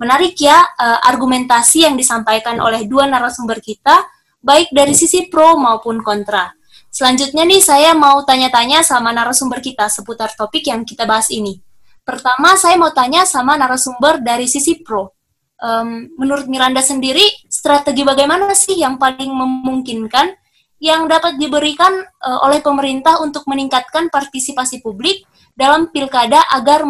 Menarik 0.00 0.40
ya, 0.40 0.64
uh, 0.64 1.04
argumentasi 1.04 1.84
yang 1.84 2.00
disampaikan 2.00 2.56
oleh 2.64 2.88
dua 2.88 3.04
narasumber 3.04 3.60
kita, 3.60 4.08
baik 4.40 4.72
dari 4.72 4.96
sisi 4.96 5.28
pro 5.28 5.60
maupun 5.60 6.00
kontra. 6.00 6.48
Selanjutnya 6.94 7.42
nih 7.42 7.58
saya 7.58 7.90
mau 7.90 8.22
tanya-tanya 8.22 8.86
sama 8.86 9.10
narasumber 9.10 9.58
kita 9.58 9.90
seputar 9.90 10.30
topik 10.38 10.62
yang 10.70 10.86
kita 10.86 11.02
bahas 11.02 11.26
ini. 11.26 11.58
Pertama 12.06 12.54
saya 12.54 12.78
mau 12.78 12.94
tanya 12.94 13.26
sama 13.26 13.58
narasumber 13.58 14.22
dari 14.22 14.46
sisi 14.46 14.78
pro. 14.78 15.10
Um, 15.58 16.14
menurut 16.14 16.46
Miranda 16.46 16.78
sendiri, 16.86 17.26
strategi 17.50 18.06
bagaimana 18.06 18.54
sih 18.54 18.78
yang 18.78 18.94
paling 18.94 19.26
memungkinkan 19.26 20.38
yang 20.78 21.10
dapat 21.10 21.34
diberikan 21.34 21.98
uh, 21.98 22.46
oleh 22.46 22.62
pemerintah 22.62 23.18
untuk 23.18 23.42
meningkatkan 23.50 24.06
partisipasi 24.06 24.78
publik 24.78 25.26
dalam 25.58 25.90
pilkada 25.90 26.46
agar 26.54 26.86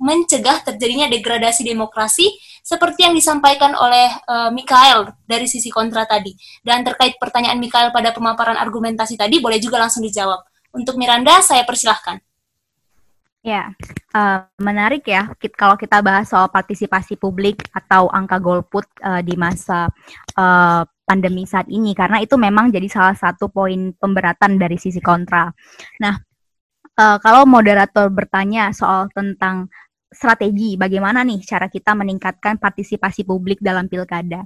mencegah 0.00 0.64
terjadinya 0.64 1.12
degradasi 1.12 1.68
demokrasi 1.68 2.32
seperti 2.62 3.04
yang 3.10 3.14
disampaikan 3.18 3.74
oleh 3.74 4.08
uh, 4.30 4.48
Mikael 4.54 5.10
dari 5.26 5.50
sisi 5.50 5.68
kontra 5.68 6.06
tadi. 6.06 6.30
Dan 6.62 6.86
terkait 6.86 7.18
pertanyaan 7.18 7.58
Mikael 7.58 7.90
pada 7.90 8.14
pemaparan 8.14 8.54
argumentasi 8.54 9.18
tadi, 9.18 9.42
boleh 9.42 9.58
juga 9.58 9.82
langsung 9.82 10.06
dijawab. 10.06 10.40
Untuk 10.72 10.96
Miranda, 10.96 11.42
saya 11.42 11.66
persilahkan. 11.66 12.22
Ya, 13.42 13.74
uh, 14.14 14.46
menarik 14.62 15.02
ya 15.02 15.26
kalau 15.58 15.74
kita 15.74 15.98
bahas 15.98 16.30
soal 16.30 16.46
partisipasi 16.46 17.18
publik 17.18 17.66
atau 17.74 18.06
angka 18.06 18.38
golput 18.38 18.86
uh, 19.02 19.18
di 19.18 19.34
masa 19.34 19.90
uh, 20.38 20.86
pandemi 21.02 21.42
saat 21.42 21.66
ini, 21.66 21.90
karena 21.90 22.22
itu 22.22 22.38
memang 22.38 22.70
jadi 22.70 22.86
salah 22.86 23.18
satu 23.18 23.50
poin 23.50 23.90
pemberatan 23.98 24.62
dari 24.62 24.78
sisi 24.78 25.02
kontra. 25.02 25.50
Nah, 25.98 26.14
uh, 26.94 27.18
kalau 27.18 27.42
moderator 27.42 28.14
bertanya 28.14 28.70
soal 28.70 29.10
tentang 29.10 29.66
strategi 30.12 30.76
bagaimana 30.76 31.24
nih 31.24 31.40
cara 31.42 31.66
kita 31.66 31.96
meningkatkan 31.96 32.60
partisipasi 32.60 33.24
publik 33.24 33.58
dalam 33.58 33.88
pilkada. 33.88 34.44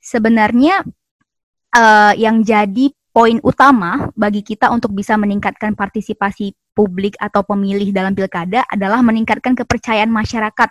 Sebenarnya 0.00 0.80
uh, 1.74 2.14
yang 2.16 2.40
jadi 2.40 2.94
poin 3.10 3.42
utama 3.42 4.08
bagi 4.14 4.40
kita 4.40 4.70
untuk 4.70 4.94
bisa 4.94 5.18
meningkatkan 5.18 5.74
partisipasi 5.74 6.54
publik 6.72 7.18
atau 7.18 7.42
pemilih 7.42 7.90
dalam 7.90 8.14
pilkada 8.14 8.62
adalah 8.70 9.02
meningkatkan 9.02 9.58
kepercayaan 9.58 10.08
masyarakat 10.08 10.70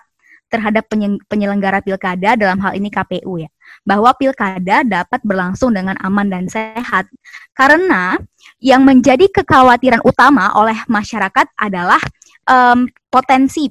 terhadap 0.50 0.90
penyelenggara 1.30 1.84
pilkada 1.86 2.34
dalam 2.34 2.58
hal 2.64 2.74
ini 2.74 2.90
KPU 2.90 3.38
ya 3.38 3.50
bahwa 3.86 4.12
pilkada 4.18 4.82
dapat 4.82 5.22
berlangsung 5.22 5.72
dengan 5.78 5.94
aman 6.02 6.26
dan 6.26 6.50
sehat 6.50 7.06
karena 7.54 8.18
yang 8.58 8.82
menjadi 8.82 9.30
kekhawatiran 9.30 10.02
utama 10.02 10.50
oleh 10.58 10.76
masyarakat 10.90 11.54
adalah 11.54 12.02
um, 12.50 12.90
potensi 13.14 13.70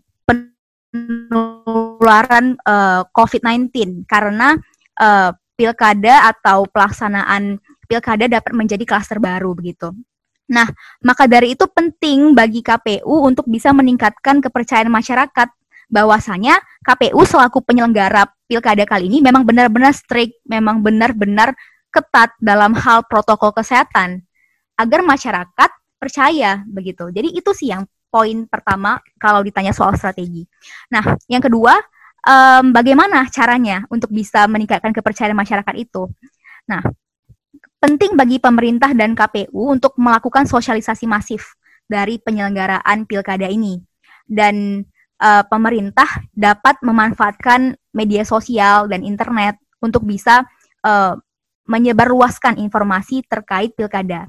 penularan 0.88 2.57
uh, 2.64 2.72
eh, 2.72 3.03
COVID-19 3.12 4.05
karena 4.09 4.57
uh, 5.01 5.31
pilkada 5.59 6.31
atau 6.33 6.64
pelaksanaan 6.70 7.59
pilkada 7.88 8.31
dapat 8.31 8.53
menjadi 8.55 8.85
klaster 8.87 9.18
baru 9.18 9.53
begitu. 9.53 9.92
Nah, 10.48 10.64
maka 11.05 11.29
dari 11.29 11.53
itu 11.53 11.68
penting 11.68 12.33
bagi 12.33 12.64
KPU 12.64 13.29
untuk 13.29 13.44
bisa 13.51 13.68
meningkatkan 13.77 14.40
kepercayaan 14.40 14.88
masyarakat 14.88 15.48
bahwasanya 15.92 16.61
KPU 16.85 17.20
selaku 17.24 17.64
penyelenggara 17.64 18.29
pilkada 18.48 18.85
kali 18.88 19.12
ini 19.12 19.20
memang 19.20 19.44
benar-benar 19.44 19.92
strict, 19.92 20.40
memang 20.48 20.81
benar-benar 20.81 21.53
ketat 21.92 22.33
dalam 22.40 22.77
hal 22.77 23.05
protokol 23.09 23.53
kesehatan 23.53 24.24
agar 24.77 25.01
masyarakat 25.05 25.70
percaya 25.98 26.62
begitu. 26.68 27.11
Jadi 27.12 27.29
itu 27.35 27.51
sih 27.53 27.72
yang 27.72 27.85
poin 28.08 28.48
pertama 28.48 28.98
kalau 29.20 29.44
ditanya 29.44 29.72
soal 29.76 29.94
strategi. 29.94 30.44
Nah, 30.92 31.16
yang 31.28 31.44
kedua, 31.44 31.76
um, 32.24 32.72
bagaimana 32.72 33.28
caranya 33.28 33.84
untuk 33.92 34.10
bisa 34.12 34.48
meningkatkan 34.48 34.92
kepercayaan 34.92 35.36
masyarakat 35.36 35.74
itu? 35.76 36.08
Nah, 36.68 36.82
penting 37.78 38.18
bagi 38.18 38.42
pemerintah 38.42 38.92
dan 38.92 39.14
KPU 39.14 39.72
untuk 39.72 39.94
melakukan 40.00 40.44
sosialisasi 40.48 41.06
masif 41.06 41.54
dari 41.88 42.20
penyelenggaraan 42.20 43.08
pilkada 43.08 43.46
ini. 43.48 43.80
Dan 44.28 44.84
uh, 45.22 45.44
pemerintah 45.48 46.08
dapat 46.36 46.80
memanfaatkan 46.84 47.76
media 47.96 48.24
sosial 48.28 48.90
dan 48.92 49.00
internet 49.00 49.56
untuk 49.80 50.04
bisa 50.04 50.44
uh, 50.84 51.16
menyebarluaskan 51.68 52.60
informasi 52.60 53.24
terkait 53.28 53.76
pilkada 53.76 54.28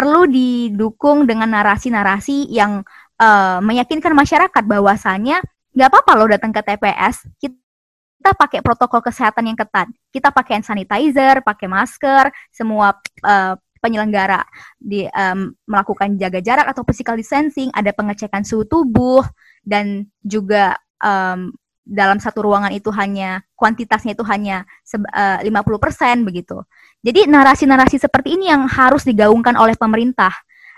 perlu 0.00 0.24
didukung 0.24 1.28
dengan 1.28 1.52
narasi-narasi 1.52 2.48
yang 2.48 2.80
uh, 3.20 3.60
meyakinkan 3.60 4.16
masyarakat 4.16 4.64
bahwasannya 4.64 5.44
nggak 5.76 5.88
apa-apa 5.92 6.12
loh 6.16 6.28
datang 6.32 6.56
ke 6.56 6.64
TPS 6.64 7.28
kita 7.36 8.32
pakai 8.32 8.64
protokol 8.64 9.04
kesehatan 9.04 9.52
yang 9.52 9.60
ketat 9.60 9.92
kita 10.08 10.32
pakai 10.32 10.56
hand 10.56 10.64
sanitizer 10.64 11.44
pakai 11.44 11.68
masker 11.68 12.32
semua 12.48 12.96
uh, 13.28 13.60
penyelenggara 13.84 14.40
di 14.80 15.04
um, 15.12 15.52
melakukan 15.68 16.16
jaga 16.16 16.40
jarak 16.40 16.72
atau 16.72 16.80
physical 16.88 17.20
distancing 17.20 17.68
ada 17.76 17.92
pengecekan 17.92 18.40
suhu 18.40 18.64
tubuh 18.64 19.20
dan 19.68 20.08
juga 20.24 20.80
um, 21.04 21.52
dalam 21.84 22.16
satu 22.16 22.48
ruangan 22.48 22.72
itu 22.72 22.88
hanya 22.96 23.44
kuantitasnya 23.52 24.16
itu 24.16 24.24
hanya 24.24 24.64
uh, 25.12 25.42
50% 25.44 26.22
begitu. 26.22 26.62
Jadi 27.00 27.24
narasi-narasi 27.28 27.96
seperti 27.96 28.36
ini 28.36 28.52
yang 28.52 28.68
harus 28.68 29.08
digaungkan 29.08 29.56
oleh 29.56 29.72
pemerintah 29.76 30.32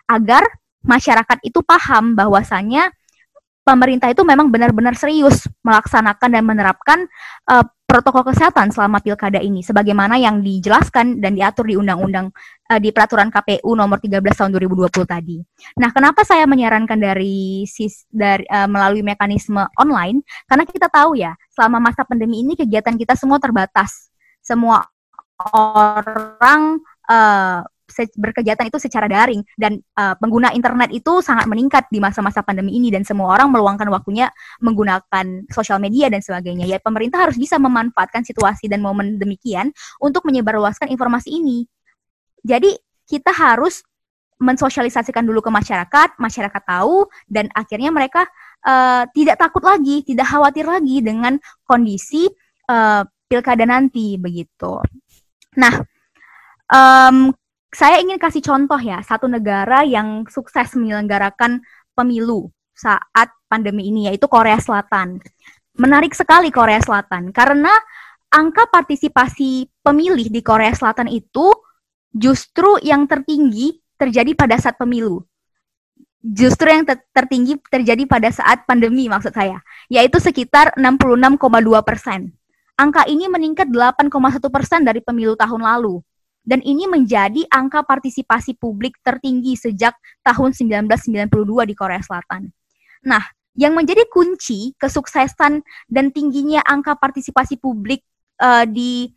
agar 0.07 0.47
masyarakat 0.83 1.39
itu 1.43 1.63
paham 1.63 2.15
bahwasannya 2.15 2.91
pemerintah 3.63 4.11
itu 4.11 4.23
memang 4.27 4.51
benar-benar 4.51 4.99
serius 4.99 5.47
melaksanakan 5.63 6.29
dan 6.35 6.43
menerapkan 6.43 6.99
uh, 7.47 7.63
protokol 7.87 8.27
kesehatan 8.33 8.73
selama 8.75 8.99
pilkada 8.99 9.39
ini 9.39 9.63
sebagaimana 9.63 10.19
yang 10.19 10.43
dijelaskan 10.43 11.23
dan 11.23 11.39
diatur 11.39 11.71
di 11.71 11.77
undang-undang 11.79 12.33
uh, 12.73 12.81
di 12.83 12.91
peraturan 12.91 13.31
KPU 13.31 13.77
nomor 13.79 14.03
13 14.03 14.19
tahun 14.19 14.51
2020 14.57 15.07
tadi. 15.07 15.39
Nah, 15.79 15.91
kenapa 15.95 16.27
saya 16.27 16.49
menyarankan 16.49 16.99
dari 16.99 17.63
sis 17.69 18.09
dari 18.11 18.43
uh, 18.51 18.67
melalui 18.67 19.07
mekanisme 19.07 19.63
online? 19.79 20.25
Karena 20.49 20.65
kita 20.67 20.91
tahu 20.91 21.21
ya, 21.21 21.37
selama 21.55 21.79
masa 21.79 22.03
pandemi 22.03 22.43
ini 22.43 22.59
kegiatan 22.59 22.99
kita 22.99 23.15
semua 23.15 23.39
terbatas. 23.39 24.11
Semua 24.43 24.83
orang 25.41 26.81
uh, 27.09 27.63
berkegiatan 28.17 28.65
itu 28.65 28.79
secara 28.81 29.05
daring 29.05 29.45
dan 29.61 29.77
uh, 30.01 30.17
pengguna 30.17 30.49
internet 30.57 30.89
itu 30.97 31.21
sangat 31.21 31.45
meningkat 31.45 31.85
di 31.93 32.01
masa-masa 32.01 32.41
pandemi 32.41 32.73
ini 32.81 32.89
dan 32.89 33.05
semua 33.05 33.37
orang 33.37 33.53
meluangkan 33.53 33.85
waktunya 33.93 34.33
menggunakan 34.65 35.45
sosial 35.53 35.77
media 35.77 36.09
dan 36.09 36.25
sebagainya. 36.25 36.65
Ya 36.65 36.81
pemerintah 36.81 37.29
harus 37.29 37.37
bisa 37.37 37.61
memanfaatkan 37.61 38.25
situasi 38.25 38.73
dan 38.73 38.81
momen 38.81 39.21
demikian 39.21 39.71
untuk 40.01 40.25
menyebarluaskan 40.25 40.89
informasi 40.89 41.37
ini. 41.37 41.69
Jadi 42.43 42.73
kita 43.05 43.31
harus 43.31 43.85
mensosialisasikan 44.43 45.23
dulu 45.23 45.39
ke 45.39 45.51
masyarakat, 45.55 46.19
masyarakat 46.19 46.63
tahu 46.67 47.07
dan 47.31 47.47
akhirnya 47.55 47.95
mereka 47.95 48.27
uh, 48.67 49.07
tidak 49.15 49.39
takut 49.39 49.63
lagi, 49.63 50.03
tidak 50.03 50.27
khawatir 50.27 50.67
lagi 50.67 50.99
dengan 50.99 51.39
kondisi 51.63 52.27
uh, 52.67 53.07
pilkada 53.31 53.63
nanti 53.63 54.19
begitu. 54.19 54.83
Nah, 55.57 55.85
um, 56.73 57.33
saya 57.73 58.01
ingin 58.01 58.21
kasih 58.21 58.45
contoh 58.45 58.81
ya 58.81 59.01
satu 59.01 59.29
negara 59.29 59.85
yang 59.85 60.29
sukses 60.29 60.77
menyelenggarakan 60.77 61.65
pemilu 61.97 62.53
saat 62.73 63.33
pandemi 63.49 63.89
ini 63.89 64.09
yaitu 64.09 64.29
Korea 64.29 64.61
Selatan. 64.61 65.21
Menarik 65.77 66.13
sekali 66.13 66.53
Korea 66.53 66.81
Selatan 66.81 67.33
karena 67.33 67.73
angka 68.33 68.69
partisipasi 68.69 69.69
pemilih 69.81 70.29
di 70.29 70.41
Korea 70.45 70.73
Selatan 70.73 71.09
itu 71.09 71.49
justru 72.13 72.77
yang 72.85 73.09
tertinggi 73.09 73.81
terjadi 73.97 74.37
pada 74.37 74.61
saat 74.61 74.77
pemilu 74.77 75.25
justru 76.23 76.71
yang 76.71 76.87
ter 76.87 77.03
tertinggi 77.11 77.59
terjadi 77.67 78.07
pada 78.07 78.31
saat 78.31 78.63
pandemi 78.63 79.11
maksud 79.11 79.35
saya, 79.35 79.59
yaitu 79.91 80.23
sekitar 80.23 80.71
66,2 80.79 81.83
persen. 81.83 82.31
Angka 82.83 83.07
ini 83.07 83.31
meningkat 83.31 83.71
8,1 83.71 84.11
persen 84.51 84.83
dari 84.83 84.99
pemilu 84.99 85.39
tahun 85.39 85.63
lalu. 85.63 86.03
Dan 86.43 86.59
ini 86.67 86.91
menjadi 86.91 87.47
angka 87.47 87.87
partisipasi 87.87 88.59
publik 88.59 88.99
tertinggi 89.07 89.55
sejak 89.55 89.95
tahun 90.27 90.51
1992 90.51 91.31
di 91.71 91.75
Korea 91.79 92.03
Selatan. 92.03 92.51
Nah, 93.07 93.23
yang 93.55 93.79
menjadi 93.79 94.03
kunci 94.11 94.75
kesuksesan 94.75 95.63
dan 95.87 96.11
tingginya 96.11 96.59
angka 96.67 96.99
partisipasi 96.99 97.63
publik 97.63 98.03
uh, 98.43 98.67
di 98.67 99.15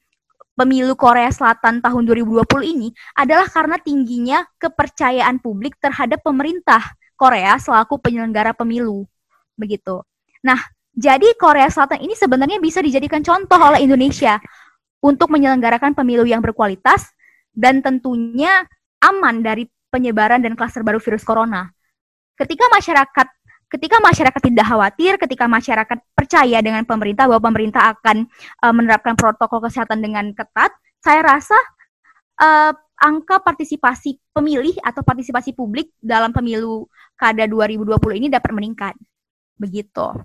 pemilu 0.54 0.94
Korea 0.94 1.34
Selatan 1.34 1.82
tahun 1.82 2.04
2020 2.06 2.46
ini 2.62 2.94
adalah 3.18 3.50
karena 3.50 3.82
tingginya 3.82 4.46
kepercayaan 4.62 5.42
publik 5.42 5.82
terhadap 5.82 6.22
pemerintah 6.22 6.94
Korea 7.18 7.58
selaku 7.58 7.98
penyelenggara 7.98 8.54
pemilu. 8.54 9.10
Begitu. 9.58 10.06
Nah, 10.46 10.62
jadi 10.96 11.36
Korea 11.36 11.68
Selatan 11.68 12.00
ini 12.00 12.16
sebenarnya 12.16 12.64
bisa 12.64 12.80
dijadikan 12.80 13.20
contoh 13.20 13.60
oleh 13.60 13.84
Indonesia 13.84 14.40
untuk 15.04 15.28
menyelenggarakan 15.28 15.92
pemilu 15.92 16.24
yang 16.24 16.40
berkualitas 16.40 17.12
dan 17.52 17.84
tentunya 17.84 18.64
aman 19.04 19.44
dari 19.44 19.68
penyebaran 19.92 20.40
dan 20.40 20.56
klaster 20.56 20.88
baru 20.88 21.04
virus 21.04 21.28
corona. 21.28 21.68
Ketika 22.40 22.72
masyarakat 22.72 23.28
ketika 23.76 24.00
masyarakat 24.00 24.42
tidak 24.42 24.66
khawatir, 24.72 25.20
ketika 25.20 25.46
masyarakat 25.52 25.98
percaya 26.16 26.64
dengan 26.64 26.88
pemerintah 26.88 27.28
bahwa 27.28 27.44
pemerintah 27.44 27.92
akan 27.92 28.24
uh, 28.64 28.72
menerapkan 28.72 29.20
protokol 29.20 29.60
kesehatan 29.68 30.00
dengan 30.00 30.32
ketat, 30.32 30.72
saya 31.04 31.20
rasa 31.20 31.60
uh, 32.40 32.72
angka 32.96 33.44
partisipasi 33.44 34.16
pemilih 34.32 34.80
atau 34.80 35.04
partisipasi 35.04 35.52
publik 35.52 35.92
dalam 36.00 36.32
pemilu 36.32 36.88
kada 37.20 37.44
2020 37.44 38.00
ini 38.16 38.28
dapat 38.32 38.52
meningkat. 38.56 38.96
Begitu. 39.60 40.24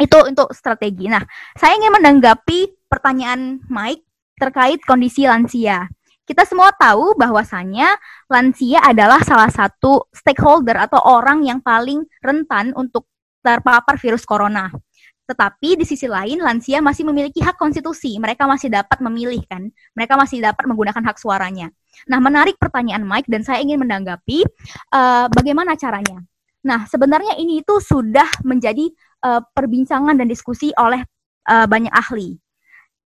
Itu 0.00 0.18
untuk 0.26 0.50
strategi. 0.56 1.06
Nah, 1.06 1.22
saya 1.54 1.78
ingin 1.78 1.92
menanggapi 1.94 2.88
pertanyaan 2.90 3.62
Mike 3.68 4.02
terkait 4.40 4.80
kondisi 4.82 5.28
lansia. 5.28 5.86
Kita 6.22 6.46
semua 6.46 6.70
tahu 6.74 7.18
bahwasannya 7.18 7.98
lansia 8.30 8.78
adalah 8.82 9.20
salah 9.26 9.50
satu 9.50 10.06
stakeholder 10.14 10.78
atau 10.78 11.02
orang 11.02 11.42
yang 11.42 11.58
paling 11.58 12.06
rentan 12.22 12.70
untuk 12.78 13.10
terpapar 13.42 13.98
virus 13.98 14.22
corona. 14.22 14.70
Tetapi 15.26 15.78
di 15.78 15.84
sisi 15.86 16.06
lain 16.06 16.42
lansia 16.42 16.78
masih 16.82 17.06
memiliki 17.06 17.42
hak 17.42 17.58
konstitusi. 17.58 18.18
Mereka 18.22 18.46
masih 18.46 18.70
dapat 18.70 18.98
memilih 19.02 19.42
kan. 19.46 19.70
Mereka 19.94 20.14
masih 20.14 20.42
dapat 20.42 20.62
menggunakan 20.66 21.02
hak 21.02 21.18
suaranya. 21.18 21.70
Nah, 22.06 22.18
menarik 22.18 22.58
pertanyaan 22.58 23.02
Mike 23.06 23.30
dan 23.30 23.42
saya 23.46 23.62
ingin 23.62 23.82
menanggapi 23.82 24.46
uh, 24.94 25.26
bagaimana 25.30 25.74
caranya. 25.78 26.22
Nah, 26.62 26.86
sebenarnya 26.86 27.34
ini 27.38 27.62
itu 27.66 27.82
sudah 27.82 28.26
menjadi 28.46 28.86
uh, 29.22 29.40
perbincangan 29.54 30.18
dan 30.18 30.26
diskusi 30.28 30.74
oleh 30.76 31.02
uh, 31.48 31.66
banyak 31.66 31.90
ahli. 31.94 32.36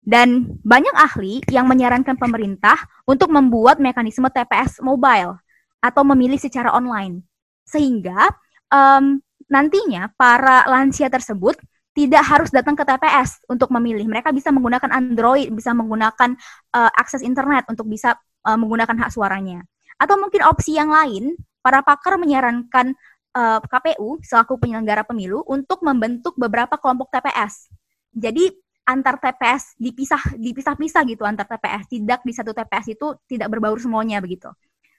Dan 0.04 0.60
banyak 0.60 0.92
ahli 0.92 1.40
yang 1.48 1.64
menyarankan 1.64 2.20
pemerintah 2.20 2.76
untuk 3.08 3.32
membuat 3.32 3.80
mekanisme 3.80 4.28
TPS 4.28 4.84
mobile 4.84 5.40
atau 5.80 6.02
memilih 6.04 6.36
secara 6.36 6.76
online. 6.76 7.24
Sehingga 7.64 8.28
um, 8.68 9.20
nantinya 9.48 10.12
para 10.12 10.68
lansia 10.68 11.08
tersebut 11.08 11.56
tidak 11.94 12.26
harus 12.26 12.50
datang 12.50 12.74
ke 12.74 12.84
TPS 12.84 13.46
untuk 13.46 13.70
memilih. 13.72 14.04
Mereka 14.04 14.34
bisa 14.34 14.50
menggunakan 14.50 14.90
Android, 14.90 15.48
bisa 15.54 15.70
menggunakan 15.72 16.36
uh, 16.74 16.90
akses 16.98 17.22
internet 17.22 17.64
untuk 17.70 17.86
bisa 17.86 18.18
uh, 18.44 18.58
menggunakan 18.58 18.98
hak 18.98 19.10
suaranya. 19.14 19.62
Atau 19.96 20.18
mungkin 20.18 20.42
opsi 20.42 20.74
yang 20.74 20.90
lain, 20.90 21.38
para 21.62 21.80
pakar 21.86 22.18
menyarankan 22.18 22.98
uh, 23.34 23.58
eh, 23.58 23.60
KPU 23.66 24.22
selaku 24.22 24.56
penyelenggara 24.56 25.02
pemilu 25.04 25.42
untuk 25.50 25.82
membentuk 25.82 26.38
beberapa 26.38 26.78
kelompok 26.78 27.10
TPS. 27.10 27.68
Jadi 28.14 28.50
antar 28.86 29.16
TPS 29.18 29.74
dipisah 29.80 30.22
dipisah-pisah 30.36 31.02
gitu 31.08 31.26
antar 31.26 31.48
TPS, 31.50 31.90
tidak 31.90 32.20
di 32.22 32.32
satu 32.32 32.54
TPS 32.54 32.94
itu 32.94 33.06
tidak 33.26 33.50
berbaur 33.50 33.76
semuanya 33.80 34.22
begitu. 34.22 34.48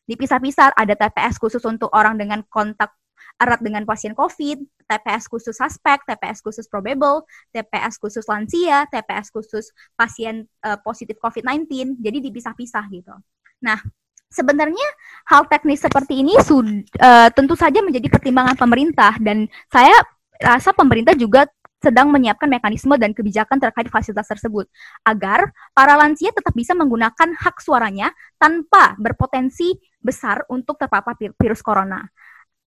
Dipisah-pisah 0.06 0.78
ada 0.78 0.94
TPS 0.94 1.42
khusus 1.42 1.64
untuk 1.66 1.90
orang 1.90 2.14
dengan 2.20 2.46
kontak 2.46 2.94
erat 3.42 3.60
dengan 3.60 3.84
pasien 3.84 4.14
COVID, 4.14 4.64
TPS 4.86 5.28
khusus 5.28 5.58
suspek, 5.58 6.00
TPS 6.08 6.40
khusus 6.40 6.70
probable, 6.70 7.26
TPS 7.52 7.98
khusus 8.00 8.24
lansia, 8.30 8.86
TPS 8.88 9.34
khusus 9.34 9.74
pasien 9.98 10.48
uh, 10.64 10.78
positif 10.80 11.18
COVID-19. 11.20 12.00
Jadi 12.00 12.18
dipisah-pisah 12.22 12.86
gitu. 12.94 13.12
Nah, 13.60 13.82
sebenarnya 14.30 14.88
hal 15.30 15.48
teknis 15.50 15.82
seperti 15.82 16.22
ini 16.22 16.38
sud, 16.42 16.86
uh, 17.02 17.30
tentu 17.34 17.58
saja 17.58 17.82
menjadi 17.82 18.12
pertimbangan 18.12 18.58
pemerintah 18.58 19.18
dan 19.22 19.50
saya 19.72 19.96
rasa 20.40 20.76
pemerintah 20.76 21.16
juga 21.16 21.48
sedang 21.86 22.10
menyiapkan 22.10 22.50
mekanisme 22.50 22.98
dan 22.98 23.14
kebijakan 23.14 23.62
terkait 23.62 23.86
fasilitas 23.94 24.26
tersebut 24.26 24.66
agar 25.06 25.54
para 25.78 25.94
lansia 25.94 26.34
tetap 26.34 26.50
bisa 26.58 26.74
menggunakan 26.74 27.38
hak 27.38 27.62
suaranya 27.62 28.10
tanpa 28.42 28.98
berpotensi 28.98 29.78
besar 30.02 30.42
untuk 30.50 30.82
terpapar 30.82 31.14
virus 31.18 31.62
corona. 31.62 32.02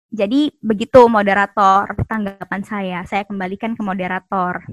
Jadi 0.07 0.51
begitu 0.60 1.07
moderator 1.07 1.95
tanggapan 2.07 2.62
saya. 2.63 2.99
Saya 3.03 3.27
kembalikan 3.27 3.75
ke 3.75 3.81
moderator. 3.83 4.63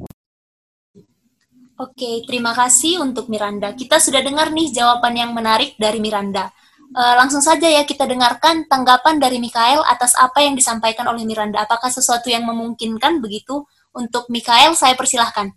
Oke, 1.74 2.22
terima 2.22 2.54
kasih 2.54 3.02
untuk 3.02 3.26
Miranda. 3.26 3.74
Kita 3.74 3.98
sudah 3.98 4.22
dengar 4.22 4.54
nih 4.54 4.70
jawaban 4.70 5.18
yang 5.18 5.34
menarik 5.34 5.74
dari 5.74 5.98
Miranda. 5.98 6.46
Uh, 6.94 7.18
langsung 7.18 7.42
saja 7.42 7.66
ya 7.66 7.82
kita 7.82 8.06
dengarkan 8.06 8.70
tanggapan 8.70 9.18
dari 9.18 9.42
Mikael 9.42 9.82
atas 9.82 10.14
apa 10.14 10.38
yang 10.38 10.54
disampaikan 10.54 11.10
oleh 11.10 11.26
Miranda. 11.26 11.66
Apakah 11.66 11.90
sesuatu 11.90 12.30
yang 12.30 12.46
memungkinkan 12.46 13.18
begitu? 13.18 13.66
Untuk 13.90 14.30
Mikael, 14.30 14.78
saya 14.78 14.94
persilahkan. 14.94 15.50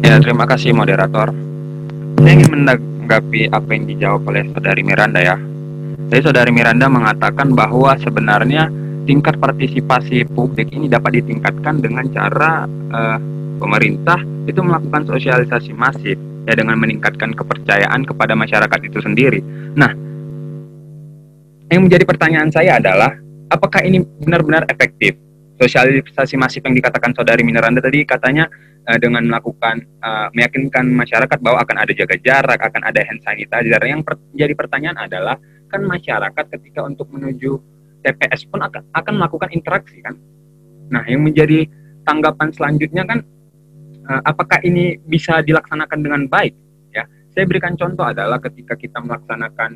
Ya, 0.00 0.16
terima 0.16 0.48
kasih 0.48 0.72
moderator. 0.72 1.36
Saya 2.16 2.32
ingin 2.40 2.56
menanggapi 2.56 3.52
apa 3.52 3.68
yang 3.68 3.84
dijawab 3.84 4.32
oleh 4.32 4.48
saudari 4.52 4.80
Miranda 4.80 5.20
ya. 5.20 5.36
Jadi 6.08 6.20
saudari 6.24 6.52
Miranda 6.56 6.88
mengatakan 6.88 7.52
bahwa 7.52 7.92
sebenarnya 8.00 8.72
tingkat 9.04 9.36
partisipasi 9.36 10.24
publik 10.32 10.72
ini 10.72 10.88
dapat 10.88 11.20
ditingkatkan 11.20 11.84
dengan 11.84 12.04
cara 12.12 12.64
uh, 12.68 13.18
pemerintah 13.56 14.20
itu 14.46 14.60
melakukan 14.62 15.08
sosialisasi 15.08 15.72
masif 15.74 16.16
ya 16.46 16.54
dengan 16.54 16.78
meningkatkan 16.78 17.34
kepercayaan 17.34 18.06
kepada 18.06 18.38
masyarakat 18.38 18.80
itu 18.86 18.98
sendiri. 19.02 19.42
Nah, 19.74 19.90
yang 21.66 21.82
menjadi 21.82 22.06
pertanyaan 22.06 22.48
saya 22.54 22.78
adalah 22.78 23.10
apakah 23.50 23.82
ini 23.82 24.06
benar-benar 24.22 24.64
efektif? 24.70 25.18
Sosialisasi 25.56 26.36
masif 26.36 26.60
yang 26.68 26.76
dikatakan 26.76 27.16
saudari 27.16 27.40
Miranda 27.40 27.80
tadi 27.80 28.04
katanya 28.04 28.44
uh, 28.86 28.98
dengan 29.00 29.24
melakukan 29.24 29.82
uh, 30.04 30.28
meyakinkan 30.36 30.92
masyarakat 30.92 31.38
bahwa 31.40 31.64
akan 31.64 31.76
ada 31.80 31.92
jaga 31.96 32.16
jarak, 32.20 32.60
akan 32.60 32.84
ada 32.84 33.00
hand 33.02 33.24
sanitizer. 33.24 33.80
Yang 33.82 34.04
per 34.04 34.14
menjadi 34.36 34.52
pertanyaan 34.52 34.98
adalah 35.00 35.40
kan 35.72 35.80
masyarakat 35.82 36.44
ketika 36.60 36.84
untuk 36.84 37.08
menuju 37.10 37.56
TPS 38.04 38.46
pun 38.46 38.62
akan, 38.62 38.84
akan 38.94 39.12
melakukan 39.18 39.50
interaksi 39.50 39.98
kan. 40.04 40.14
Nah, 40.92 41.02
yang 41.08 41.26
menjadi 41.26 41.66
tanggapan 42.06 42.54
selanjutnya 42.54 43.02
kan 43.02 43.26
apakah 44.06 44.62
ini 44.62 44.98
bisa 45.02 45.42
dilaksanakan 45.42 45.98
dengan 46.02 46.22
baik 46.30 46.54
ya. 46.94 47.04
Saya 47.34 47.44
berikan 47.48 47.74
contoh 47.74 48.06
adalah 48.06 48.38
ketika 48.38 48.78
kita 48.78 49.02
melaksanakan 49.02 49.70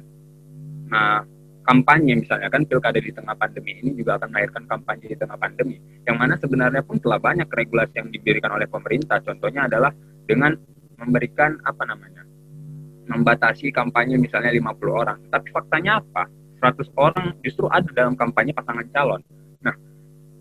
uh, 0.95 1.23
kampanye 1.67 2.19
misalnya 2.19 2.49
kan 2.49 2.65
pilkada 2.65 2.99
di 2.99 3.13
tengah 3.13 3.37
pandemi 3.37 3.79
ini 3.79 3.95
juga 3.95 4.17
akan 4.17 4.33
melahirkan 4.33 4.65
kampanye 4.67 5.13
di 5.13 5.17
tengah 5.19 5.37
pandemi 5.37 5.77
yang 6.09 6.17
mana 6.17 6.35
sebenarnya 6.41 6.83
pun 6.83 6.99
telah 6.99 7.21
banyak 7.21 7.47
regulasi 7.47 8.01
yang 8.01 8.09
diberikan 8.11 8.51
oleh 8.57 8.67
pemerintah 8.67 9.21
contohnya 9.23 9.69
adalah 9.69 9.93
dengan 10.25 10.57
memberikan 10.99 11.61
apa 11.63 11.85
namanya 11.85 12.27
membatasi 13.11 13.75
kampanye 13.75 14.15
misalnya 14.15 14.55
50 14.55 14.71
orang. 14.95 15.19
Tapi 15.35 15.51
faktanya 15.51 15.99
apa? 15.99 16.31
100 16.63 16.95
orang 16.95 17.35
justru 17.43 17.67
ada 17.67 17.89
dalam 17.91 18.15
kampanye 18.15 18.55
pasangan 18.55 18.87
calon. 18.95 19.21
Nah, 19.65 19.75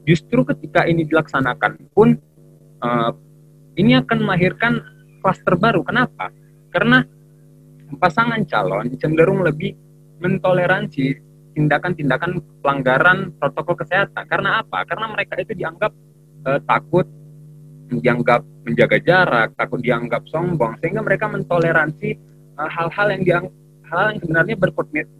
justru 0.05 0.45
ketika 0.45 0.85
ini 0.85 1.07
dilaksanakan 1.09 1.89
pun 1.95 2.13
uh, 2.85 3.11
ini 3.79 3.95
akan 3.95 4.27
melahirkan 4.27 4.83
klaster 5.23 5.55
baru. 5.55 5.81
Kenapa? 5.87 6.27
Karena 6.69 6.99
pasangan 7.97 8.43
calon 8.45 8.91
cenderung 8.99 9.41
lebih 9.41 9.73
mentoleransi 10.19 11.15
tindakan-tindakan 11.55 12.43
pelanggaran 12.61 13.33
protokol 13.39 13.79
kesehatan. 13.79 14.27
Karena 14.27 14.61
apa? 14.61 14.83
Karena 14.83 15.09
mereka 15.09 15.39
itu 15.39 15.55
dianggap 15.55 15.91
uh, 16.45 16.59
takut, 16.67 17.07
dianggap 17.89 18.43
menjaga 18.67 18.99
jarak, 19.01 19.55
takut 19.57 19.81
dianggap 19.81 20.27
sombong, 20.29 20.77
sehingga 20.77 21.01
mereka 21.01 21.25
mentoleransi 21.25 22.09
eh, 22.53 22.69
hal-hal 22.69 23.07
yang 23.17 23.23
dianggap 23.25 23.53
hal 23.89 24.13
yang 24.13 24.19
sebenarnya 24.21 24.55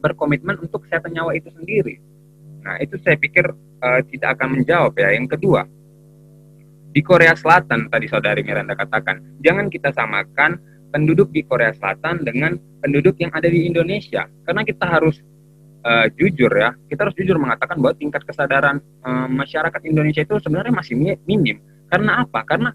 berkomitmen 0.05 0.55
untuk 0.61 0.85
kesehatan 0.85 1.17
nyawa 1.17 1.33
itu 1.33 1.49
sendiri. 1.49 1.97
Nah, 2.61 2.77
itu 2.77 3.01
saya 3.01 3.17
pikir 3.17 3.49
uh, 3.81 4.01
tidak 4.13 4.37
akan 4.37 4.61
menjawab 4.61 4.93
ya. 4.93 5.09
Yang 5.17 5.33
kedua, 5.33 5.65
di 6.89 7.02
Korea 7.06 7.38
Selatan 7.38 7.88
tadi 7.89 8.10
saudari 8.10 8.41
Miranda 8.41 8.73
katakan, 8.73 9.39
jangan 9.45 9.69
kita 9.69 9.93
samakan 9.93 10.58
penduduk 10.89 11.30
di 11.30 11.45
Korea 11.45 11.69
Selatan 11.73 12.25
dengan 12.25 12.58
penduduk 12.82 13.17
yang 13.21 13.30
ada 13.34 13.45
di 13.45 13.69
Indonesia. 13.69 14.25
Karena 14.45 14.65
kita 14.65 14.86
harus 14.89 15.21
uh, 15.86 16.10
jujur 16.17 16.49
ya, 16.49 16.73
kita 16.89 17.06
harus 17.06 17.15
jujur 17.17 17.38
mengatakan 17.38 17.78
bahwa 17.78 17.93
tingkat 17.97 18.25
kesadaran 18.25 18.82
uh, 19.06 19.30
masyarakat 19.30 19.82
Indonesia 19.86 20.25
itu 20.25 20.36
sebenarnya 20.41 20.73
masih 20.73 20.97
minim. 21.25 21.62
Karena 21.89 22.25
apa? 22.25 22.41
Karena 22.45 22.73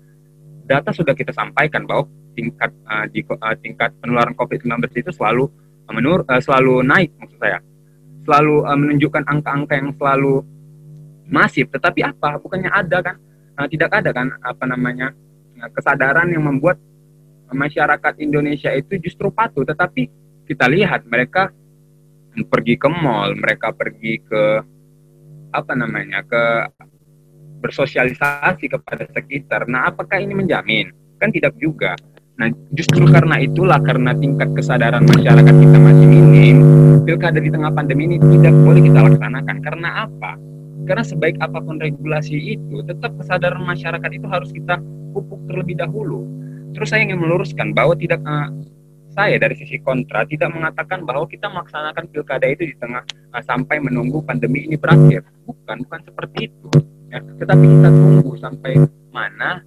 data 0.64 0.94
sudah 0.94 1.12
kita 1.12 1.34
sampaikan 1.34 1.84
bahwa 1.84 2.06
tingkat 2.34 2.70
uh, 2.86 3.06
di, 3.10 3.22
uh, 3.26 3.56
tingkat 3.62 3.94
penularan 4.02 4.34
COVID-19 4.34 4.90
itu 4.94 5.12
selalu 5.14 5.46
menur 5.92 6.24
uh, 6.26 6.40
selalu 6.40 6.82
naik 6.82 7.12
maksud 7.20 7.38
saya 7.38 7.60
selalu 8.24 8.64
uh, 8.64 8.78
menunjukkan 8.78 9.22
angka-angka 9.28 9.74
yang 9.76 9.90
selalu 9.94 10.42
masif 11.28 11.68
tetapi 11.70 12.04
apa 12.04 12.40
bukannya 12.40 12.72
ada 12.72 12.98
kan 13.04 13.16
uh, 13.58 13.68
tidak 13.70 13.90
ada 13.92 14.10
kan 14.10 14.34
apa 14.42 14.64
namanya 14.66 15.12
uh, 15.60 15.70
kesadaran 15.72 16.30
yang 16.30 16.44
membuat 16.46 16.78
masyarakat 17.54 18.18
Indonesia 18.18 18.72
itu 18.74 18.98
justru 18.98 19.30
patuh 19.30 19.62
tetapi 19.62 20.10
kita 20.48 20.66
lihat 20.68 21.06
mereka 21.06 21.54
pergi 22.50 22.74
ke 22.74 22.88
mall 22.90 23.36
mereka 23.38 23.70
pergi 23.70 24.18
ke 24.18 24.42
apa 25.54 25.72
namanya 25.78 26.26
ke 26.26 26.42
bersosialisasi 27.62 28.66
kepada 28.66 29.06
sekitar 29.06 29.70
nah 29.70 29.86
apakah 29.86 30.18
ini 30.18 30.34
menjamin 30.34 30.90
kan 31.22 31.30
tidak 31.30 31.54
juga 31.62 31.94
Nah, 32.34 32.50
justru 32.74 33.06
karena 33.06 33.38
itulah 33.38 33.78
karena 33.78 34.10
tingkat 34.18 34.50
kesadaran 34.58 35.06
masyarakat 35.06 35.54
kita 35.54 35.78
masih 35.78 36.06
minim, 36.10 36.56
pilkada 37.06 37.38
di 37.38 37.46
tengah 37.46 37.70
pandemi 37.70 38.10
ini 38.10 38.18
tidak 38.18 38.54
boleh 38.66 38.82
kita 38.82 38.98
laksanakan. 39.06 39.56
Karena 39.62 39.88
apa? 40.02 40.34
Karena 40.84 41.04
sebaik 41.04 41.40
apa 41.40 41.58
pun 41.64 41.80
regulasi 41.80 42.56
itu, 42.56 42.84
tetap 42.84 43.16
kesadaran 43.16 43.64
masyarakat 43.64 44.10
itu 44.12 44.26
harus 44.28 44.52
kita 44.52 44.80
pupuk 45.16 45.40
terlebih 45.48 45.80
dahulu. 45.80 46.28
Terus 46.76 46.92
saya 46.92 47.06
ingin 47.06 47.22
meluruskan 47.22 47.72
bahwa 47.72 47.96
tidak 47.96 48.20
uh, 48.26 48.50
saya 49.14 49.38
dari 49.38 49.54
sisi 49.54 49.78
kontra 49.80 50.26
tidak 50.26 50.50
mengatakan 50.50 51.06
bahwa 51.06 51.24
kita 51.30 51.46
melaksanakan 51.46 52.04
pilkada 52.10 52.50
itu 52.50 52.68
di 52.68 52.74
tengah 52.76 53.06
uh, 53.32 53.42
sampai 53.46 53.78
menunggu 53.78 54.20
pandemi 54.26 54.66
ini 54.66 54.74
berakhir. 54.74 55.22
Bukan, 55.46 55.86
bukan 55.86 56.00
seperti 56.04 56.50
itu. 56.50 56.68
Ya, 57.14 57.22
tetapi 57.22 57.64
kita 57.64 57.88
tunggu 57.94 58.32
sampai 58.42 58.72
mana 59.14 59.62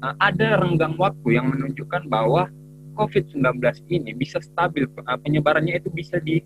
uh, 0.00 0.14
ada 0.18 0.58
renggang 0.64 0.96
waktu 0.96 1.36
yang 1.36 1.52
menunjukkan 1.52 2.08
bahwa 2.08 2.48
COVID-19 2.96 3.60
ini 3.92 4.16
bisa 4.16 4.40
stabil 4.40 4.88
penyebarannya 4.88 5.76
itu 5.76 5.92
bisa 5.92 6.16
di 6.16 6.40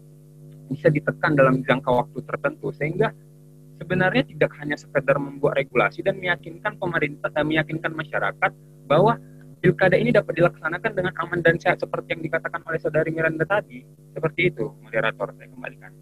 bisa 0.71 0.91
ditekan 0.91 1.39
dalam 1.39 1.63
jangka 1.63 1.91
waktu 1.91 2.19
tertentu 2.27 2.75
sehingga 2.75 3.15
sebenarnya 3.81 4.29
tidak 4.29 4.53
hanya 4.61 4.77
sekedar 4.77 5.17
membuat 5.17 5.57
regulasi 5.57 6.05
dan 6.05 6.21
meyakinkan 6.21 6.77
pemerintah 6.77 7.33
dan 7.33 7.49
meyakinkan 7.49 7.97
masyarakat 7.97 8.53
bahwa 8.85 9.17
pilkada 9.65 9.97
ini 9.97 10.13
dapat 10.13 10.37
dilaksanakan 10.37 10.93
dengan 10.93 11.13
aman 11.17 11.41
dan 11.41 11.57
sehat 11.57 11.81
seperti 11.81 12.13
yang 12.13 12.23
dikatakan 12.29 12.61
oleh 12.69 12.77
saudari 12.77 13.09
Miranda 13.09 13.49
tadi. 13.49 13.81
Seperti 14.13 14.53
itu, 14.53 14.69
moderator 14.85 15.33
saya 15.33 15.49
kembalikan. 15.49 15.93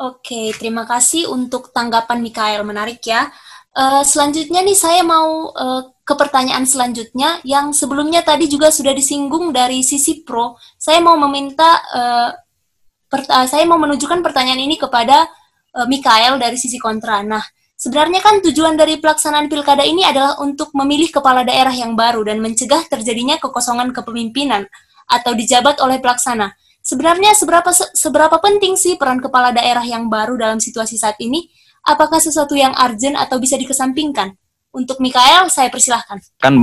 Oke, 0.00 0.50
terima 0.56 0.88
kasih 0.88 1.28
untuk 1.30 1.70
tanggapan 1.70 2.18
Mikael 2.24 2.66
menarik 2.66 3.04
ya. 3.04 3.30
Uh, 3.70 4.02
selanjutnya 4.02 4.66
nih 4.66 4.74
saya 4.74 5.06
mau 5.06 5.54
uh, 5.54 5.94
ke 6.02 6.18
pertanyaan 6.18 6.66
selanjutnya 6.66 7.38
yang 7.46 7.70
sebelumnya 7.70 8.18
tadi 8.26 8.50
juga 8.50 8.74
sudah 8.74 8.90
disinggung 8.90 9.54
dari 9.54 9.86
sisi 9.86 10.26
pro. 10.26 10.58
Saya 10.74 10.98
mau 10.98 11.14
meminta 11.14 11.78
uh, 11.94 12.30
saya 13.46 13.66
mau 13.66 13.78
menunjukkan 13.78 14.22
pertanyaan 14.22 14.62
ini 14.62 14.78
kepada 14.78 15.26
uh, 15.76 15.86
Mikael 15.86 16.38
dari 16.38 16.56
sisi 16.58 16.76
kontra. 16.76 17.22
Nah, 17.22 17.42
sebenarnya 17.78 18.20
kan 18.22 18.42
tujuan 18.42 18.74
dari 18.74 18.98
pelaksanaan 18.98 19.46
pilkada 19.46 19.86
ini 19.86 20.04
adalah 20.04 20.38
untuk 20.42 20.74
memilih 20.74 21.10
kepala 21.10 21.46
daerah 21.46 21.72
yang 21.72 21.94
baru 21.94 22.26
dan 22.26 22.42
mencegah 22.42 22.86
terjadinya 22.86 23.38
kekosongan 23.38 23.94
kepemimpinan 23.94 24.66
atau 25.10 25.34
dijabat 25.34 25.82
oleh 25.82 25.98
pelaksana. 25.98 26.54
Sebenarnya 26.80 27.36
seberapa 27.36 27.68
seberapa 27.74 28.40
penting 28.40 28.74
sih 28.74 28.96
peran 28.96 29.20
kepala 29.20 29.52
daerah 29.52 29.84
yang 29.84 30.08
baru 30.08 30.38
dalam 30.40 30.58
situasi 30.62 30.96
saat 30.96 31.20
ini? 31.20 31.50
Apakah 31.84 32.20
sesuatu 32.20 32.56
yang 32.56 32.72
urgent 32.76 33.16
atau 33.16 33.40
bisa 33.40 33.56
dikesampingkan? 33.56 34.36
Untuk 34.70 35.02
Mikael, 35.02 35.50
saya 35.50 35.66
persilahkan. 35.66 36.22
Kan 36.38 36.54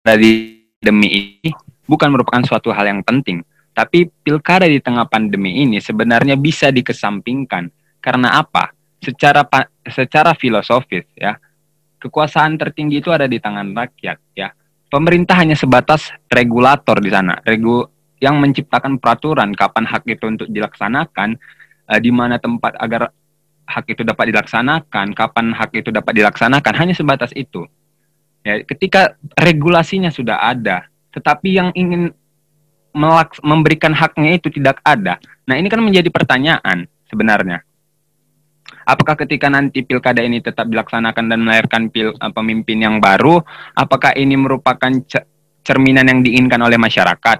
dari 0.00 0.64
demi 0.80 1.38
ini 1.38 1.50
bukan 1.84 2.08
merupakan 2.08 2.40
suatu 2.46 2.72
hal 2.72 2.88
yang 2.88 3.02
penting, 3.04 3.44
tapi 3.76 4.08
pilkada 4.24 4.64
di 4.64 4.80
tengah 4.80 5.04
pandemi 5.10 5.60
ini 5.60 5.82
sebenarnya 5.82 6.38
bisa 6.38 6.72
dikesampingkan. 6.72 7.68
Karena 8.04 8.36
apa? 8.36 8.68
Secara 9.00 9.40
secara 9.88 10.36
filosofis 10.36 11.08
ya, 11.16 11.40
kekuasaan 12.04 12.60
tertinggi 12.60 13.00
itu 13.00 13.08
ada 13.08 13.24
di 13.24 13.40
tangan 13.40 13.72
rakyat 13.72 14.20
ya. 14.36 14.52
Pemerintah 14.92 15.40
hanya 15.40 15.56
sebatas 15.56 16.12
regulator 16.28 17.00
di 17.00 17.08
sana, 17.08 17.40
regu 17.48 17.88
yang 18.20 18.36
menciptakan 18.36 19.00
peraturan 19.00 19.56
kapan 19.56 19.88
hak 19.88 20.04
itu 20.04 20.24
untuk 20.28 20.48
dilaksanakan, 20.52 21.40
uh, 21.88 22.00
di 22.00 22.12
mana 22.12 22.36
tempat 22.36 22.76
agar 22.76 23.08
hak 23.64 23.84
itu 23.88 24.04
dapat 24.04 24.30
dilaksanakan, 24.30 25.16
kapan 25.16 25.56
hak 25.56 25.72
itu 25.72 25.88
dapat 25.88 26.12
dilaksanakan, 26.12 26.72
hanya 26.76 26.94
sebatas 26.94 27.32
itu. 27.32 27.64
Ya, 28.44 28.60
ketika 28.60 29.16
regulasinya 29.40 30.12
sudah 30.12 30.36
ada, 30.36 30.84
tetapi 31.16 31.48
yang 31.56 31.72
ingin 31.72 32.12
memberikan 33.42 33.90
haknya 33.96 34.38
itu 34.38 34.52
tidak 34.52 34.78
ada. 34.86 35.18
Nah, 35.48 35.58
ini 35.58 35.66
kan 35.66 35.82
menjadi 35.82 36.06
pertanyaan 36.12 36.86
sebenarnya. 37.10 37.64
Apakah 38.84 39.16
ketika 39.16 39.48
nanti 39.48 39.80
pilkada 39.80 40.20
ini 40.20 40.44
tetap 40.44 40.68
dilaksanakan 40.68 41.24
dan 41.32 41.38
melahirkan 41.40 41.88
pil, 41.88 42.12
uh, 42.20 42.32
pemimpin 42.32 42.84
yang 42.84 43.00
baru, 43.00 43.40
apakah 43.72 44.12
ini 44.12 44.36
merupakan 44.36 44.92
cerminan 45.64 46.04
yang 46.04 46.20
diinginkan 46.20 46.60
oleh 46.60 46.76
masyarakat? 46.76 47.38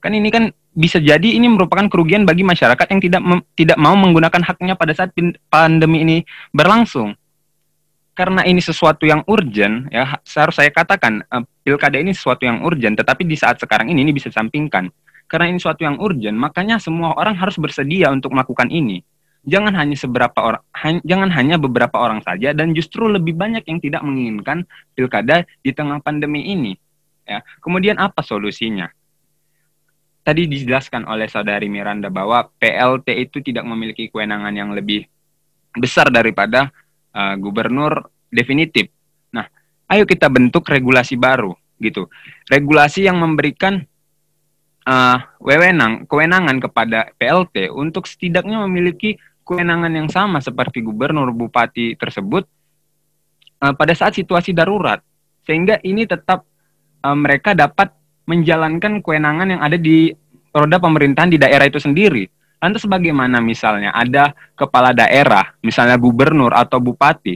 Kan 0.00 0.12
ini 0.16 0.32
kan 0.32 0.48
bisa 0.72 0.96
jadi 0.96 1.36
ini 1.36 1.50
merupakan 1.52 1.84
kerugian 1.92 2.24
bagi 2.24 2.40
masyarakat 2.40 2.86
yang 2.88 3.00
tidak 3.02 3.22
tidak 3.58 3.78
mau 3.78 3.92
menggunakan 3.98 4.40
haknya 4.40 4.74
pada 4.78 4.96
saat 4.96 5.12
pandemi 5.52 6.00
ini 6.00 6.16
berlangsung. 6.54 7.12
Karena 8.16 8.44
ini 8.44 8.60
sesuatu 8.60 9.08
yang 9.08 9.24
urgent, 9.28 9.88
ya 9.88 10.20
seharusnya 10.24 10.68
saya 10.68 10.70
katakan 10.72 11.24
uh, 11.28 11.44
pilkada 11.64 11.96
ini 11.96 12.12
sesuatu 12.12 12.44
yang 12.44 12.60
urgent, 12.64 12.96
tetapi 12.96 13.24
di 13.24 13.36
saat 13.36 13.56
sekarang 13.60 13.88
ini 13.88 14.04
ini 14.04 14.12
bisa 14.12 14.28
sampingkan. 14.28 14.92
Karena 15.30 15.46
ini 15.46 15.62
sesuatu 15.62 15.86
yang 15.86 15.96
urgent, 16.02 16.34
makanya 16.34 16.82
semua 16.82 17.14
orang 17.14 17.38
harus 17.38 17.54
bersedia 17.54 18.10
untuk 18.10 18.34
melakukan 18.34 18.66
ini. 18.66 19.00
Jangan 19.40 19.72
hanya 19.72 19.96
seberapa 19.96 20.36
orang, 20.36 20.62
ha 20.76 21.00
jangan 21.00 21.32
hanya 21.32 21.56
beberapa 21.56 21.96
orang 21.96 22.20
saja, 22.20 22.52
dan 22.52 22.76
justru 22.76 23.08
lebih 23.08 23.32
banyak 23.32 23.64
yang 23.64 23.80
tidak 23.80 24.04
menginginkan 24.04 24.68
pilkada 24.92 25.48
di 25.64 25.72
tengah 25.72 25.96
pandemi 26.04 26.52
ini. 26.52 26.76
Ya, 27.24 27.40
kemudian 27.64 27.96
apa 27.96 28.20
solusinya? 28.20 28.92
tadi 30.20 30.46
dijelaskan 30.46 31.08
oleh 31.08 31.26
saudari 31.26 31.66
Miranda 31.66 32.12
bahwa 32.12 32.46
PLT 32.60 33.08
itu 33.18 33.40
tidak 33.40 33.64
memiliki 33.64 34.12
kewenangan 34.12 34.52
yang 34.52 34.70
lebih 34.76 35.08
besar 35.74 36.12
daripada 36.12 36.68
uh, 37.14 37.34
gubernur 37.40 38.10
definitif. 38.28 38.92
Nah, 39.32 39.48
ayo 39.90 40.04
kita 40.04 40.28
bentuk 40.28 40.66
regulasi 40.68 41.16
baru 41.16 41.56
gitu. 41.80 42.06
Regulasi 42.52 43.08
yang 43.08 43.16
memberikan 43.16 43.80
uh, 44.84 45.18
wewenang, 45.40 46.04
kewenangan 46.04 46.60
kepada 46.60 47.10
PLT 47.16 47.72
untuk 47.72 48.04
setidaknya 48.04 48.60
memiliki 48.68 49.16
kewenangan 49.50 49.90
yang 49.90 50.06
sama 50.06 50.38
seperti 50.38 50.78
gubernur 50.78 51.34
bupati 51.34 51.98
tersebut 51.98 52.46
uh, 53.66 53.74
pada 53.74 53.90
saat 53.98 54.14
situasi 54.14 54.54
darurat. 54.54 55.02
Sehingga 55.42 55.82
ini 55.82 56.06
tetap 56.06 56.46
uh, 57.02 57.18
mereka 57.18 57.58
dapat 57.58 57.90
menjalankan 58.30 59.02
kewenangan 59.02 59.58
yang 59.58 59.60
ada 59.66 59.74
di 59.74 60.14
roda 60.54 60.78
pemerintahan 60.78 61.34
di 61.34 61.38
daerah 61.42 61.66
itu 61.66 61.82
sendiri. 61.82 62.30
Lantas 62.62 62.86
bagaimana 62.86 63.42
misalnya 63.42 63.90
ada 63.90 64.30
kepala 64.54 64.94
daerah, 64.94 65.58
misalnya 65.66 65.98
gubernur 65.98 66.54
atau 66.54 66.78
bupati, 66.78 67.34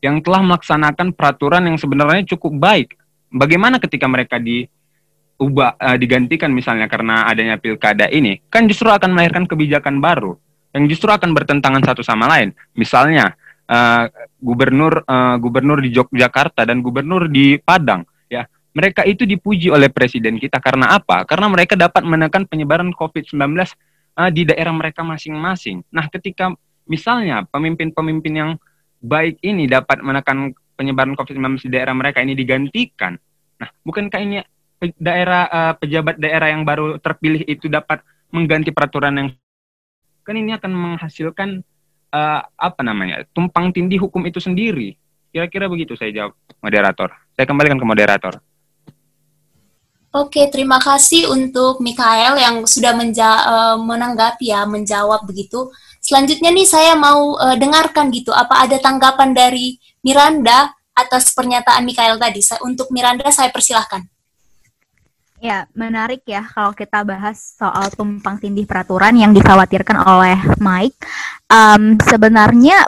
yang 0.00 0.24
telah 0.24 0.40
melaksanakan 0.40 1.12
peraturan 1.12 1.68
yang 1.68 1.76
sebenarnya 1.76 2.24
cukup 2.32 2.56
baik. 2.56 2.96
Bagaimana 3.34 3.82
ketika 3.82 4.06
mereka 4.08 4.38
diubah, 4.40 5.76
uh, 5.76 5.98
digantikan 6.00 6.54
misalnya 6.54 6.88
karena 6.88 7.28
adanya 7.28 7.60
pilkada 7.60 8.08
ini, 8.08 8.40
kan 8.48 8.64
justru 8.64 8.88
akan 8.88 9.12
melahirkan 9.12 9.44
kebijakan 9.44 10.00
baru 10.00 10.38
yang 10.70 10.84
justru 10.86 11.10
akan 11.10 11.34
bertentangan 11.34 11.82
satu 11.82 12.02
sama 12.02 12.30
lain. 12.30 12.54
Misalnya 12.78 13.34
uh, 13.66 14.06
gubernur 14.38 15.02
uh, 15.04 15.36
gubernur 15.38 15.82
di 15.82 15.90
Yogyakarta 15.94 16.62
dan 16.62 16.82
gubernur 16.84 17.26
di 17.26 17.58
Padang 17.58 18.06
mereka 18.70 19.02
itu 19.02 19.26
dipuji 19.26 19.66
oleh 19.70 19.90
presiden 19.90 20.38
kita 20.38 20.62
karena 20.62 20.94
apa? 20.94 21.26
Karena 21.26 21.50
mereka 21.50 21.74
dapat 21.74 22.06
menekan 22.06 22.46
penyebaran 22.46 22.94
COVID-19 22.94 23.34
uh, 24.14 24.30
di 24.30 24.46
daerah 24.46 24.70
mereka 24.70 25.02
masing-masing. 25.02 25.82
Nah, 25.90 26.06
ketika 26.06 26.54
misalnya 26.86 27.46
pemimpin-pemimpin 27.50 28.34
yang 28.34 28.50
baik 29.02 29.42
ini 29.42 29.66
dapat 29.66 29.98
menekan 30.04 30.54
penyebaran 30.78 31.18
COVID-19 31.18 31.66
di 31.66 31.70
daerah 31.74 31.94
mereka 31.96 32.22
ini 32.22 32.38
digantikan. 32.38 33.18
Nah, 33.58 33.68
bukankah 33.82 34.20
ini 34.22 34.38
daerah 34.96 35.44
uh, 35.50 35.72
pejabat 35.76 36.16
daerah 36.16 36.54
yang 36.54 36.62
baru 36.62 36.96
terpilih 37.02 37.44
itu 37.50 37.66
dapat 37.66 38.00
mengganti 38.30 38.70
peraturan 38.70 39.18
yang 39.18 39.28
kan 40.22 40.36
ini 40.36 40.54
akan 40.56 40.70
menghasilkan 40.72 41.64
uh, 42.12 42.40
apa 42.56 42.80
namanya 42.82 43.24
tumpang 43.30 43.70
tindih 43.74 44.02
hukum 44.02 44.22
itu 44.26 44.38
sendiri. 44.38 44.98
Kira-kira 45.30 45.70
begitu 45.70 45.94
saya 45.94 46.10
jawab 46.10 46.34
moderator. 46.58 47.14
Saya 47.38 47.46
kembalikan 47.46 47.78
ke 47.78 47.86
moderator. 47.86 48.42
Oke, 50.10 50.50
terima 50.50 50.82
kasih 50.82 51.30
untuk 51.30 51.78
Mikael 51.78 52.34
yang 52.34 52.66
sudah 52.66 52.98
menja 52.98 53.30
uh, 53.46 53.76
menanggapi 53.78 54.50
ya, 54.50 54.66
menjawab 54.66 55.22
begitu. 55.22 55.70
Selanjutnya 56.02 56.50
nih 56.50 56.66
saya 56.66 56.98
mau 56.98 57.38
uh, 57.38 57.54
dengarkan 57.54 58.10
gitu, 58.10 58.34
apa 58.34 58.66
ada 58.66 58.74
tanggapan 58.82 59.30
dari 59.30 59.78
Miranda 60.02 60.74
atas 60.98 61.30
pernyataan 61.30 61.86
Mikael 61.86 62.18
tadi? 62.18 62.42
Untuk 62.58 62.90
Miranda 62.90 63.30
saya 63.30 63.54
persilahkan. 63.54 64.02
Ya, 65.40 65.64
menarik 65.72 66.20
ya 66.28 66.44
kalau 66.44 66.76
kita 66.76 67.00
bahas 67.00 67.56
soal 67.56 67.88
tumpang 67.96 68.36
tindih 68.36 68.68
peraturan 68.68 69.16
yang 69.16 69.32
dikhawatirkan 69.32 69.96
oleh 70.04 70.36
Mike. 70.60 71.00
Um, 71.48 71.96
sebenarnya 71.96 72.84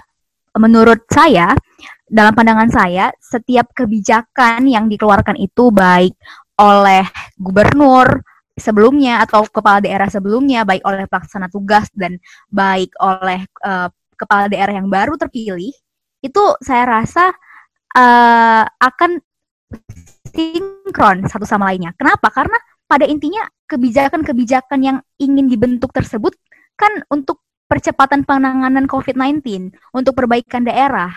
menurut 0.61 1.01
saya, 1.09 1.57
dalam 2.05 2.37
pandangan 2.37 2.69
saya, 2.69 3.09
setiap 3.25 3.73
kebijakan 3.73 4.69
yang 4.69 4.85
dikeluarkan 4.85 5.41
itu 5.41 5.73
baik 5.73 6.13
oleh 6.61 7.09
gubernur 7.41 8.21
sebelumnya 8.53 9.25
atau 9.25 9.49
kepala 9.49 9.81
daerah 9.81 10.13
sebelumnya, 10.13 10.69
baik 10.69 10.85
oleh 10.85 11.09
pelaksana 11.09 11.49
tugas 11.49 11.89
dan 11.97 12.21
baik 12.53 12.93
oleh 13.01 13.49
uh, 13.65 13.89
kepala 14.13 14.53
daerah 14.53 14.77
yang 14.77 14.93
baru 14.93 15.17
terpilih, 15.17 15.73
itu 16.21 16.45
saya 16.61 16.85
rasa 17.01 17.33
uh, 17.97 18.69
akan 18.77 19.25
sinkron 20.33 21.29
satu 21.29 21.45
sama 21.47 21.71
lainnya. 21.71 21.93
Kenapa? 21.95 22.33
Karena 22.33 22.59
pada 22.89 23.09
intinya 23.09 23.45
kebijakan-kebijakan 23.69 24.81
yang 24.85 24.99
ingin 25.17 25.49
dibentuk 25.49 25.93
tersebut 25.97 26.37
kan 26.77 27.05
untuk 27.09 27.41
percepatan 27.71 28.29
penanganan 28.29 28.85
COVID-19, 28.85 29.73
untuk 29.97 30.13
perbaikan 30.13 30.65
daerah. 30.69 31.09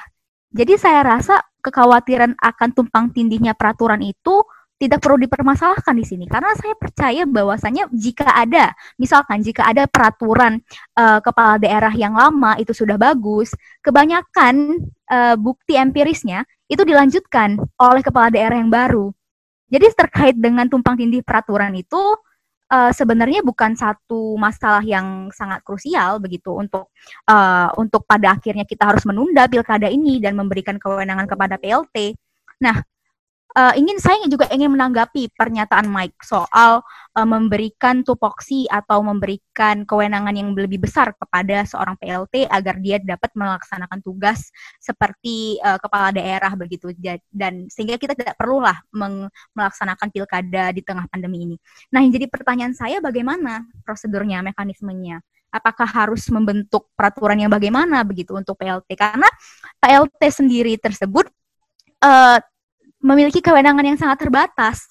Jadi 0.56 0.80
saya 0.80 1.04
rasa 1.04 1.44
kekhawatiran 1.60 2.40
akan 2.40 2.70
tumpang 2.72 3.12
tindihnya 3.12 3.52
peraturan 3.60 4.00
itu 4.00 4.40
tidak 4.76 5.00
perlu 5.00 5.24
dipermasalahkan 5.24 5.96
di 5.96 6.04
sini 6.04 6.26
karena 6.28 6.52
saya 6.60 6.76
percaya 6.76 7.24
bahwasanya 7.24 7.88
jika 7.96 8.28
ada 8.28 8.76
misalkan 9.00 9.40
jika 9.40 9.64
ada 9.64 9.88
peraturan 9.88 10.60
uh, 11.00 11.24
kepala 11.24 11.56
daerah 11.56 11.94
yang 11.96 12.12
lama 12.12 12.60
itu 12.60 12.76
sudah 12.76 13.00
bagus 13.00 13.56
kebanyakan 13.80 14.84
uh, 15.08 15.36
bukti 15.40 15.80
empirisnya 15.80 16.44
itu 16.68 16.84
dilanjutkan 16.84 17.56
oleh 17.80 18.04
kepala 18.04 18.28
daerah 18.28 18.60
yang 18.60 18.68
baru 18.68 19.16
jadi 19.72 19.96
terkait 19.96 20.36
dengan 20.36 20.68
tumpang 20.68 21.00
tindih 21.00 21.24
peraturan 21.24 21.72
itu 21.74 22.00
uh, 22.70 22.92
sebenarnya 22.92 23.42
bukan 23.46 23.74
satu 23.78 24.36
masalah 24.36 24.82
yang 24.82 25.30
sangat 25.32 25.62
krusial 25.62 26.18
begitu 26.20 26.54
untuk 26.54 26.92
uh, 27.30 27.70
untuk 27.80 28.04
pada 28.06 28.38
akhirnya 28.38 28.66
kita 28.66 28.92
harus 28.92 29.06
menunda 29.06 29.46
pilkada 29.48 29.90
ini 29.90 30.18
dan 30.22 30.34
memberikan 30.38 30.78
kewenangan 30.82 31.26
kepada 31.30 31.56
PLT. 31.58 32.16
Nah, 32.62 32.82
uh, 33.56 33.74
ingin 33.74 33.98
saya 33.98 34.28
juga 34.28 34.52
ingin 34.52 34.76
menanggapi 34.76 35.32
pernyataan 35.34 35.88
Mike 35.88 36.20
soal 36.22 36.84
uh, 37.16 37.28
memberikan 37.28 38.04
tupoksi 38.04 38.68
atau 38.68 39.02
memberikan 39.02 39.88
kewenangan 39.88 40.36
yang 40.36 40.52
lebih 40.52 40.84
besar 40.84 41.16
kepada 41.16 41.64
seorang 41.64 41.96
PLT 41.98 42.52
agar 42.52 42.76
dia 42.84 43.00
dapat 43.00 43.32
melaksanakan 43.34 44.04
tugas 44.04 44.52
seperti 44.78 45.58
uh, 45.64 45.80
kepala 45.80 46.12
daerah 46.12 46.52
begitu 46.54 46.92
dan 47.32 47.66
sehingga 47.72 47.96
kita 47.96 48.14
tidak 48.14 48.36
perlulah 48.36 48.76
melaksanakan 49.56 50.12
pilkada 50.12 50.76
di 50.76 50.84
tengah 50.84 51.08
pandemi 51.08 51.48
ini. 51.48 51.56
Nah, 51.90 52.04
yang 52.04 52.12
jadi 52.12 52.28
pertanyaan 52.28 52.76
saya 52.76 53.00
bagaimana 53.00 53.64
prosedurnya, 53.88 54.44
mekanismenya? 54.44 55.24
apakah 55.56 55.88
harus 55.88 56.28
membentuk 56.28 56.92
peraturan 57.00 57.40
yang 57.40 57.48
bagaimana 57.48 58.04
begitu 58.04 58.36
untuk 58.36 58.60
PLT 58.60 58.92
karena 59.00 59.24
PLT 59.80 60.20
sendiri 60.28 60.76
tersebut 60.76 61.32
uh, 62.04 62.44
memiliki 63.06 63.38
kewenangan 63.38 63.86
yang 63.86 64.00
sangat 64.02 64.26
terbatas. 64.26 64.90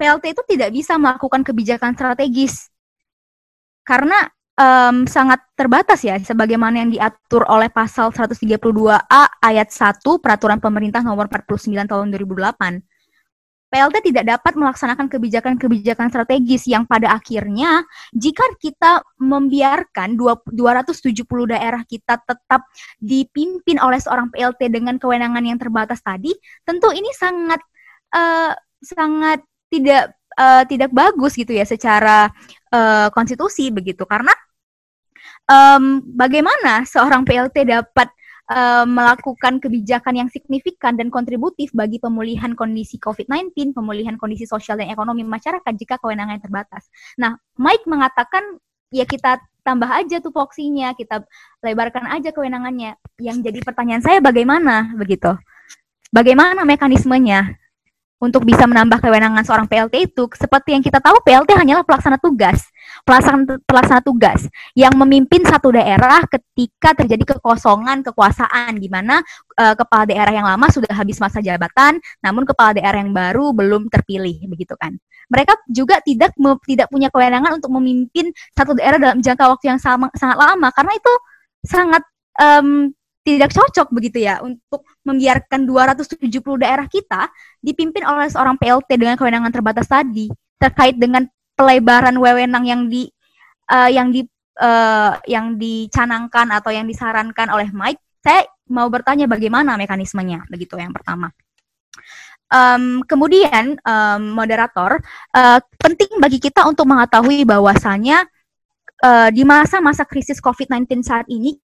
PLT 0.00 0.32
itu 0.32 0.42
tidak 0.56 0.72
bisa 0.72 0.96
melakukan 0.96 1.44
kebijakan 1.44 1.92
strategis 1.96 2.68
karena 3.84 4.28
um, 4.58 5.06
sangat 5.08 5.40
terbatas 5.54 6.02
ya 6.02 6.18
sebagaimana 6.20 6.84
yang 6.84 6.90
diatur 6.92 7.48
oleh 7.48 7.72
pasal 7.72 8.12
132A 8.12 9.22
ayat 9.40 9.68
1 9.72 10.02
Peraturan 10.02 10.58
Pemerintah 10.60 11.00
Nomor 11.00 11.30
49 11.32 11.86
Tahun 11.86 12.06
2008. 12.12 12.95
PLT 13.66 14.14
tidak 14.14 14.24
dapat 14.30 14.54
melaksanakan 14.54 15.10
kebijakan-kebijakan 15.10 16.06
strategis 16.08 16.70
yang 16.70 16.86
pada 16.86 17.10
akhirnya 17.18 17.82
jika 18.14 18.46
kita 18.62 19.02
membiarkan 19.18 20.14
270 20.14 21.26
daerah 21.50 21.82
kita 21.82 22.22
tetap 22.22 22.62
dipimpin 23.02 23.82
oleh 23.82 23.98
seorang 23.98 24.30
PLT 24.30 24.70
dengan 24.70 25.02
kewenangan 25.02 25.42
yang 25.42 25.58
terbatas 25.58 25.98
tadi, 25.98 26.30
tentu 26.62 26.94
ini 26.94 27.10
sangat 27.10 27.58
uh, 28.14 28.54
sangat 28.78 29.42
tidak 29.66 30.14
uh, 30.38 30.62
tidak 30.64 30.94
bagus 30.94 31.34
gitu 31.34 31.50
ya 31.50 31.66
secara 31.66 32.30
uh, 32.70 33.10
konstitusi 33.10 33.74
begitu. 33.74 34.06
Karena 34.06 34.32
um, 35.50 36.02
bagaimana 36.06 36.86
seorang 36.86 37.26
PLT 37.26 37.66
dapat 37.66 38.08
uh, 38.50 38.84
melakukan 38.86 39.58
kebijakan 39.58 40.14
yang 40.26 40.28
signifikan 40.30 40.94
dan 40.94 41.10
kontributif 41.10 41.70
bagi 41.74 41.98
pemulihan 41.98 42.54
kondisi 42.54 42.98
COVID-19, 42.98 43.74
pemulihan 43.74 44.14
kondisi 44.18 44.46
sosial 44.46 44.78
dan 44.78 44.90
ekonomi 44.90 45.26
masyarakat 45.26 45.72
jika 45.76 45.98
kewenangan 45.98 46.38
terbatas. 46.42 46.86
Nah, 47.18 47.38
Mike 47.58 47.86
mengatakan 47.86 48.58
ya 48.94 49.04
kita 49.06 49.42
tambah 49.66 49.90
aja 49.90 50.22
tuh 50.22 50.30
voksinya, 50.30 50.94
kita 50.94 51.26
lebarkan 51.62 52.06
aja 52.10 52.30
kewenangannya. 52.30 52.94
Yang 53.18 53.50
jadi 53.50 53.58
pertanyaan 53.66 54.02
saya 54.02 54.18
bagaimana 54.22 54.94
begitu? 54.94 55.34
Bagaimana 56.14 56.62
mekanismenya? 56.62 57.58
untuk 58.16 58.48
bisa 58.48 58.64
menambah 58.64 59.04
kewenangan 59.04 59.44
seorang 59.44 59.68
PLT 59.68 60.08
itu 60.12 60.24
seperti 60.32 60.72
yang 60.72 60.80
kita 60.80 61.04
tahu 61.04 61.20
PLT 61.20 61.52
hanyalah 61.52 61.84
pelaksana 61.84 62.16
tugas 62.16 62.64
pelaksana 63.06 63.62
pelaksana 63.62 64.02
tugas 64.02 64.50
yang 64.74 64.90
memimpin 64.98 65.46
satu 65.46 65.70
daerah 65.70 66.26
ketika 66.26 66.98
terjadi 66.98 67.38
kekosongan 67.38 68.02
kekuasaan 68.02 68.82
di 68.82 68.90
mana 68.90 69.22
uh, 69.54 69.78
kepala 69.78 70.10
daerah 70.10 70.34
yang 70.34 70.42
lama 70.42 70.66
sudah 70.66 70.90
habis 70.90 71.22
masa 71.22 71.38
jabatan 71.38 72.02
namun 72.18 72.42
kepala 72.42 72.74
daerah 72.74 72.98
yang 72.98 73.14
baru 73.14 73.54
belum 73.54 73.86
terpilih 73.86 74.50
begitu 74.50 74.74
kan. 74.74 74.98
Mereka 75.30 75.54
juga 75.70 76.02
tidak 76.02 76.34
tidak 76.66 76.90
punya 76.90 77.06
kewenangan 77.14 77.62
untuk 77.62 77.70
memimpin 77.78 78.34
satu 78.58 78.74
daerah 78.74 78.98
dalam 78.98 79.22
jangka 79.22 79.54
waktu 79.54 79.70
yang 79.70 79.80
sama, 79.80 80.10
sangat 80.18 80.38
lama 80.42 80.68
karena 80.74 80.92
itu 80.98 81.12
sangat 81.62 82.02
um, 82.42 82.90
tidak 83.26 83.50
cocok 83.50 83.90
begitu 83.90 84.22
ya 84.22 84.38
untuk 84.38 84.86
membiarkan 85.02 85.66
270 85.66 86.30
daerah 86.62 86.86
kita 86.86 87.26
dipimpin 87.58 88.06
oleh 88.06 88.30
seorang 88.30 88.54
PLT 88.54 88.86
dengan 88.98 89.18
kewenangan 89.18 89.50
terbatas 89.50 89.90
tadi 89.90 90.30
terkait 90.62 90.94
dengan 90.94 91.26
pelebaran 91.56 92.14
wewenang 92.20 92.64
yang 92.68 92.82
di 92.86 93.08
uh, 93.72 93.90
yang 93.90 94.12
di 94.12 94.22
uh, 94.60 95.16
yang 95.24 95.56
dicanangkan 95.56 96.52
atau 96.52 96.70
yang 96.70 96.84
disarankan 96.86 97.48
oleh 97.50 97.72
Mike. 97.72 98.00
Saya 98.20 98.44
mau 98.68 98.86
bertanya 98.90 99.24
bagaimana 99.26 99.74
mekanismenya 99.80 100.46
begitu 100.52 100.76
yang 100.76 100.92
pertama. 100.92 101.32
Um, 102.46 103.02
kemudian 103.02 103.74
um, 103.82 104.38
moderator 104.38 105.02
uh, 105.34 105.58
penting 105.82 106.22
bagi 106.22 106.38
kita 106.38 106.62
untuk 106.62 106.86
mengetahui 106.86 107.42
bahwasanya 107.42 108.22
uh, 109.02 109.34
di 109.34 109.42
masa-masa 109.42 110.06
krisis 110.06 110.38
COVID-19 110.38 111.02
saat 111.02 111.26
ini 111.26 111.58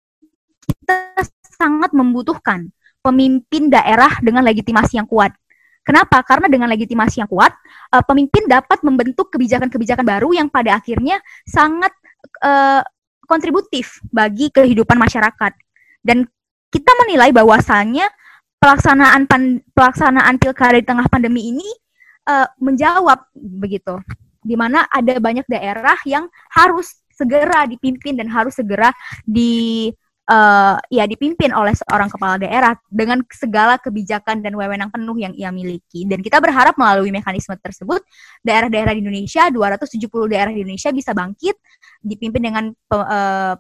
kita 0.67 1.23
sangat 1.47 1.95
membutuhkan 1.95 2.75
pemimpin 3.03 3.71
daerah 3.71 4.19
dengan 4.23 4.43
legitimasi 4.47 4.99
yang 4.99 5.07
kuat. 5.07 5.35
Kenapa? 5.83 6.23
Karena 6.23 6.47
dengan 6.47 6.71
legitimasi 6.71 7.27
yang 7.27 7.31
kuat, 7.31 7.51
uh, 7.91 8.03
pemimpin 8.07 8.47
dapat 8.47 8.87
membentuk 8.87 9.35
kebijakan-kebijakan 9.35 10.07
baru 10.07 10.31
yang 10.31 10.47
pada 10.47 10.79
akhirnya 10.79 11.19
sangat 11.43 11.91
uh, 12.47 12.87
kontributif 13.27 13.99
bagi 14.15 14.55
kehidupan 14.55 14.95
masyarakat. 14.95 15.53
Dan 16.03 16.27
kita 16.71 16.93
menilai 17.03 17.35
bahwasannya 17.35 18.07
pelaksanaan 18.63 19.27
pan, 19.27 19.59
pelaksanaan 19.75 20.39
pilkada 20.39 20.79
di 20.79 20.87
tengah 20.87 21.07
pandemi 21.11 21.51
ini 21.51 21.67
uh, 22.31 22.47
menjawab 22.63 23.19
begitu, 23.35 23.99
di 24.39 24.55
mana 24.55 24.87
ada 24.87 25.19
banyak 25.19 25.47
daerah 25.51 25.99
yang 26.07 26.31
harus 26.55 27.03
segera 27.11 27.67
dipimpin 27.67 28.15
dan 28.15 28.31
harus 28.31 28.55
segera 28.55 28.95
di 29.27 29.91
uh, 30.29 30.77
ya 30.93 31.05
dipimpin 31.09 31.51
oleh 31.51 31.75
seorang 31.75 32.07
kepala 32.13 32.39
daerah 32.39 32.73
dengan 32.87 33.23
segala 33.33 33.81
kebijakan 33.81 34.45
dan 34.45 34.55
wewenang 34.55 34.93
penuh 34.93 35.17
yang 35.19 35.35
ia 35.35 35.51
miliki. 35.51 36.07
Dan 36.07 36.23
kita 36.23 36.39
berharap 36.39 36.79
melalui 36.79 37.11
mekanisme 37.11 37.57
tersebut 37.59 38.05
daerah-daerah 38.45 38.95
di 38.95 39.01
Indonesia, 39.03 39.49
270 39.51 40.33
daerah 40.33 40.53
di 40.53 40.63
Indonesia 40.63 40.91
bisa 40.95 41.11
bangkit 41.17 41.57
dipimpin 42.03 42.43
dengan 42.43 42.65
uh, 42.93 43.57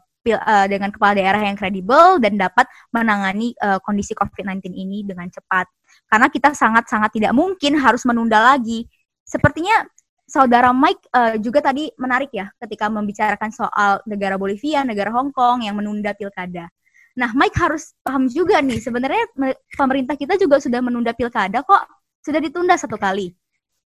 dengan 0.70 0.94
kepala 0.94 1.18
daerah 1.18 1.42
yang 1.42 1.58
kredibel 1.58 2.22
dan 2.22 2.38
dapat 2.38 2.70
menangani 2.94 3.58
uh, 3.58 3.82
kondisi 3.82 4.14
COVID-19 4.14 4.70
ini 4.70 5.02
dengan 5.02 5.26
cepat. 5.26 5.66
Karena 6.06 6.30
kita 6.30 6.54
sangat-sangat 6.54 7.10
tidak 7.10 7.32
mungkin 7.34 7.74
harus 7.74 8.06
menunda 8.06 8.38
lagi. 8.38 8.86
Sepertinya 9.26 9.82
saudara 10.26 10.72
Mike 10.72 11.04
uh, 11.12 11.34
juga 11.36 11.60
tadi 11.60 11.90
menarik 11.98 12.32
ya 12.32 12.48
ketika 12.62 12.88
membicarakan 12.88 13.50
soal 13.52 14.00
negara 14.08 14.40
Bolivia, 14.40 14.82
negara 14.86 15.12
Hong 15.12 15.34
Kong 15.34 15.66
yang 15.66 15.76
menunda 15.76 16.16
pilkada. 16.16 16.68
Nah, 17.12 17.30
Mike 17.36 17.56
harus 17.60 17.92
paham 18.00 18.24
juga 18.24 18.64
nih, 18.64 18.80
sebenarnya 18.80 19.28
pemerintah 19.76 20.16
kita 20.16 20.40
juga 20.40 20.56
sudah 20.56 20.80
menunda 20.80 21.12
pilkada 21.12 21.60
kok, 21.60 21.84
sudah 22.24 22.40
ditunda 22.40 22.72
satu 22.80 22.96
kali. 22.96 23.36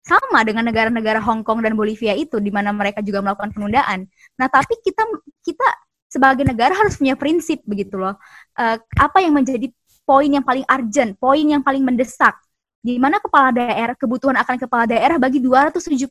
Sama 0.04 0.44
dengan 0.44 0.68
negara-negara 0.68 1.24
Hong 1.24 1.48
Kong 1.48 1.64
dan 1.64 1.80
Bolivia 1.80 2.12
itu, 2.12 2.44
di 2.44 2.52
mana 2.52 2.76
mereka 2.76 3.00
juga 3.00 3.24
melakukan 3.24 3.56
penundaan. 3.56 4.04
Nah, 4.36 4.52
tapi 4.52 4.76
kita 4.84 5.08
kita 5.40 5.68
sebagai 6.12 6.44
negara 6.44 6.76
harus 6.76 7.00
punya 7.00 7.16
prinsip 7.16 7.64
begitu 7.64 7.96
loh. 7.96 8.20
Uh, 8.60 8.76
apa 9.00 9.24
yang 9.24 9.40
menjadi 9.40 9.72
poin 10.04 10.28
yang 10.28 10.44
paling 10.44 10.68
urgent, 10.68 11.16
poin 11.16 11.48
yang 11.48 11.64
paling 11.64 11.80
mendesak 11.80 12.36
di 12.84 13.00
mana 13.00 13.24
kepala 13.24 13.56
daerah 13.56 13.96
kebutuhan 13.96 14.36
akan 14.44 14.56
kepala 14.60 14.84
daerah 14.84 15.16
bagi 15.16 15.40
270 15.40 16.04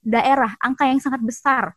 daerah 0.00 0.56
angka 0.56 0.88
yang 0.88 0.96
sangat 0.96 1.20
besar 1.20 1.76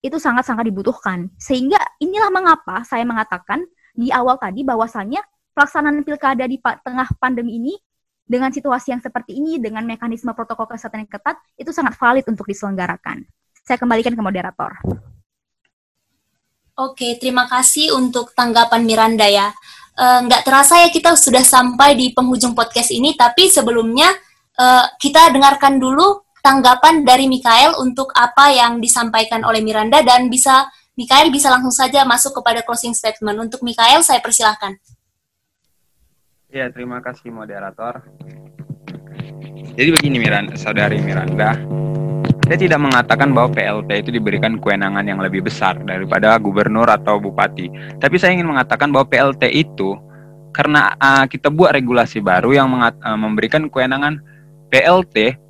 itu 0.00 0.16
sangat-sangat 0.16 0.64
dibutuhkan 0.64 1.28
sehingga 1.36 1.76
inilah 2.00 2.32
mengapa 2.32 2.82
saya 2.88 3.04
mengatakan 3.04 3.60
di 3.92 4.08
awal 4.08 4.40
tadi 4.40 4.64
bahwasannya 4.64 5.20
pelaksanaan 5.52 6.00
pilkada 6.02 6.48
di 6.48 6.56
tengah 6.58 7.06
pandemi 7.20 7.60
ini 7.60 7.76
dengan 8.24 8.48
situasi 8.48 8.96
yang 8.96 9.02
seperti 9.04 9.36
ini 9.36 9.60
dengan 9.60 9.84
mekanisme 9.84 10.32
protokol 10.32 10.64
kesehatan 10.64 11.04
yang 11.04 11.12
ketat 11.12 11.36
itu 11.60 11.68
sangat 11.68 11.92
valid 12.00 12.24
untuk 12.24 12.48
diselenggarakan. 12.48 13.28
Saya 13.60 13.76
kembalikan 13.76 14.16
ke 14.16 14.22
moderator. 14.24 14.80
Oke, 16.72 17.20
terima 17.20 17.44
kasih 17.44 17.92
untuk 17.92 18.32
tanggapan 18.32 18.88
Miranda 18.88 19.28
ya. 19.28 19.52
Eh, 19.92 20.20
nggak 20.24 20.40
uh, 20.40 20.46
terasa 20.48 20.80
ya 20.80 20.88
kita 20.88 21.12
sudah 21.12 21.44
sampai 21.44 21.92
di 21.92 22.16
penghujung 22.16 22.56
podcast 22.56 22.88
ini, 22.96 23.12
tapi 23.12 23.52
sebelumnya 23.52 24.08
uh, 24.56 24.88
kita 24.96 25.28
dengarkan 25.28 25.76
dulu 25.76 26.24
tanggapan 26.40 27.04
dari 27.04 27.28
Mikael 27.28 27.76
untuk 27.76 28.08
apa 28.16 28.56
yang 28.56 28.80
disampaikan 28.80 29.44
oleh 29.44 29.60
Miranda 29.60 30.00
dan 30.00 30.32
bisa 30.32 30.64
Mikael 30.96 31.28
bisa 31.28 31.52
langsung 31.52 31.76
saja 31.76 32.08
masuk 32.08 32.40
kepada 32.40 32.64
closing 32.64 32.96
statement. 32.96 33.36
Untuk 33.36 33.60
Mikael 33.60 34.00
saya 34.00 34.24
persilahkan. 34.24 34.80
Ya, 36.48 36.72
terima 36.72 37.04
kasih 37.04 37.28
moderator. 37.28 38.00
Jadi 39.76 39.88
begini 39.92 40.16
Miranda, 40.20 40.56
saudari 40.56 41.00
Miranda, 41.00 41.56
saya 42.52 42.68
tidak 42.68 42.84
mengatakan 42.84 43.32
bahwa 43.32 43.48
PLT 43.48 44.04
itu 44.04 44.10
diberikan 44.12 44.60
kewenangan 44.60 45.00
yang 45.08 45.16
lebih 45.24 45.40
besar 45.40 45.72
daripada 45.88 46.36
gubernur 46.36 46.84
atau 46.84 47.16
bupati. 47.16 47.72
Tapi 47.96 48.20
saya 48.20 48.36
ingin 48.36 48.44
mengatakan 48.44 48.92
bahwa 48.92 49.08
PLT 49.08 49.48
itu 49.56 49.96
karena 50.52 50.92
uh, 51.00 51.24
kita 51.24 51.48
buat 51.48 51.72
regulasi 51.72 52.20
baru 52.20 52.52
yang 52.52 52.68
uh, 52.76 52.92
memberikan 53.16 53.72
kewenangan 53.72 54.20
PLT 54.68 55.40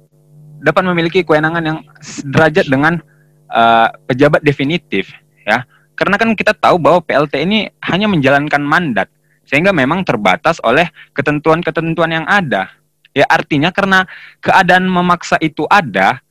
dapat 0.62 0.82
memiliki 0.86 1.26
kewenangan 1.26 1.62
yang 1.66 1.78
sederajat 1.98 2.70
dengan 2.70 3.02
uh, 3.50 3.90
pejabat 4.06 4.46
definitif 4.46 5.10
ya. 5.42 5.66
Karena 5.98 6.14
kan 6.14 6.38
kita 6.38 6.54
tahu 6.54 6.78
bahwa 6.78 7.02
PLT 7.02 7.34
ini 7.42 7.66
hanya 7.82 8.06
menjalankan 8.06 8.62
mandat 8.62 9.10
sehingga 9.42 9.74
memang 9.74 10.06
terbatas 10.06 10.62
oleh 10.62 10.86
ketentuan-ketentuan 11.18 12.22
yang 12.22 12.26
ada. 12.30 12.70
Ya 13.10 13.26
artinya 13.26 13.74
karena 13.74 14.06
keadaan 14.38 14.86
memaksa 14.86 15.34
itu 15.42 15.66
ada, 15.66 16.22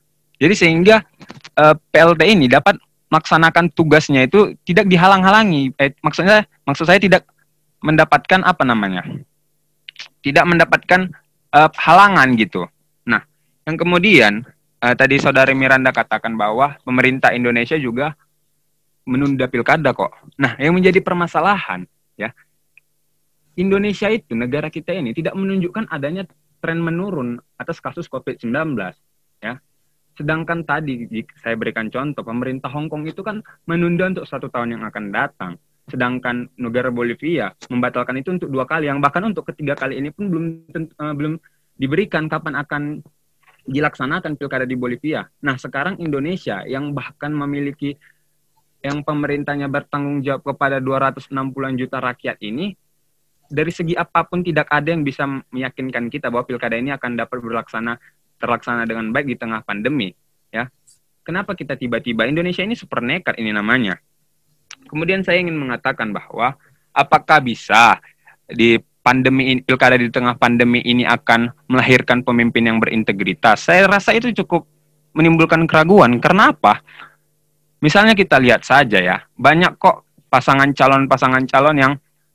jadi 0.42 0.54
sehingga 0.58 1.06
uh, 1.54 1.70
eh, 1.70 1.74
PLT 1.94 2.22
ini 2.26 2.50
dapat 2.50 2.74
melaksanakan 3.14 3.70
tugasnya 3.70 4.26
itu 4.26 4.58
tidak 4.66 4.90
dihalang-halangi. 4.90 5.70
Eh, 5.78 5.94
maksudnya 6.02 6.42
maksud 6.66 6.90
saya 6.90 6.98
tidak 6.98 7.30
mendapatkan 7.78 8.42
apa 8.42 8.66
namanya? 8.66 9.06
Tidak 10.18 10.42
mendapatkan 10.42 11.14
uh, 11.54 11.70
halangan 11.78 12.34
gitu. 12.34 12.66
Nah, 13.06 13.22
yang 13.70 13.78
kemudian 13.78 14.42
uh, 14.82 14.94
tadi 14.98 15.22
saudari 15.22 15.54
Miranda 15.54 15.94
katakan 15.94 16.34
bahwa 16.34 16.74
pemerintah 16.82 17.30
Indonesia 17.30 17.78
juga 17.78 18.18
menunda 19.06 19.46
pilkada 19.46 19.94
kok. 19.94 20.10
Nah, 20.42 20.58
yang 20.58 20.74
menjadi 20.74 20.98
permasalahan 20.98 21.86
ya 22.18 22.34
Indonesia 23.54 24.10
itu 24.10 24.34
negara 24.34 24.72
kita 24.72 24.90
ini 24.90 25.14
tidak 25.14 25.38
menunjukkan 25.38 25.86
adanya 25.86 26.26
tren 26.58 26.82
menurun 26.82 27.38
atas 27.58 27.78
kasus 27.78 28.10
COVID-19 28.10 28.50
ya. 29.42 29.58
Sedangkan 30.12 30.64
tadi 30.68 31.08
saya 31.40 31.56
berikan 31.56 31.88
contoh, 31.88 32.20
pemerintah 32.20 32.68
Hong 32.68 32.92
Kong 32.92 33.08
itu 33.08 33.24
kan 33.24 33.40
menunda 33.64 34.12
untuk 34.12 34.28
satu 34.28 34.52
tahun 34.52 34.76
yang 34.76 34.82
akan 34.84 35.04
datang. 35.08 35.52
Sedangkan 35.88 36.46
negara 36.60 36.92
Bolivia 36.92 37.50
membatalkan 37.72 38.20
itu 38.20 38.30
untuk 38.30 38.48
dua 38.52 38.68
kali, 38.68 38.86
yang 38.86 39.00
bahkan 39.00 39.24
untuk 39.24 39.48
ketiga 39.50 39.74
kali 39.74 39.98
ini 39.98 40.12
pun 40.12 40.28
belum 40.28 40.44
uh, 41.00 41.14
belum 41.16 41.40
diberikan 41.80 42.28
kapan 42.28 42.54
akan 42.60 42.82
dilaksanakan 43.66 44.36
pilkada 44.36 44.68
di 44.68 44.76
Bolivia. 44.76 45.26
Nah 45.42 45.56
sekarang 45.56 45.98
Indonesia 45.98 46.62
yang 46.68 46.92
bahkan 46.92 47.32
memiliki 47.32 47.96
yang 48.82 49.06
pemerintahnya 49.06 49.70
bertanggung 49.70 50.26
jawab 50.26 50.42
kepada 50.54 50.82
260 50.82 51.30
juta 51.78 52.02
rakyat 52.02 52.36
ini 52.42 52.74
dari 53.52 53.68
segi 53.68 53.94
apa 53.94 54.26
pun 54.26 54.42
tidak 54.42 54.66
ada 54.72 54.90
yang 54.90 55.06
bisa 55.06 55.28
meyakinkan 55.52 56.10
kita 56.10 56.32
bahwa 56.32 56.48
pilkada 56.48 56.74
ini 56.74 56.90
akan 56.90 57.20
dapat 57.20 57.38
berlaksana 57.38 58.00
terlaksana 58.42 58.82
dengan 58.82 59.14
baik 59.14 59.30
di 59.30 59.36
tengah 59.38 59.62
pandemi 59.62 60.10
ya. 60.50 60.66
Kenapa 61.22 61.54
kita 61.54 61.78
tiba-tiba? 61.78 62.26
Indonesia 62.26 62.66
ini 62.66 62.74
super 62.74 62.98
nekat 62.98 63.38
ini 63.38 63.54
namanya. 63.54 63.94
Kemudian 64.90 65.22
saya 65.22 65.38
ingin 65.38 65.54
mengatakan 65.54 66.10
bahwa 66.10 66.58
apakah 66.90 67.38
bisa 67.38 68.02
di 68.50 68.82
pandemi 69.06 69.54
ini, 69.54 69.60
pilkada 69.62 69.94
di 69.94 70.10
tengah 70.10 70.34
pandemi 70.34 70.82
ini 70.82 71.06
akan 71.06 71.70
melahirkan 71.70 72.26
pemimpin 72.26 72.66
yang 72.66 72.82
berintegritas? 72.82 73.70
Saya 73.70 73.86
rasa 73.86 74.10
itu 74.18 74.34
cukup 74.42 74.66
menimbulkan 75.14 75.62
keraguan. 75.70 76.18
Karena 76.18 76.50
apa? 76.50 76.82
Misalnya 77.82 78.18
kita 78.18 78.38
lihat 78.38 78.62
saja 78.62 78.98
ya 78.98 79.22
banyak 79.34 79.78
kok 79.78 80.06
pasangan 80.30 80.70
calon-pasangan 80.70 81.46
calon 81.50 81.76
yang 81.78 81.92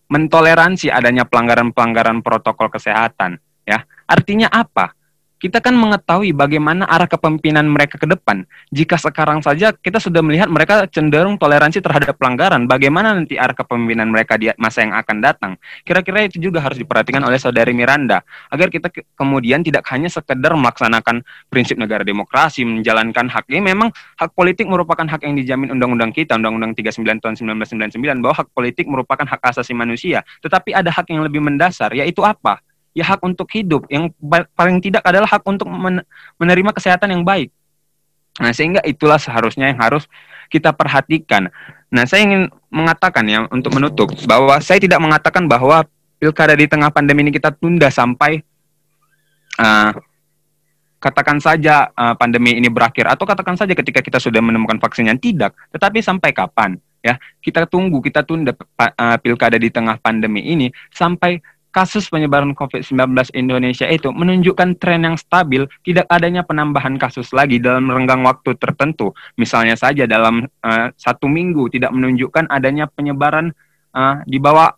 mentoleransi 0.08 0.92
adanya 0.92 1.28
pelanggaran-pelanggaran 1.28 2.24
protokol 2.24 2.72
kesehatan 2.72 3.40
ya. 3.68 3.84
Artinya 4.08 4.48
apa 4.52 4.96
kita 5.38 5.62
kan 5.62 5.78
mengetahui 5.78 6.34
bagaimana 6.34 6.90
arah 6.90 7.06
kepemimpinan 7.06 7.70
mereka 7.70 8.02
ke 8.02 8.10
depan. 8.10 8.44
Jika 8.74 8.98
sekarang 8.98 9.46
saja 9.46 9.70
kita 9.74 10.02
sudah 10.02 10.26
melihat 10.26 10.50
mereka 10.50 10.90
cenderung 10.90 11.38
toleransi 11.38 11.78
terhadap 11.82 12.18
pelanggaran, 12.18 12.66
bagaimana 12.66 13.14
nanti 13.14 13.38
arah 13.38 13.54
kepemimpinan 13.54 14.10
mereka 14.10 14.36
di 14.36 14.50
masa 14.58 14.82
yang 14.82 14.98
akan 14.98 15.18
datang? 15.22 15.52
Kira-kira 15.86 16.26
itu 16.26 16.42
juga 16.42 16.62
harus 16.66 16.82
diperhatikan 16.82 17.22
oleh 17.22 17.38
saudari 17.38 17.72
Miranda, 17.72 18.26
agar 18.50 18.74
kita 18.74 18.90
ke 18.90 19.06
kemudian 19.14 19.62
tidak 19.62 19.86
hanya 19.94 20.10
sekedar 20.10 20.58
melaksanakan 20.58 21.22
prinsip 21.54 21.78
negara 21.78 22.02
demokrasi, 22.02 22.66
menjalankan 22.66 23.30
hak 23.30 23.46
ini. 23.54 23.72
Memang 23.72 23.94
hak 24.18 24.34
politik 24.34 24.66
merupakan 24.66 25.06
hak 25.06 25.22
yang 25.22 25.38
dijamin 25.38 25.70
undang-undang 25.70 26.10
kita, 26.10 26.34
Undang-Undang 26.34 26.74
39 26.78 27.22
tahun 27.22 27.36
1999, 27.38 28.26
bahwa 28.26 28.36
hak 28.42 28.50
politik 28.54 28.86
merupakan 28.90 29.26
hak 29.26 29.42
asasi 29.54 29.78
manusia. 29.78 30.26
Tetapi 30.42 30.74
ada 30.74 30.90
hak 30.90 31.10
yang 31.14 31.22
lebih 31.22 31.42
mendasar, 31.46 31.94
yaitu 31.94 32.26
apa? 32.26 32.62
Ya 32.98 33.06
hak 33.06 33.22
untuk 33.22 33.46
hidup. 33.54 33.86
Yang 33.94 34.18
paling 34.58 34.82
tidak 34.82 35.06
adalah 35.06 35.30
hak 35.30 35.46
untuk 35.46 35.70
menerima 36.42 36.72
kesehatan 36.74 37.14
yang 37.14 37.22
baik. 37.22 37.54
Nah, 38.42 38.50
sehingga 38.50 38.82
itulah 38.82 39.22
seharusnya 39.22 39.70
yang 39.70 39.78
harus 39.78 40.10
kita 40.50 40.74
perhatikan. 40.74 41.54
Nah, 41.94 42.04
saya 42.10 42.26
ingin 42.26 42.50
mengatakan 42.74 43.26
ya 43.30 43.46
untuk 43.54 43.78
menutup 43.78 44.10
bahwa 44.26 44.58
saya 44.58 44.82
tidak 44.82 44.98
mengatakan 44.98 45.46
bahwa 45.46 45.86
pilkada 46.18 46.58
di 46.58 46.66
tengah 46.66 46.90
pandemi 46.90 47.30
ini 47.30 47.32
kita 47.34 47.54
tunda 47.54 47.94
sampai 47.94 48.42
uh, 49.62 49.94
katakan 50.98 51.38
saja 51.38 51.94
uh, 51.94 52.18
pandemi 52.18 52.58
ini 52.58 52.70
berakhir. 52.70 53.06
Atau 53.06 53.30
katakan 53.30 53.54
saja 53.54 53.78
ketika 53.78 54.02
kita 54.02 54.18
sudah 54.18 54.42
menemukan 54.42 54.82
vaksinnya. 54.82 55.18
Tidak, 55.18 55.74
tetapi 55.78 56.02
sampai 56.02 56.34
kapan? 56.34 56.82
Ya 57.06 57.22
kita 57.46 57.70
tunggu 57.70 58.02
kita 58.02 58.26
tunda 58.26 58.58
uh, 58.58 59.18
pilkada 59.22 59.56
di 59.56 59.70
tengah 59.70 60.02
pandemi 60.02 60.42
ini 60.44 60.74
sampai 60.90 61.40
kasus 61.78 62.10
penyebaran 62.10 62.58
COVID-19 62.58 63.38
Indonesia 63.38 63.86
itu 63.86 64.10
menunjukkan 64.10 64.82
tren 64.82 65.06
yang 65.06 65.14
stabil, 65.14 65.70
tidak 65.86 66.10
adanya 66.10 66.42
penambahan 66.42 66.98
kasus 66.98 67.30
lagi 67.38 67.62
dalam 67.62 67.86
renggang 67.86 68.26
waktu 68.26 68.58
tertentu. 68.58 69.14
Misalnya 69.38 69.78
saja 69.78 70.10
dalam 70.10 70.50
uh, 70.66 70.90
satu 70.98 71.30
minggu 71.30 71.70
tidak 71.70 71.94
menunjukkan 71.94 72.50
adanya 72.50 72.90
penyebaran 72.90 73.54
uh, 73.94 74.26
di 74.26 74.42
bawah 74.42 74.74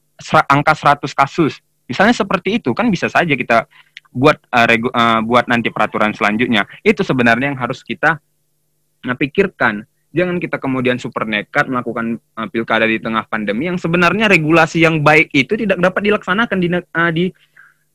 angka 0.51 0.75
100 0.75 1.07
kasus. 1.15 1.63
Misalnya 1.87 2.11
seperti 2.11 2.59
itu 2.59 2.75
kan 2.75 2.91
bisa 2.91 3.07
saja 3.07 3.31
kita 3.31 3.63
buat 4.11 4.35
uh, 4.51 4.67
regu, 4.67 4.91
uh, 4.91 5.23
buat 5.23 5.47
nanti 5.47 5.71
peraturan 5.71 6.11
selanjutnya. 6.11 6.67
Itu 6.83 7.07
sebenarnya 7.07 7.55
yang 7.55 7.59
harus 7.63 7.79
kita 7.79 8.19
pikirkan 8.99 9.87
jangan 10.09 10.41
kita 10.41 10.57
kemudian 10.57 10.97
super 10.97 11.29
nekat 11.29 11.69
melakukan 11.69 12.17
uh, 12.33 12.47
pilkada 12.49 12.89
di 12.89 12.97
tengah 12.97 13.25
pandemi 13.29 13.69
yang 13.69 13.77
sebenarnya 13.77 14.25
regulasi 14.25 14.81
yang 14.81 15.05
baik 15.05 15.29
itu 15.33 15.53
tidak 15.53 15.77
dapat 15.77 16.01
dilaksanakan 16.09 16.57
di, 16.57 16.67
uh, 16.73 17.11
di 17.13 17.25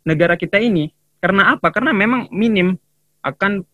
negara 0.07 0.39
kita 0.39 0.63
ini. 0.63 0.93
Karena 1.19 1.57
apa? 1.57 1.73
Karena 1.73 1.91
memang 1.91 2.31
minim 2.31 2.77
akan 3.25 3.65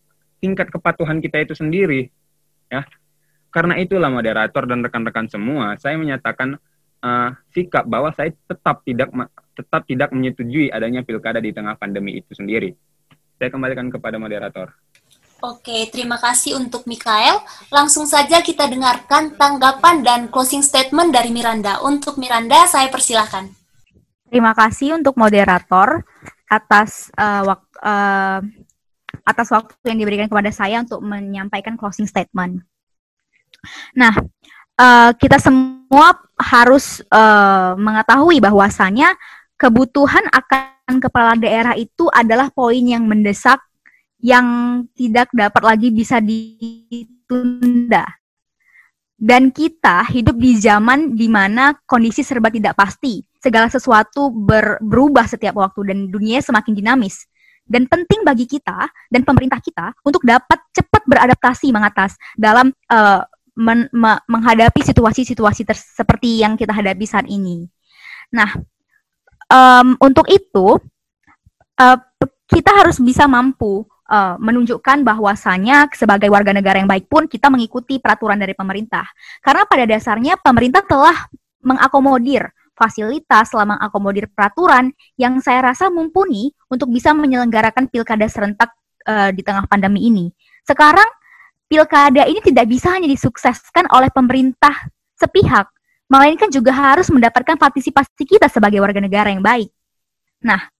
tingkat 0.40 0.72
kepatuhan 0.72 1.20
kita 1.20 1.42
itu 1.42 1.52
sendiri. 1.52 2.08
Ya. 2.72 2.86
Karena 3.50 3.76
itulah 3.76 4.08
moderator 4.08 4.62
dan 4.64 4.80
rekan-rekan 4.86 5.26
semua, 5.26 5.74
saya 5.76 5.98
menyatakan 5.98 6.54
uh, 7.02 7.30
sikap 7.50 7.82
bahwa 7.82 8.14
saya 8.14 8.30
tetap 8.46 8.86
tidak 8.86 9.10
tetap 9.58 9.82
tidak 9.84 10.14
menyetujui 10.14 10.70
adanya 10.70 11.02
pilkada 11.02 11.42
di 11.42 11.50
tengah 11.50 11.74
pandemi 11.74 12.22
itu 12.22 12.30
sendiri. 12.32 12.72
Saya 13.36 13.50
kembalikan 13.50 13.90
kepada 13.90 14.16
moderator. 14.16 14.70
Oke, 15.40 15.88
terima 15.88 16.20
kasih 16.20 16.60
untuk 16.60 16.84
Mikael. 16.84 17.40
Langsung 17.72 18.04
saja 18.04 18.44
kita 18.44 18.68
dengarkan 18.68 19.40
tanggapan 19.40 20.04
dan 20.04 20.20
closing 20.28 20.60
statement 20.60 21.16
dari 21.16 21.32
Miranda. 21.32 21.80
Untuk 21.80 22.20
Miranda, 22.20 22.68
saya 22.68 22.92
persilahkan. 22.92 23.48
Terima 24.28 24.52
kasih 24.52 25.00
untuk 25.00 25.16
moderator 25.16 26.04
atas 26.44 27.08
uh, 27.16 27.42
wak 27.48 27.62
uh, 27.80 28.44
atas 29.24 29.48
waktu 29.48 29.74
yang 29.88 29.98
diberikan 29.98 30.28
kepada 30.28 30.52
saya 30.52 30.84
untuk 30.84 31.00
menyampaikan 31.00 31.80
closing 31.80 32.04
statement. 32.04 32.60
Nah, 33.96 34.12
uh, 34.76 35.10
kita 35.16 35.40
semua 35.40 36.20
harus 36.36 37.00
uh, 37.08 37.80
mengetahui 37.80 38.44
bahwasanya 38.44 39.16
kebutuhan 39.56 40.28
akan 40.36 41.00
kepala 41.00 41.32
daerah 41.40 41.72
itu 41.80 42.12
adalah 42.12 42.52
poin 42.52 42.84
yang 42.84 43.08
mendesak 43.08 43.60
yang 44.20 44.46
tidak 44.92 45.32
dapat 45.32 45.62
lagi 45.64 45.88
bisa 45.92 46.20
ditunda. 46.20 48.04
Dan 49.20 49.52
kita 49.52 50.08
hidup 50.08 50.40
di 50.40 50.56
zaman 50.56 51.12
di 51.12 51.28
mana 51.28 51.76
kondisi 51.84 52.24
serba 52.24 52.48
tidak 52.48 52.72
pasti. 52.72 53.20
Segala 53.36 53.68
sesuatu 53.68 54.32
ber, 54.32 54.80
berubah 54.80 55.28
setiap 55.28 55.60
waktu 55.60 55.92
dan 55.92 56.08
dunia 56.08 56.40
semakin 56.40 56.72
dinamis. 56.72 57.28
Dan 57.64 57.84
penting 57.84 58.24
bagi 58.24 58.48
kita 58.48 58.88
dan 59.12 59.22
pemerintah 59.22 59.60
kita 59.60 59.92
untuk 60.04 60.24
dapat 60.24 60.58
cepat 60.72 61.04
beradaptasi 61.04 61.68
mengatas 61.68 62.16
dalam 62.32 62.72
uh, 62.88 63.20
men, 63.60 63.92
me, 63.92 64.16
menghadapi 64.24 64.80
situasi-situasi 64.80 65.68
seperti 65.68 66.40
yang 66.40 66.56
kita 66.56 66.72
hadapi 66.72 67.04
saat 67.04 67.28
ini. 67.28 67.68
Nah, 68.32 68.56
um, 69.52 70.00
untuk 70.00 70.26
itu 70.32 70.80
uh, 71.76 71.98
kita 72.50 72.70
harus 72.72 72.98
bisa 72.98 73.28
mampu 73.30 73.86
uh, 74.10 74.34
menunjukkan 74.42 75.06
bahwasanya 75.06 75.86
sebagai 75.94 76.26
warga 76.28 76.50
negara 76.50 76.82
yang 76.82 76.90
baik 76.90 77.06
pun 77.06 77.30
kita 77.30 77.46
mengikuti 77.46 78.02
peraturan 78.02 78.36
dari 78.36 78.52
pemerintah. 78.52 79.06
Karena 79.38 79.62
pada 79.64 79.86
dasarnya 79.86 80.34
pemerintah 80.42 80.82
telah 80.82 81.30
mengakomodir 81.62 82.50
fasilitas 82.74 83.52
selama 83.52 83.76
mengakomodir 83.76 84.26
peraturan 84.32 84.90
yang 85.20 85.38
saya 85.44 85.72
rasa 85.72 85.92
mumpuni 85.92 86.50
untuk 86.72 86.88
bisa 86.90 87.12
menyelenggarakan 87.12 87.86
pilkada 87.92 88.24
serentak 88.26 88.72
uh, 89.04 89.30
di 89.30 89.44
tengah 89.44 89.68
pandemi 89.68 90.08
ini. 90.08 90.32
Sekarang 90.64 91.06
pilkada 91.68 92.24
ini 92.26 92.40
tidak 92.42 92.66
bisa 92.66 92.90
hanya 92.96 93.06
disukseskan 93.06 93.86
oleh 93.92 94.08
pemerintah 94.08 94.74
sepihak, 95.14 95.68
melainkan 96.08 96.48
juga 96.48 96.72
harus 96.72 97.12
mendapatkan 97.12 97.60
partisipasi 97.60 98.24
kita 98.24 98.48
sebagai 98.48 98.80
warga 98.80 98.98
negara 98.98 99.28
yang 99.28 99.44
baik. 99.44 99.68
Nah, 100.40 100.72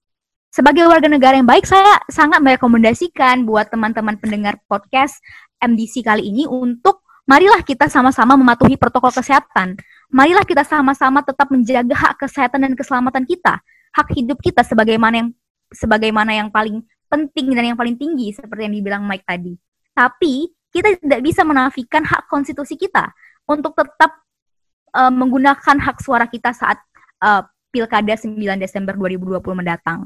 sebagai 0.51 0.83
warga 0.85 1.07
negara 1.07 1.39
yang 1.39 1.47
baik, 1.47 1.63
saya 1.63 1.97
sangat 2.11 2.43
merekomendasikan 2.43 3.47
buat 3.47 3.71
teman-teman 3.71 4.19
pendengar 4.19 4.59
podcast 4.67 5.17
MDC 5.63 6.03
kali 6.03 6.27
ini 6.27 6.43
untuk 6.43 7.01
marilah 7.23 7.63
kita 7.63 7.87
sama-sama 7.87 8.35
mematuhi 8.35 8.75
protokol 8.75 9.15
kesehatan. 9.15 9.79
Marilah 10.11 10.43
kita 10.43 10.67
sama-sama 10.67 11.23
tetap 11.23 11.47
menjaga 11.47 11.95
hak 11.95 12.27
kesehatan 12.27 12.67
dan 12.67 12.73
keselamatan 12.75 13.23
kita, 13.23 13.63
hak 13.95 14.07
hidup 14.11 14.43
kita 14.43 14.59
sebagaimana 14.67 15.23
yang 15.23 15.29
sebagaimana 15.71 16.35
yang 16.35 16.51
paling 16.51 16.83
penting 17.07 17.55
dan 17.55 17.71
yang 17.71 17.79
paling 17.79 17.95
tinggi 17.95 18.35
seperti 18.35 18.67
yang 18.67 18.75
dibilang 18.75 19.03
Mike 19.07 19.23
tadi. 19.23 19.55
Tapi 19.95 20.51
kita 20.71 20.99
tidak 20.99 21.23
bisa 21.23 21.47
menafikan 21.47 22.03
hak 22.03 22.27
konstitusi 22.27 22.75
kita 22.75 23.11
untuk 23.47 23.71
tetap 23.75 24.19
uh, 24.95 25.11
menggunakan 25.11 25.79
hak 25.79 26.03
suara 26.03 26.27
kita 26.27 26.51
saat 26.51 26.79
uh, 27.23 27.43
Pilkada 27.71 28.13
9 28.19 28.35
Desember 28.59 28.93
2020 28.99 29.39
mendatang. 29.55 30.03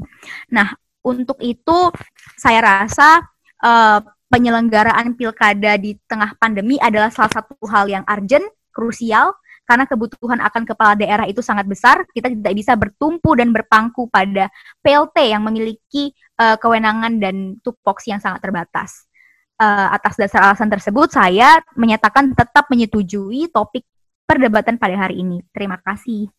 Nah, 0.53 0.72
untuk 1.01 1.38
itu 1.41 1.89
saya 2.38 2.61
rasa 2.61 3.26
uh, 3.66 3.99
penyelenggaraan 4.30 5.18
pilkada 5.18 5.78
di 5.78 5.97
tengah 6.09 6.34
pandemi 6.38 6.78
adalah 6.82 7.09
salah 7.13 7.34
satu 7.34 7.57
hal 7.70 7.89
yang 7.89 8.05
urgent, 8.05 8.45
krusial, 8.74 9.34
karena 9.66 9.89
kebutuhan 9.89 10.39
akan 10.45 10.63
kepala 10.66 10.93
daerah 10.93 11.26
itu 11.26 11.41
sangat 11.41 11.66
besar, 11.66 12.05
kita 12.13 12.30
tidak 12.30 12.53
bisa 12.53 12.78
bertumpu 12.78 13.34
dan 13.34 13.49
berpangku 13.49 14.05
pada 14.13 14.49
PLT 14.86 15.34
yang 15.34 15.41
memiliki 15.41 16.13
uh, 16.38 16.53
kewenangan 16.61 17.18
dan 17.18 17.57
tupoksi 17.66 18.13
yang 18.13 18.22
sangat 18.22 18.45
terbatas. 18.45 19.09
Uh, 19.55 19.89
atas 19.95 20.20
dasar 20.20 20.51
alasan 20.51 20.70
tersebut, 20.70 21.09
saya 21.09 21.63
menyatakan 21.74 22.38
tetap 22.38 22.70
menyetujui 22.70 23.49
topik 23.49 23.88
perdebatan 24.30 24.78
pada 24.78 24.93
hari 25.09 25.26
ini. 25.26 25.41
Terima 25.49 25.82
kasih. 25.82 26.30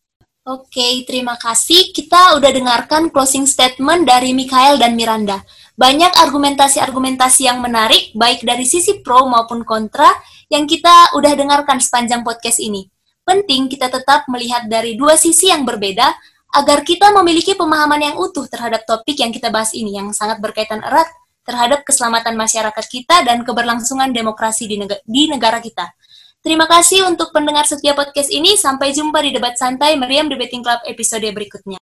Oke, 0.47 1.03
terima 1.03 1.35
kasih. 1.35 1.91
Kita 1.91 2.39
udah 2.39 2.47
dengarkan 2.55 3.11
closing 3.11 3.43
statement 3.43 4.07
dari 4.07 4.31
Mikael 4.31 4.79
dan 4.79 4.95
Miranda. 4.95 5.43
Banyak 5.75 6.15
argumentasi-argumentasi 6.23 7.51
yang 7.51 7.59
menarik, 7.59 8.15
baik 8.15 8.47
dari 8.47 8.63
sisi 8.63 9.03
pro 9.03 9.27
maupun 9.27 9.67
kontra, 9.67 10.07
yang 10.47 10.63
kita 10.63 11.11
udah 11.19 11.35
dengarkan 11.35 11.83
sepanjang 11.83 12.23
podcast 12.23 12.63
ini. 12.63 12.87
Penting 13.27 13.67
kita 13.67 13.91
tetap 13.91 14.23
melihat 14.31 14.71
dari 14.71 14.95
dua 14.95 15.19
sisi 15.19 15.51
yang 15.51 15.67
berbeda, 15.67 16.15
agar 16.55 16.79
kita 16.87 17.11
memiliki 17.11 17.51
pemahaman 17.51 17.99
yang 17.99 18.15
utuh 18.15 18.47
terhadap 18.47 18.87
topik 18.87 19.19
yang 19.19 19.35
kita 19.35 19.51
bahas 19.51 19.75
ini, 19.75 19.99
yang 19.99 20.15
sangat 20.15 20.39
berkaitan 20.39 20.79
erat 20.79 21.11
terhadap 21.43 21.83
keselamatan 21.83 22.39
masyarakat 22.39 22.85
kita 22.87 23.27
dan 23.27 23.43
keberlangsungan 23.43 24.15
demokrasi 24.15 24.63
di 24.63 25.23
negara 25.27 25.59
kita. 25.59 25.91
Terima 26.47 26.63
kasih 26.63 27.03
untuk 27.03 27.35
pendengar 27.35 27.67
setiap 27.67 27.99
podcast 27.99 28.31
ini. 28.31 28.55
Sampai 28.55 28.95
jumpa 28.95 29.19
di 29.19 29.35
debat 29.35 29.59
santai 29.59 29.99
Meriam 29.99 30.31
Debating 30.31 30.63
Club 30.63 30.79
episode 30.87 31.27
berikutnya. 31.27 31.75